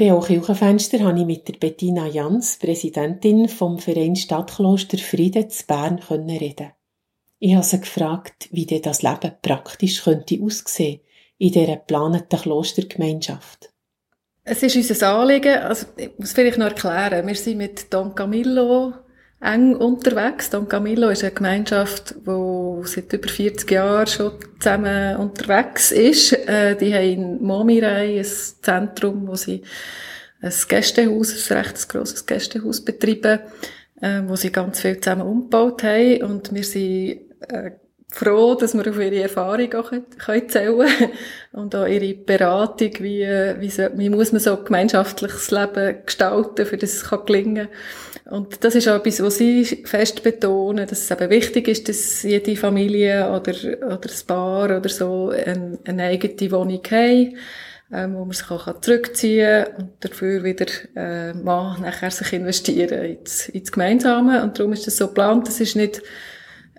BO 0.00 0.20
Kirchenfenster 0.20 1.00
habe 1.00 1.18
ich 1.18 1.26
mit 1.26 1.46
der 1.46 1.58
Bettina 1.58 2.06
Jans, 2.06 2.56
Präsidentin 2.56 3.50
vom 3.50 3.78
Verein 3.78 4.16
Stadtkloster 4.16 4.96
Frieden 4.96 5.50
zu 5.50 5.66
Bern, 5.66 5.98
reden. 5.98 6.72
Ich 7.38 7.54
habe 7.54 7.66
sie 7.66 7.80
gefragt, 7.80 8.48
wie 8.50 8.64
denn 8.64 8.80
das 8.80 9.02
Leben 9.02 9.32
praktisch 9.42 10.02
könnte 10.02 10.40
aussehen 10.40 11.00
in 11.36 11.52
dieser 11.52 11.76
geplanten 11.76 12.26
Klostergemeinschaft. 12.30 13.74
Es 14.42 14.62
ist 14.62 14.74
unser 14.74 15.18
Anliegen, 15.18 15.58
also 15.58 15.84
ich 15.98 16.12
muss 16.16 16.32
vielleicht 16.32 16.56
noch 16.56 16.68
erklären, 16.68 17.26
wir 17.26 17.34
sind 17.34 17.58
mit 17.58 17.92
Don 17.92 18.14
Camillo 18.14 18.94
eng 19.40 19.74
unterwegs. 19.74 20.50
Don 20.50 20.68
Camillo 20.68 21.08
ist 21.08 21.22
eine 21.22 21.32
Gemeinschaft, 21.32 22.14
die 22.26 22.86
seit 22.86 23.12
über 23.12 23.28
40 23.28 23.70
Jahren 23.70 24.06
schon 24.06 24.32
zusammen 24.58 25.16
unterwegs 25.16 25.92
ist. 25.92 26.32
Äh, 26.32 26.76
die 26.76 26.94
haben 26.94 27.04
in 27.04 27.42
Momirei 27.42 28.18
ein 28.18 28.24
Zentrum, 28.24 29.26
wo 29.26 29.36
sie 29.36 29.62
ein 30.42 30.52
Gästehaus, 30.68 31.50
ein 31.50 31.56
recht 31.56 31.88
grosses 31.88 32.26
Gästehaus 32.26 32.84
betreiben, 32.84 33.40
äh, 34.00 34.22
wo 34.26 34.36
sie 34.36 34.52
ganz 34.52 34.80
viel 34.80 35.00
zusammen 35.00 35.22
umgebaut 35.22 35.82
haben. 35.84 36.22
Und 36.22 36.54
wir 36.54 36.64
sind 36.64 37.20
äh, 37.48 37.72
froh, 38.12 38.54
dass 38.56 38.74
wir 38.74 38.88
auf 38.88 38.98
ihre 38.98 39.22
Erfahrung 39.22 39.72
auch 39.74 39.90
können 39.90 40.48
zählen 40.48 40.88
und 41.52 41.74
auch 41.74 41.86
ihre 41.86 42.14
Beratung, 42.14 42.90
wie, 43.00 43.26
wie, 43.58 43.70
so, 43.70 43.84
wie 43.94 44.10
muss 44.10 44.32
man 44.32 44.40
so 44.40 44.56
gemeinschaftliches 44.56 45.50
Leben 45.50 46.04
gestalten, 46.04 46.66
für 46.66 46.76
das 46.76 46.94
es 46.94 47.04
kann 47.04 47.24
gelingen 47.24 47.68
Und 48.30 48.62
das 48.62 48.76
ist 48.76 48.86
auch 48.86 48.94
etwas, 48.94 49.20
was 49.22 49.38
sie 49.38 49.64
fest 49.64 50.22
betonen, 50.22 50.86
dass 50.86 51.00
es 51.00 51.10
eben 51.10 51.30
wichtig 51.30 51.66
ist, 51.66 51.88
dass 51.88 52.22
jede 52.22 52.54
Familie 52.54 53.28
oder, 53.28 53.52
oder 53.86 54.08
ein 54.08 54.26
Paar 54.26 54.76
oder 54.76 54.88
so 54.88 55.30
eine, 55.30 55.78
eine 55.84 56.04
eigene 56.04 56.52
Wohnung 56.52 56.80
haben, 56.92 57.36
ähm, 57.92 58.14
wo 58.14 58.24
man 58.24 58.30
sich 58.30 58.48
auch 58.48 58.80
zurückziehen 58.80 59.64
kann 59.64 59.74
und 59.74 59.90
dafür 59.98 60.44
wieder 60.44 60.66
äh, 60.94 61.32
mal 61.34 61.80
nachher 61.80 62.12
sich 62.12 62.32
investieren 62.32 63.04
ins, 63.04 63.48
ins 63.48 63.72
Gemeinsame. 63.72 64.44
Und 64.44 64.56
darum 64.56 64.74
ist 64.74 64.86
das 64.86 64.96
so 64.96 65.08
geplant. 65.08 65.48
Das 65.48 65.60
ist 65.60 65.74
nicht 65.74 66.00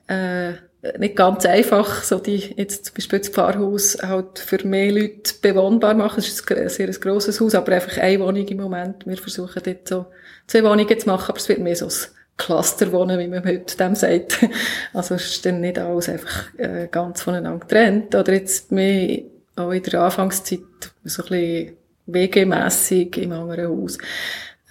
äh, 0.07 0.53
nicht 0.97 1.15
ganz 1.15 1.45
einfach, 1.45 2.03
so 2.03 2.17
die, 2.17 2.55
jetzt 2.57 2.85
zum 2.85 2.95
Beispiel 2.95 3.19
das 3.19 3.29
Pfarrhaus 3.29 3.97
halt 4.01 4.39
für 4.39 4.65
mehr 4.65 4.91
Leute 4.91 5.33
bewohnbar 5.41 5.93
machen. 5.93 6.19
Es 6.19 6.27
ist 6.27 6.51
ein 6.51 6.69
sehr 6.69 6.87
grosses 6.87 7.39
Haus, 7.39 7.53
aber 7.53 7.73
einfach 7.73 7.97
eine 7.97 8.19
Wohnung 8.19 8.47
im 8.47 8.57
Moment. 8.57 9.05
Wir 9.05 9.17
versuchen 9.17 9.61
dort 9.63 9.87
so 9.87 10.07
zwei 10.47 10.63
Wohnungen 10.63 10.99
zu 10.99 11.07
machen, 11.07 11.29
aber 11.29 11.37
es 11.37 11.49
wird 11.49 11.59
mehr 11.59 11.75
so 11.75 11.85
ein 11.85 11.91
Clusterwohnen, 12.37 13.19
wie 13.19 13.27
man 13.27 13.45
heute 13.45 13.77
dem 13.77 13.95
sagt. 13.95 14.39
Also 14.93 15.15
es 15.15 15.25
ist 15.29 15.45
dann 15.45 15.61
nicht 15.61 15.77
alles 15.77 16.09
einfach 16.09 16.57
äh, 16.57 16.87
ganz 16.89 17.21
voneinander 17.21 17.59
getrennt. 17.59 18.15
Oder 18.15 18.33
jetzt 18.33 18.71
mehr 18.71 19.21
auch 19.55 19.71
in 19.71 19.83
der 19.83 20.01
Anfangszeit 20.01 20.59
so 21.03 21.23
ein 21.23 21.29
bisschen 21.29 21.77
WG-mässig 22.07 23.17
im 23.17 23.33
anderen 23.33 23.69
Haus. 23.69 23.99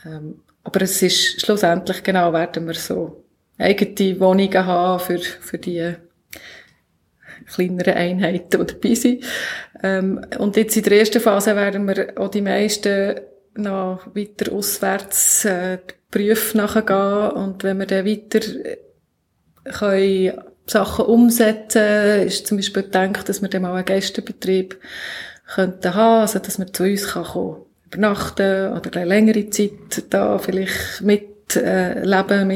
Ähm, 0.05 0.41
aber 0.65 0.83
es 0.83 1.01
ist 1.03 1.41
schlussendlich 1.41 2.03
genau, 2.03 2.33
werden 2.33 2.67
wir 2.67 2.75
so 2.75 3.20
eigene 3.61 4.21
Wohnungen 4.21 4.67
haben 4.67 5.01
für, 5.01 5.19
für 5.19 5.59
die 5.59 5.95
kleineren 7.47 7.95
Einheiten, 7.95 8.67
die 8.67 8.73
dabei 8.75 8.95
sind. 8.95 9.25
Ähm, 9.83 10.21
und 10.39 10.57
jetzt 10.57 10.77
in 10.77 10.85
der 10.85 10.99
ersten 10.99 11.21
Phase 11.21 11.57
werden 11.57 11.87
wir 11.87 12.13
auch 12.17 12.29
die 12.29 12.43
meisten 12.43 13.21
noch 13.55 14.07
weiter 14.15 14.53
auswärts 14.53 15.45
äh, 15.45 15.79
Berufe 16.11 16.57
nachgehen 16.57 17.31
und 17.33 17.63
wenn 17.63 17.79
wir 17.79 17.87
dann 17.87 18.07
weiter 18.07 18.41
äh, 18.41 18.77
können 19.65 20.41
Sachen 20.67 21.07
umsetzen, 21.07 22.27
ist 22.27 22.47
zum 22.47 22.59
Beispiel 22.59 22.85
gedacht, 22.85 23.29
dass 23.29 23.43
wir 23.43 23.49
dann 23.49 23.63
mal 23.63 23.75
einen 23.75 23.85
Gästebetrieb 23.85 24.79
könnten 25.55 25.95
haben, 25.95 26.21
also 26.23 26.39
dass 26.39 26.59
man 26.59 26.73
zu 26.73 26.85
uns 26.85 27.09
kann 27.09 27.25
kommen, 27.25 27.63
übernachten 27.87 28.73
oder 28.73 28.97
eine 28.97 29.05
längere 29.05 29.51
Zeit 29.51 30.05
da 30.11 30.39
vielleicht 30.39 31.01
mit 31.03 31.30
äh, 31.57 32.05
leben, 32.05 32.49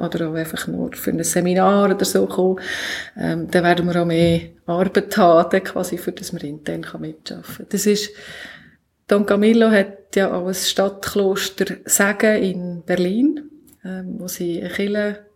oder 0.00 0.28
auch 0.28 0.34
einfach 0.34 0.66
nur 0.66 0.92
für 0.92 1.10
ein 1.10 1.22
Seminar 1.24 1.84
oder 1.84 2.04
so 2.04 2.26
kommen, 2.26 2.60
ähm, 3.16 3.50
dann 3.50 3.64
werden 3.64 3.86
wir 3.86 4.02
auch 4.02 4.06
mehr 4.06 4.40
Arbeit 4.66 5.16
haben, 5.16 5.64
quasi, 5.64 5.98
für 5.98 6.12
das 6.12 6.32
wir 6.32 6.42
intern 6.44 6.80
mitarbeiten 6.80 7.42
kann. 7.42 7.66
Das 7.68 7.86
ist, 7.86 8.10
Don 9.06 9.24
Camillo 9.24 9.70
hat 9.70 10.14
ja 10.16 10.32
auch 10.32 10.46
ein 10.46 10.54
Stadtkloster 10.54 11.76
Sagen 11.84 12.42
in 12.42 12.82
Berlin, 12.84 13.50
ähm, 13.84 14.16
wo 14.18 14.28
sie 14.28 14.60
eine 14.60 14.70
Kirche 14.70 15.28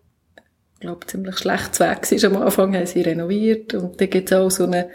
ich 0.82 0.84
glaube, 0.84 1.06
ziemlich 1.06 1.38
schlecht 1.38 1.78
Weg 1.78 2.10
war. 2.10 2.24
Am 2.24 2.42
Anfang 2.42 2.74
haben 2.74 2.86
sie 2.86 3.02
renoviert 3.02 3.72
und 3.74 4.00
da 4.00 4.06
gibt 4.06 4.32
es 4.32 4.36
auch 4.36 4.50
so 4.50 4.64
einen 4.64 4.86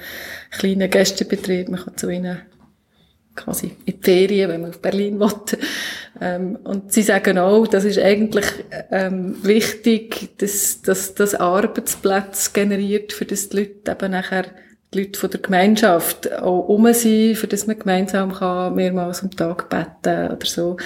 kleinen 0.51 0.89
Gästebetrieb. 0.89 1.69
Man 1.69 1.79
kann 1.79 1.95
zu 1.95 2.09
ihnen 2.09 2.41
quasi 3.37 3.71
in 3.85 3.99
die 3.99 4.03
Ferien, 4.03 4.49
wenn 4.49 4.61
man 4.61 4.71
auf 4.71 4.81
Berlin 4.81 5.19
will. 5.19 5.31
Ähm, 6.19 6.57
und 6.63 6.91
sie 6.91 7.03
sagen 7.03 7.37
auch, 7.37 7.67
das 7.67 7.85
ist 7.85 7.99
eigentlich 7.99 8.45
ähm, 8.91 9.37
wichtig, 9.43 10.37
dass, 10.39 10.81
dass 10.81 11.13
das 11.13 11.35
Arbeitsplätze 11.35 12.51
generiert, 12.51 13.13
für 13.13 13.25
das 13.25 13.49
die 13.49 13.57
Leute 13.57 13.91
eben 13.91 14.11
nachher 14.11 14.45
die 14.93 14.99
Leute 14.99 15.19
von 15.19 15.29
der 15.29 15.41
Gemeinschaft 15.41 16.31
auch 16.33 16.69
um 16.69 16.91
sind, 16.93 17.35
für 17.35 17.47
das 17.47 17.67
man 17.67 17.77
gemeinsam 17.77 18.33
kann 18.33 18.73
mehrmals 18.75 19.21
am 19.21 19.31
Tag 19.31 19.69
beten 19.69 20.31
oder 20.31 20.45
so. 20.45 20.77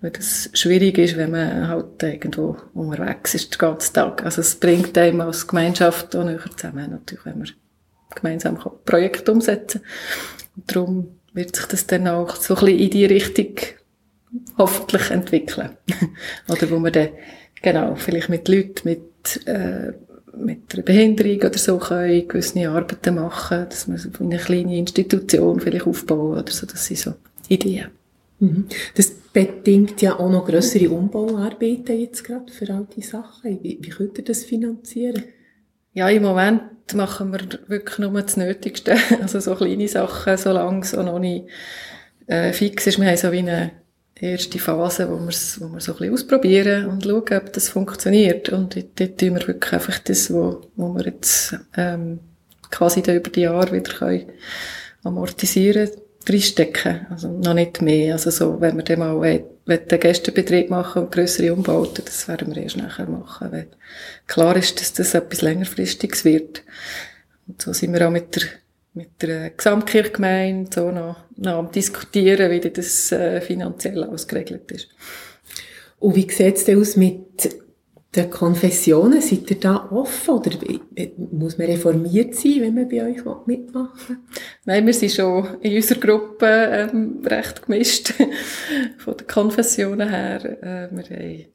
Weil 0.00 0.12
das 0.12 0.50
schwierig 0.54 0.96
ist, 0.98 1.16
wenn 1.16 1.32
man 1.32 1.68
halt 1.68 2.02
irgendwo 2.02 2.56
unterwegs 2.72 3.34
ist 3.34 3.52
den 3.52 3.58
ganzen 3.58 3.94
Tag. 3.94 4.24
Also 4.24 4.40
es 4.40 4.54
bringt 4.54 4.96
einem 4.96 5.20
als 5.20 5.46
Gemeinschaft 5.46 6.16
auch 6.16 6.24
näher 6.24 6.40
zusammen, 6.56 6.90
natürlich, 6.90 7.24
wenn 7.26 7.38
man 7.38 7.50
gemeinsam 8.14 8.58
Projekte 8.84 9.30
umsetzen 9.30 9.82
kann. 9.82 9.90
Und 10.56 10.76
darum 10.76 11.19
wird 11.32 11.56
sich 11.56 11.66
das 11.66 11.86
dann 11.86 12.08
auch 12.08 12.36
so 12.36 12.54
ein 12.54 12.64
bisschen 12.64 12.78
in 12.78 12.90
die 12.90 13.04
Richtung 13.04 13.54
hoffentlich 14.58 15.10
entwickeln. 15.10 15.70
oder 16.48 16.70
wo 16.70 16.78
man 16.78 16.92
dann, 16.92 17.08
genau, 17.62 17.94
vielleicht 17.96 18.28
mit 18.28 18.48
Leuten 18.48 18.88
mit, 18.88 19.46
äh, 19.46 19.92
mit 20.36 20.74
einer 20.74 20.82
Behinderung 20.82 21.38
oder 21.38 21.58
so 21.58 21.78
können 21.78 22.28
gewisse 22.28 22.68
Arbeiten 22.68 23.14
machen, 23.16 23.66
dass 23.68 23.88
man 23.88 24.00
eine 24.20 24.38
kleine 24.38 24.76
Institution 24.76 25.60
vielleicht 25.60 25.86
aufbauen 25.86 26.38
oder 26.38 26.52
so, 26.52 26.66
das 26.66 26.86
sind 26.86 26.98
so 26.98 27.14
Ideen. 27.48 27.88
Mhm. 28.38 28.66
Das 28.94 29.10
bedingt 29.10 30.00
ja 30.02 30.18
auch 30.18 30.30
noch 30.30 30.46
grössere 30.46 30.90
Umbauarbeiten 30.90 32.00
jetzt 32.00 32.24
gerade 32.24 32.50
für 32.52 32.72
all 32.72 32.86
diese 32.96 33.10
Sachen. 33.10 33.62
Wie, 33.62 33.78
wie 33.80 33.90
könnt 33.90 34.18
ihr 34.18 34.24
das 34.24 34.44
finanzieren? 34.44 35.22
Ja, 35.92 36.08
im 36.08 36.22
Moment 36.22 36.62
machen 36.94 37.32
wir 37.32 37.40
wirklich 37.68 37.98
nur 37.98 38.12
das 38.22 38.36
Nötigste. 38.36 38.96
Also 39.20 39.40
so 39.40 39.54
kleine 39.54 39.88
Sachen, 39.88 40.36
solange 40.36 40.80
es 40.80 40.94
auch 40.94 41.04
noch 41.04 41.18
nicht 41.18 41.46
äh, 42.26 42.52
fix 42.52 42.86
ist. 42.86 43.00
Wir 43.00 43.08
haben 43.08 43.16
so 43.16 43.32
wie 43.32 43.38
eine 43.38 43.72
erste 44.14 44.58
Phase, 44.58 45.08
wo 45.08 45.14
wir 45.14 45.32
wo 45.60 45.72
wir 45.72 45.80
so 45.80 45.92
ein 45.92 45.98
bisschen 45.98 46.12
ausprobieren 46.12 46.86
und 46.86 47.04
schauen, 47.04 47.38
ob 47.38 47.52
das 47.52 47.68
funktioniert. 47.68 48.48
Und 48.50 48.76
dort 48.76 49.18
tun 49.18 49.34
wir 49.34 49.46
wirklich 49.46 49.72
einfach 49.72 49.98
das, 49.98 50.32
wo, 50.32 50.62
wo 50.76 50.94
wir 50.94 51.06
jetzt 51.06 51.56
ähm, 51.76 52.20
quasi 52.70 53.02
da 53.02 53.14
über 53.14 53.30
die 53.30 53.42
Jahre 53.42 53.72
wieder 53.72 53.92
können 53.92 54.30
amortisieren 55.02 55.90
reinstecken. 56.28 57.06
Also 57.10 57.28
noch 57.28 57.54
nicht 57.54 57.80
mehr. 57.82 58.14
Also 58.14 58.30
so, 58.30 58.60
wenn 58.60 58.76
wir 58.76 58.84
dann 58.84 58.98
mal 58.98 59.20
einen 59.22 59.44
Gästebetrieb 59.66 60.70
machen 60.70 61.04
und 61.04 61.12
grössere 61.12 61.52
Umbauten, 61.52 62.04
das 62.04 62.28
werden 62.28 62.54
wir 62.54 62.62
erst 62.62 62.76
nachher 62.76 63.06
machen. 63.06 63.52
Weil 63.52 63.68
klar 64.26 64.56
ist, 64.56 64.80
dass 64.80 64.92
das 64.92 65.14
etwas 65.14 65.42
längerfristiges 65.42 66.24
wird. 66.24 66.62
Und 67.46 67.62
so 67.62 67.72
sind 67.72 67.92
wir 67.92 68.06
auch 68.06 68.12
mit 68.12 68.36
der, 68.36 68.42
mit 68.94 69.22
der 69.22 69.50
Gesamtkirchgemeinde 69.50 70.70
so 70.72 70.90
noch, 70.90 71.16
noch 71.36 71.58
am 71.58 71.72
diskutieren, 71.72 72.50
wie 72.50 72.60
das 72.60 73.12
äh, 73.12 73.40
finanziell 73.40 74.04
ausgeregelt 74.04 74.70
ist. 74.70 74.88
Und 75.98 76.16
wie 76.16 76.30
sieht 76.30 76.56
es 76.56 76.64
denn 76.64 76.80
aus 76.80 76.96
mit 76.96 77.56
der 78.14 78.28
Konfessionen, 78.28 79.20
seid 79.20 79.50
ihr 79.50 79.60
da 79.60 79.88
offen 79.90 80.34
oder 80.34 80.50
muss 81.30 81.58
man 81.58 81.68
reformiert 81.68 82.34
sein, 82.34 82.56
wenn 82.60 82.74
man 82.74 82.88
bei 82.88 83.04
euch 83.04 83.24
mitmachen 83.46 84.08
will? 84.08 84.16
Nein, 84.64 84.86
wir 84.86 84.94
sind 84.94 85.12
schon 85.12 85.60
in 85.60 85.76
unserer 85.76 86.00
Gruppe 86.00 86.46
ähm, 86.46 87.22
recht 87.24 87.62
gemischt 87.62 88.14
von 88.98 89.16
den 89.16 89.26
Konfessionen 89.28 90.08
her. 90.08 90.44
Äh, 90.44 90.88
wir 90.90 91.16
haben 91.16 91.46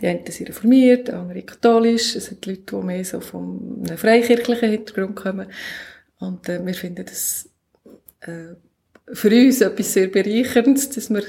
die 0.00 0.06
einen 0.06 0.26
sind 0.26 0.48
reformiert, 0.48 1.08
andere 1.10 1.42
katholisch. 1.42 2.16
Es 2.16 2.26
sind 2.26 2.44
Leute, 2.44 2.76
die 2.76 2.84
mehr 2.84 3.04
so 3.04 3.20
vom 3.20 3.82
einem 3.86 3.96
freikirchlichen 3.96 4.70
Hintergrund 4.70 5.16
kommen. 5.16 5.46
Und 6.18 6.48
äh, 6.48 6.64
wir 6.64 6.74
finden 6.74 7.04
das 7.06 7.48
äh, 8.20 8.54
für 9.12 9.28
uns 9.28 9.60
etwas 9.60 9.92
sehr 9.92 10.08
Bereicherndes, 10.08 10.90
dass 10.90 11.10
wir 11.10 11.22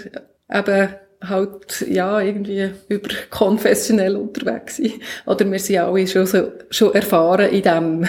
eben 0.49 0.95
halt, 1.21 1.85
ja, 1.89 2.19
irgendwie 2.21 2.69
über 2.89 3.09
konfessionell 3.29 4.15
unterwegs 4.15 4.77
sind. 4.77 4.93
Oder 5.25 5.49
wir 5.51 5.59
sind 5.59 5.77
alle 5.79 6.07
schon, 6.07 6.25
so, 6.25 6.51
schon 6.69 6.93
erfahren 6.93 7.49
in 7.49 7.61
dem. 7.63 8.07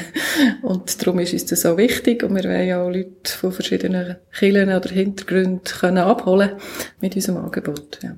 Und 0.62 1.00
darum 1.00 1.18
ist 1.20 1.32
uns 1.32 1.46
das 1.46 1.62
so 1.62 1.76
wichtig. 1.78 2.22
Und 2.22 2.34
wir 2.34 2.44
wollen 2.44 2.68
ja 2.68 2.82
auch 2.82 2.90
Leute 2.90 3.32
von 3.32 3.52
verschiedenen 3.52 4.16
Kirchen 4.32 4.68
oder 4.70 4.88
Hintergründen 4.88 5.64
können 5.64 5.98
abholen 5.98 6.52
mit 7.00 7.16
unserem 7.16 7.44
Angebot, 7.44 7.98
ja. 8.02 8.16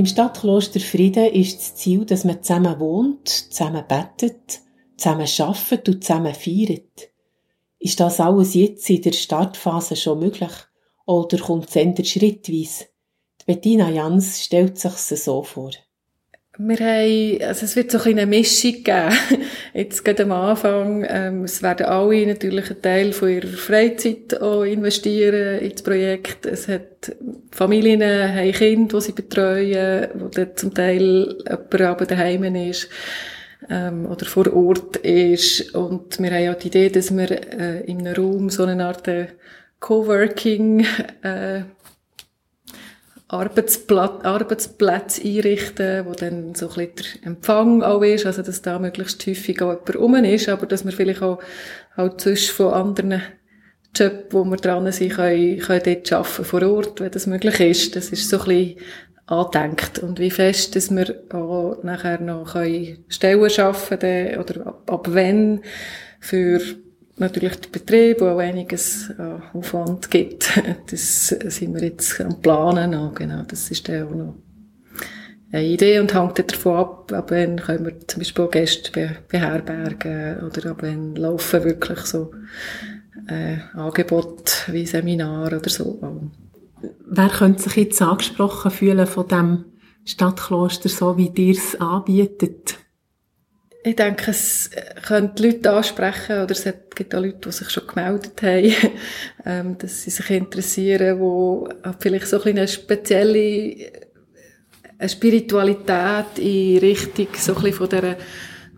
Im 0.00 0.06
Stadtkloster 0.06 0.80
Frieden 0.80 1.26
ist 1.26 1.58
das 1.58 1.74
Ziel, 1.74 2.06
dass 2.06 2.24
man 2.24 2.42
zusammen 2.42 2.80
wohnt, 2.80 3.28
zusammen 3.28 3.84
bettet, 3.86 4.60
zusammen 4.96 5.28
arbeitet 5.38 5.88
und 5.90 6.02
zusammen 6.02 6.32
feiert. 6.32 7.10
Ist 7.78 8.00
das 8.00 8.18
alles 8.18 8.54
jetzt 8.54 8.88
in 8.88 9.02
der 9.02 9.12
Startphase 9.12 9.96
schon 9.96 10.20
möglich? 10.20 10.52
Oder 11.04 11.36
kommt 11.36 11.76
es 11.76 12.08
schrittweise? 12.08 12.86
Die 13.42 13.44
Bettina 13.44 13.90
Jans 13.90 14.42
stellt 14.42 14.78
sich 14.78 14.94
so 14.94 15.42
vor. 15.42 15.72
Wir 16.58 16.78
haben, 16.78 17.42
also 17.48 17.64
es 17.64 17.76
wird 17.76 17.90
so 17.90 18.00
eine 18.02 18.26
Mischung 18.26 18.82
geben. 18.82 19.12
Jetzt 19.74 20.04
gerade 20.04 20.24
am 20.24 20.32
Anfang, 20.32 21.06
ähm, 21.08 21.44
es 21.44 21.62
werden 21.62 21.86
alle 21.86 22.26
natürlich 22.26 22.70
einen 22.70 22.82
Teil 22.82 23.12
von 23.12 23.30
ihrer 23.30 23.46
Freizeit 23.46 24.40
auch 24.42 24.64
investieren 24.64 25.60
ins 25.60 25.82
Projekt. 25.82 26.46
Es 26.46 26.66
hat 26.66 27.16
Familien, 27.52 28.02
haben 28.02 28.52
Kinder, 28.52 28.98
die 28.98 29.04
sie 29.04 29.12
betreuen, 29.12 30.08
wo 30.14 30.26
dann 30.26 30.56
zum 30.56 30.74
Teil 30.74 31.36
jemand 31.48 31.80
aber 31.80 32.06
daheim 32.06 32.42
ist 32.56 32.88
ähm, 33.68 34.06
oder 34.06 34.26
vor 34.26 34.52
Ort 34.52 34.96
ist. 34.96 35.74
Und 35.74 36.18
wir 36.18 36.30
haben 36.30 36.44
ja 36.44 36.54
die 36.54 36.66
Idee, 36.66 36.88
dass 36.90 37.16
wir 37.16 37.30
äh, 37.30 37.80
in 37.82 38.06
einem 38.06 38.14
Raum 38.14 38.50
so 38.50 38.64
eine 38.64 38.84
Art 38.84 39.06
äh, 39.08 39.28
Coworking 39.78 40.84
äh, 41.22 41.62
Arbeitsplatz, 43.32 44.24
Arbeitsplätze 44.24 45.22
einrichten, 45.22 46.04
wo 46.06 46.12
dann 46.12 46.54
so 46.56 46.68
ein 46.68 46.74
bisschen 46.74 47.18
der 47.22 47.26
Empfang 47.28 47.82
auch 47.82 48.02
ist, 48.02 48.26
also 48.26 48.42
dass 48.42 48.60
da 48.60 48.78
möglichst 48.78 49.24
häufig 49.26 49.62
auch 49.62 49.70
jemand 49.70 49.96
rum 49.96 50.14
ist, 50.16 50.48
aber 50.48 50.66
dass 50.66 50.84
wir 50.84 50.92
vielleicht 50.92 51.22
auch 51.22 51.40
halt 51.96 52.20
zwischen 52.20 52.54
von 52.54 52.72
anderen 52.72 53.22
Jobs, 53.94 54.26
wo 54.30 54.44
wir 54.44 54.56
dran 54.56 54.90
sind, 54.90 55.12
können, 55.12 55.58
können 55.58 55.82
dort 55.84 56.12
arbeiten 56.12 56.44
vor 56.44 56.62
Ort, 56.62 57.00
wenn 57.00 57.10
das 57.10 57.28
möglich 57.28 57.60
ist. 57.60 57.94
Das 57.94 58.10
ist 58.10 58.28
so 58.28 58.40
ein 58.40 58.46
bisschen 58.46 58.76
andenkt 59.26 60.00
und 60.00 60.18
wie 60.18 60.30
fest, 60.30 60.74
dass 60.74 60.90
wir 60.90 61.22
auch 61.32 61.84
nachher 61.84 62.20
noch 62.20 62.54
können 62.54 63.04
Stellen 63.08 63.48
schaffen 63.48 63.98
können 64.00 64.40
oder 64.40 64.66
ab, 64.66 64.90
ab 64.90 65.06
wann 65.08 65.60
für 66.18 66.60
natürlich 67.20 67.56
der 67.56 67.70
Betrieb, 67.70 68.20
wo 68.20 68.26
auch 68.26 68.38
einiges 68.38 69.10
an 69.18 69.42
Aufwand 69.52 70.10
gibt. 70.10 70.60
Das 70.90 71.28
sind 71.28 71.74
wir 71.74 71.82
jetzt 71.82 72.20
am 72.20 72.40
Planen 72.40 72.90
noch, 72.90 73.14
genau. 73.14 73.42
Das 73.46 73.70
ist 73.70 73.88
dann 73.88 74.08
auch 74.08 74.14
noch 74.14 74.34
eine 75.52 75.66
Idee 75.66 75.98
und 75.98 76.14
hängt 76.14 76.38
davon 76.38 76.76
ab, 76.76 77.12
ab 77.12 77.30
wann 77.30 77.56
können 77.56 77.84
wir 77.84 78.06
zum 78.06 78.20
Beispiel 78.20 78.48
Gäste 78.48 79.16
beherbergen 79.28 80.40
oder 80.44 80.70
ab 80.70 80.78
wann 80.80 81.16
laufen 81.16 81.64
wirklich 81.64 82.00
so 82.00 82.32
äh, 83.28 83.58
Angebote 83.74 84.52
wie 84.68 84.86
Seminar 84.86 85.46
oder 85.52 85.68
so. 85.68 86.00
Wer 87.06 87.28
könnte 87.28 87.62
sich 87.62 87.76
jetzt 87.76 88.00
angesprochen 88.00 88.70
fühlen 88.70 89.06
von 89.06 89.28
dem 89.28 89.64
Stadtkloster, 90.04 90.88
so 90.88 91.16
wie 91.16 91.30
ihr 91.34 91.54
es 91.54 91.80
anbietet? 91.80 92.78
Ich 93.82 93.96
denke, 93.96 94.30
es 94.30 94.70
können 95.06 95.34
die 95.34 95.44
Leute 95.44 95.72
ansprechen, 95.72 96.42
oder 96.42 96.50
es 96.50 96.68
gibt 96.94 97.14
auch 97.14 97.20
Leute, 97.20 97.48
die 97.48 97.52
sich 97.52 97.70
schon 97.70 97.86
gemeldet 97.86 98.42
haben, 98.42 98.92
ähm, 99.46 99.78
dass 99.78 100.02
sie 100.02 100.10
sich 100.10 100.30
interessieren, 100.30 101.18
die 101.18 101.94
vielleicht 101.98 102.26
so 102.26 102.42
eine 102.42 102.68
spezielle 102.68 103.74
eine 104.98 105.08
Spiritualität 105.08 106.38
in 106.38 106.78
Richtung 106.78 107.28
so 107.34 107.56
ein 107.56 107.72
von 107.72 107.88
dieser 107.88 108.16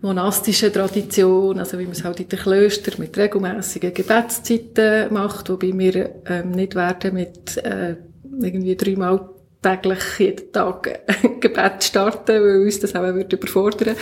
monastischen 0.01 0.71
Tradition, 0.71 1.59
also 1.59 1.77
wie 1.77 1.83
man 1.83 1.91
es 1.91 2.03
halt 2.03 2.19
in 2.21 2.29
den 2.29 2.39
Klöstern 2.39 2.95
mit 2.97 3.17
regelmäßigen 3.17 3.93
Gebetszeiten 3.93 5.13
macht, 5.13 5.49
wobei 5.49 5.71
wir 5.73 6.21
ähm, 6.25 6.51
nicht 6.51 6.75
werden 6.75 7.13
mit 7.13 7.57
äh, 7.57 7.97
irgendwie 8.41 8.75
dreimal 8.75 9.32
täglich 9.63 10.19
jeden 10.19 10.51
Tag 10.51 10.99
Gebet 11.41 11.83
starten, 11.83 12.41
weil 12.43 12.61
uns 12.63 12.79
das 12.79 12.93
auch 12.95 13.01
würde 13.01 13.95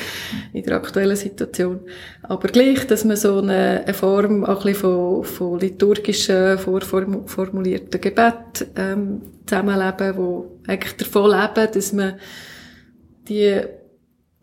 in 0.51 0.63
der 0.63 0.75
aktuellen 0.75 1.15
Situation. 1.15 1.79
Aber 2.23 2.49
gleich, 2.49 2.85
dass 2.87 3.05
man 3.05 3.15
so 3.15 3.37
eine, 3.37 3.83
eine 3.85 3.93
Form 3.93 4.43
auch 4.43 4.65
ein 4.65 4.75
von, 4.75 5.23
von 5.23 5.59
liturgischen, 5.59 6.57
vorformulierten 6.57 8.01
Gebet 8.01 8.67
ähm, 8.75 9.21
zusammenleben, 9.45 10.17
wo 10.17 10.59
eigentlich 10.67 10.97
davon 10.97 11.31
leben, 11.31 11.71
dass 11.73 11.93
man 11.93 12.15
die 13.29 13.61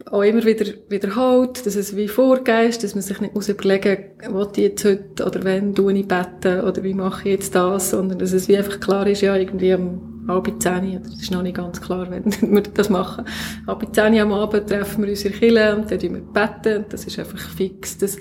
auch 0.06 0.22
immer 0.22 0.44
wieder 0.44 0.66
wiederholt, 0.88 1.66
dass 1.66 1.74
es 1.74 1.96
wie 1.96 2.08
vorgeist, 2.08 2.84
dass 2.84 2.94
man 2.94 3.02
sich 3.02 3.20
nicht 3.20 3.34
muss 3.34 3.48
überlegen 3.48 4.10
muss, 4.30 4.48
ich 4.52 4.58
jetzt 4.58 4.84
heute 4.84 5.26
oder 5.26 5.42
wenn 5.44 5.74
du 5.74 5.88
ich 5.90 6.06
beten 6.06 6.60
oder 6.60 6.82
wie 6.82 6.94
mache 6.94 7.28
ich 7.28 7.34
jetzt 7.34 7.54
das, 7.54 7.90
sondern 7.90 8.18
dass 8.18 8.32
es 8.32 8.48
wie 8.48 8.56
einfach 8.56 8.80
klar 8.80 9.06
ist, 9.06 9.22
ja, 9.22 9.36
irgendwie 9.36 9.72
am 9.72 10.24
halb 10.28 10.62
zehn, 10.62 11.02
das 11.02 11.14
ist 11.14 11.30
noch 11.30 11.42
nicht 11.42 11.56
ganz 11.56 11.80
klar, 11.80 12.08
wenn 12.10 12.24
wir 12.54 12.62
das 12.62 12.90
machen. 12.90 13.24
Halb 13.66 13.86
zehn 13.92 14.18
am 14.18 14.32
Abend 14.32 14.68
treffen 14.68 15.02
wir 15.02 15.10
uns 15.10 15.24
in 15.24 15.32
Kille 15.32 15.76
und 15.76 15.90
dann 15.90 16.00
wir 16.00 16.10
beten 16.10 16.84
und 16.84 16.92
das 16.92 17.04
ist 17.04 17.18
einfach 17.18 17.38
fix. 17.38 17.98
Das 17.98 18.18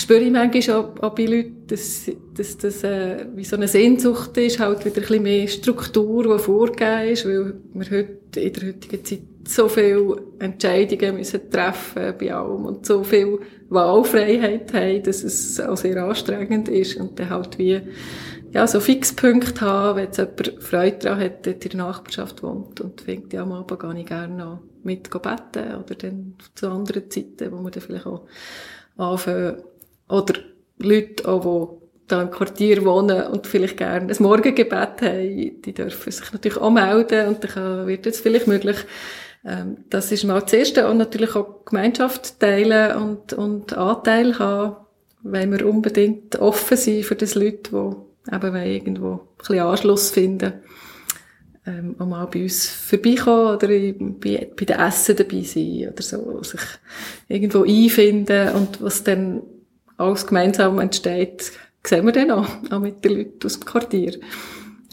spüre 0.00 0.20
ich 0.20 0.32
manchmal 0.32 0.76
auch, 0.76 1.02
auch 1.02 1.14
bei 1.14 1.26
Leuten, 1.26 1.66
dass, 1.66 2.10
dass 2.36 2.56
das 2.58 2.84
äh, 2.84 3.26
wie 3.34 3.44
so 3.44 3.56
eine 3.56 3.68
Sehnsucht 3.68 4.36
ist, 4.38 4.60
halt 4.60 4.84
wieder 4.84 4.96
ein 4.96 5.02
bisschen 5.02 5.22
mehr 5.22 5.48
Struktur, 5.48 6.36
die 6.36 6.42
vorgegeben 6.42 7.12
ist, 7.12 7.26
weil 7.26 7.54
wir 7.74 7.90
heute 7.90 8.40
in 8.40 8.52
der 8.52 8.68
heutigen 8.68 9.04
Zeit 9.04 9.20
so 9.46 9.68
viele 9.68 10.22
Entscheidungen 10.38 11.16
müssen 11.16 11.50
treffen 11.50 12.14
bei 12.18 12.34
allem 12.34 12.64
und 12.64 12.86
so 12.86 13.04
viel 13.04 13.38
Wahlfreiheit 13.68 14.72
haben, 14.72 15.02
dass 15.02 15.22
es 15.22 15.60
auch 15.60 15.76
sehr 15.76 16.02
anstrengend 16.02 16.68
ist 16.68 16.96
und 16.96 17.18
dann 17.18 17.30
halt 17.30 17.58
wie 17.58 17.80
ja, 18.52 18.66
so 18.68 18.78
Fixpunkte 18.78 19.60
haben, 19.62 19.96
wenn 19.96 20.04
jetzt 20.04 20.18
jemand 20.18 20.62
Freude 20.62 20.98
daran 20.98 21.20
hat, 21.20 21.44
dort 21.44 21.64
in 21.64 21.70
der 21.70 21.86
Nachbarschaft 21.86 22.42
wohnt 22.42 22.80
und 22.80 23.00
findet, 23.00 23.32
ja, 23.32 23.42
am 23.42 23.52
Abend 23.52 23.80
gar 23.80 23.92
nicht 23.92 24.08
gerne 24.08 24.34
noch 24.34 24.60
mit 24.84 25.10
beten 25.10 25.74
oder 25.74 25.94
dann 25.96 26.34
zu 26.54 26.68
anderen 26.68 27.10
Zeiten, 27.10 27.50
wo 27.50 27.56
man 27.56 27.72
dann 27.72 27.82
vielleicht 27.82 28.06
auch 28.06 28.26
anfangen 28.96 29.62
oder 30.08 30.34
Leute 30.78 31.28
auch, 31.28 31.80
die 31.80 31.84
da 32.06 32.22
im 32.22 32.30
Quartier 32.30 32.84
wohnen 32.84 33.26
und 33.26 33.46
vielleicht 33.46 33.76
gerne 33.76 34.12
ein 34.12 34.22
Morgengebet 34.22 35.02
haben, 35.02 35.62
die 35.62 35.74
dürfen 35.74 36.12
sich 36.12 36.32
natürlich 36.32 36.58
auch 36.58 36.70
melden 36.70 37.28
und 37.28 37.56
dann 37.56 37.86
wird 37.86 38.06
es 38.06 38.20
vielleicht 38.20 38.46
möglich, 38.46 38.76
ähm, 39.44 39.78
das 39.90 40.12
ist 40.12 40.24
mal 40.24 40.40
das 40.40 40.52
Erste. 40.52 40.88
Und 40.88 40.98
natürlich 40.98 41.34
auch 41.34 41.64
Gemeinschaft 41.64 42.40
teilen 42.40 42.96
und, 42.96 43.32
und 43.32 43.76
Anteil 43.76 44.38
haben, 44.38 44.76
weil 45.22 45.50
wir 45.50 45.66
unbedingt 45.66 46.36
offen 46.36 46.76
sind 46.76 47.04
für 47.04 47.14
das 47.14 47.34
Leute, 47.34 47.96
die 48.30 48.34
eben 48.34 48.56
irgendwo 48.56 49.12
ein 49.12 49.36
bisschen 49.38 49.60
Anschluss 49.60 50.10
finden 50.10 50.54
ähm, 51.66 51.96
auch 51.98 52.06
mal 52.06 52.26
bei 52.26 52.42
uns 52.42 52.68
vorbeikommen 52.68 53.56
oder 53.56 53.68
bei, 53.68 53.94
bei 53.94 54.64
den 54.64 54.78
Essen 54.78 55.16
dabei 55.16 55.42
sein 55.42 55.88
oder 55.92 56.02
so, 56.02 56.42
sich 56.42 56.60
irgendwo 57.28 57.62
einfinden 57.62 58.50
und 58.50 58.82
was 58.82 59.04
dann 59.04 59.42
alles 59.96 60.26
gemeinsam 60.26 60.78
entsteht, 60.78 61.52
sehen 61.86 62.04
wir 62.04 62.12
dann 62.12 62.30
auch, 62.32 62.48
auch 62.70 62.80
mit 62.80 63.04
den 63.04 63.16
Leuten 63.16 63.46
aus 63.46 63.60
dem 63.60 63.64
Quartier. 63.64 64.18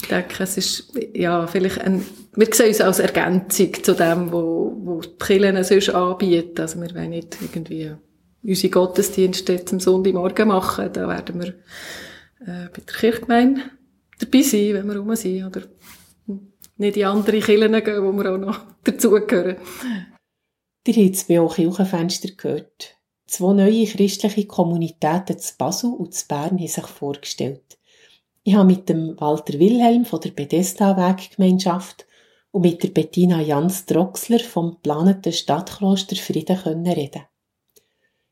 Ich 0.01 0.07
denke, 0.07 0.43
es 0.43 0.57
ist, 0.57 0.93
ja, 1.13 1.45
vielleicht 1.47 1.81
ein, 1.81 2.03
wir 2.35 2.47
sehen 2.51 2.69
uns 2.69 2.81
als 2.81 2.99
Ergänzung 2.99 3.73
zu 3.83 3.93
dem, 3.93 4.31
wo, 4.31 4.75
wo 4.83 5.01
die 5.01 5.09
Kirchen 5.19 5.63
sonst 5.63 5.89
anbieten. 5.89 6.59
Also 6.59 6.81
wir 6.81 6.93
wollen 6.95 7.11
nicht 7.11 7.37
irgendwie 7.41 7.91
unsere 8.43 8.71
Gottesdienste 8.71 9.63
zum 9.65 9.79
Sonntagmorgen 9.79 10.47
machen. 10.47 10.89
Da 10.91 11.07
werden 11.07 11.41
wir 11.41 11.49
äh, 12.41 12.69
bei 12.69 12.81
der 12.87 12.95
Kirchgemeinde 12.95 13.61
dabei 14.19 14.41
sein, 14.41 14.73
wenn 14.73 14.87
wir 14.87 14.97
rum 14.97 15.15
sind. 15.15 15.45
Oder 15.45 15.61
nicht 16.77 16.97
in 16.97 17.05
andere 17.05 17.39
Kirchen 17.39 17.83
gehen, 17.83 18.03
wo 18.03 18.11
wir 18.11 18.33
auch 18.33 18.37
noch 18.37 18.59
dazugehören. 18.83 19.57
Ihr 20.87 20.93
habt 20.95 21.15
das 21.15 21.23
BO 21.25 21.47
Kirchenfenster 21.47 22.29
gehört. 22.35 22.97
Zwei 23.27 23.53
neue 23.53 23.85
christliche 23.85 24.47
Kommunitäten 24.47 25.37
zu 25.37 25.53
Basel 25.57 25.91
und 25.91 26.13
zu 26.13 26.27
Bern 26.27 26.57
haben 26.57 26.67
sich 26.67 26.87
vorgestellt. 26.87 27.77
Ich 28.43 28.55
habe 28.55 28.65
mit 28.65 28.89
dem 28.89 29.19
Walter 29.19 29.59
Wilhelm 29.59 30.03
von 30.03 30.19
der 30.19 30.31
Bethesda 30.31 30.97
Weggemeinschaft 30.97 32.07
und 32.49 32.63
mit 32.63 32.81
der 32.81 32.89
Bettina 32.89 33.39
Jans 33.39 33.85
Droxler 33.85 34.39
vom 34.39 34.71
geplanten 34.71 35.31
Stadtkloster 35.31 36.15
Frieden 36.15 36.57
können 36.57 36.87
reden. 36.87 37.21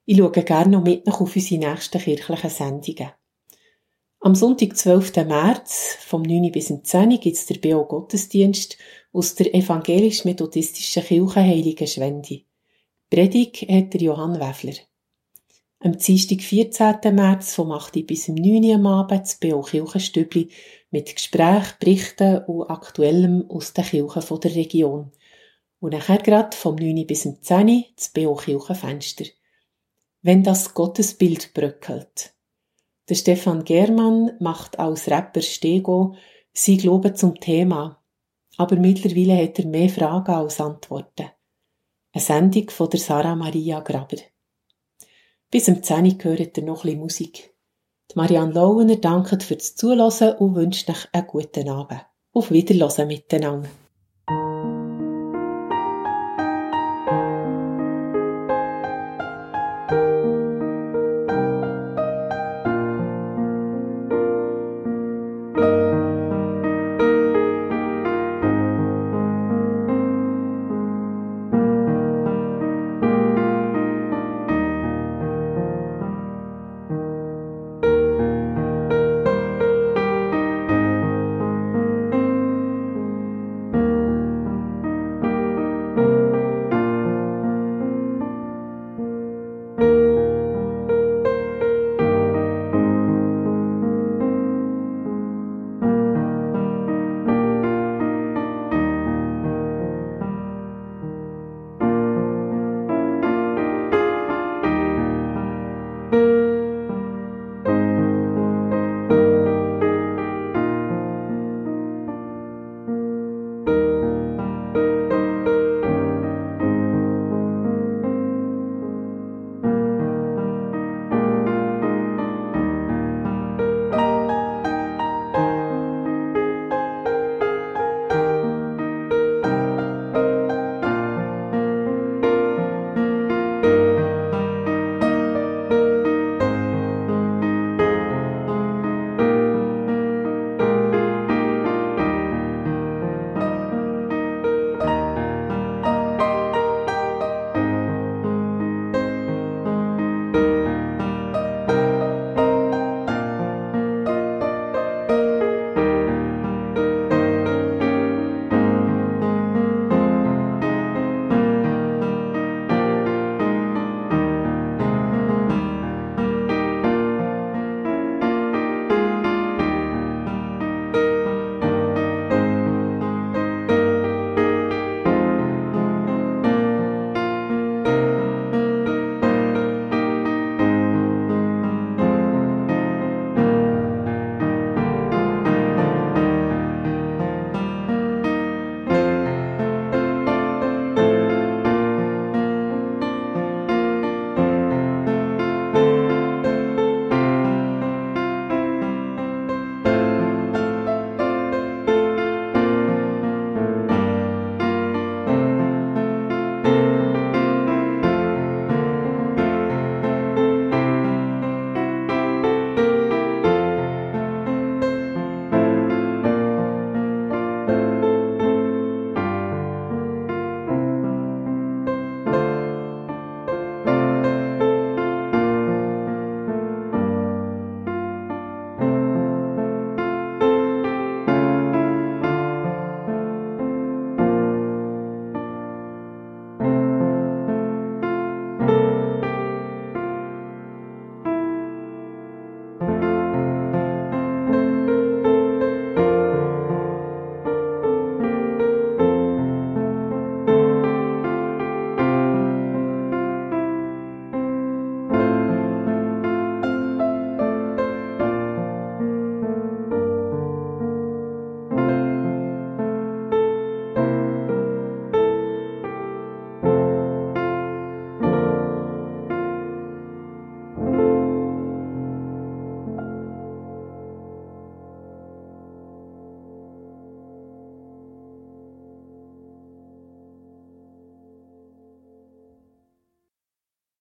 Ich 0.06 0.18
schaue 0.18 0.32
gerne 0.32 0.72
noch 0.72 0.84
mit 0.84 1.08
auf 1.08 1.22
unsere 1.22 1.60
nächsten 1.60 2.02
kirchlichen 2.02 2.50
Sendungen. 2.50 3.12
Am 4.22 4.34
Sonntag, 4.34 4.76
12. 4.76 5.16
März, 5.28 5.98
vom 6.02 6.24
9. 6.24 6.52
bis 6.52 6.74
10. 6.84 7.20
gibt 7.20 7.38
es 7.38 7.46
der 7.46 7.60
BO 7.60 7.86
Gottesdienst 7.86 8.78
aus 9.14 9.36
der 9.36 9.54
evangelisch-methodistischen 9.54 11.04
Kirche 11.04 11.40
Heilige 11.40 11.86
Schwendi. 11.86 12.48
Predigt 13.12 13.70
hat 13.70 13.94
der 13.94 14.02
Johann 14.02 14.40
Weffler. 14.40 14.74
Am 15.82 15.98
Dienstag, 15.98 16.42
14. 16.42 17.16
März, 17.16 17.56
vom 17.56 17.72
8. 17.72 18.06
bis 18.06 18.28
9. 18.28 18.74
am 18.74 18.86
Abend, 18.86 19.22
das 19.22 19.36
BO 19.36 19.62
Kirchenstübli 19.62 20.50
mit 20.92 21.16
Gesprächen, 21.16 21.76
Berichten 21.80 22.44
und 22.46 22.70
Aktuellem 22.70 23.50
aus 23.50 23.72
den 23.72 23.86
Kirchen 23.86 24.40
der 24.42 24.56
Region. 24.56 25.12
Und 25.80 25.94
nachher 25.94 26.18
gerade 26.18 26.58
vom 26.58 26.76
9. 26.76 27.08
bis 27.08 27.22
10. 27.22 27.86
das 27.96 28.10
BO 28.10 28.36
Kirchenfenster. 28.36 29.24
Wenn 30.22 30.44
das 30.44 30.74
Gottesbild 30.74 31.54
bröckelt. 31.54 32.34
Der 33.08 33.16
Stefan 33.16 33.64
Germann 33.64 34.34
macht 34.42 34.80
als 34.80 35.10
Rapper 35.10 35.42
Stego 35.42 36.16
sein 36.52 36.78
Glauben 36.78 37.16
zum 37.16 37.40
Thema. 37.40 38.04
aber 38.58 38.76
mittlerweile 38.76 39.42
hat 39.42 39.58
er 39.58 39.66
mehr 39.68 39.88
Fragen 39.88 40.34
als 40.34 40.60
Antworten. 40.60 41.30
Eine 42.12 42.22
Sendung 42.22 42.70
von 42.70 42.90
der 42.90 43.00
Sarah 43.00 43.36
Maria 43.36 43.80
Graber. 43.80 44.18
Bis 45.52 45.66
zum 45.66 45.82
10 45.82 46.20
gehört 46.20 46.58
ihr 46.58 46.64
noch 46.64 46.84
ein 46.84 46.84
bisschen 46.84 47.00
Musik. 47.00 47.56
Die 48.12 48.16
Marianne 48.16 48.54
Lauener 48.54 48.98
dankt 48.98 49.42
fürs 49.42 49.76
Zuhören 49.76 50.36
und 50.38 50.56
wünscht 50.56 50.90
euch 50.90 51.08
einen 51.12 51.26
guten 51.26 51.70
Abend. 51.70 52.06
Auf 52.34 52.52
Wiederhören 52.52 53.08
miteinander. 53.08 53.70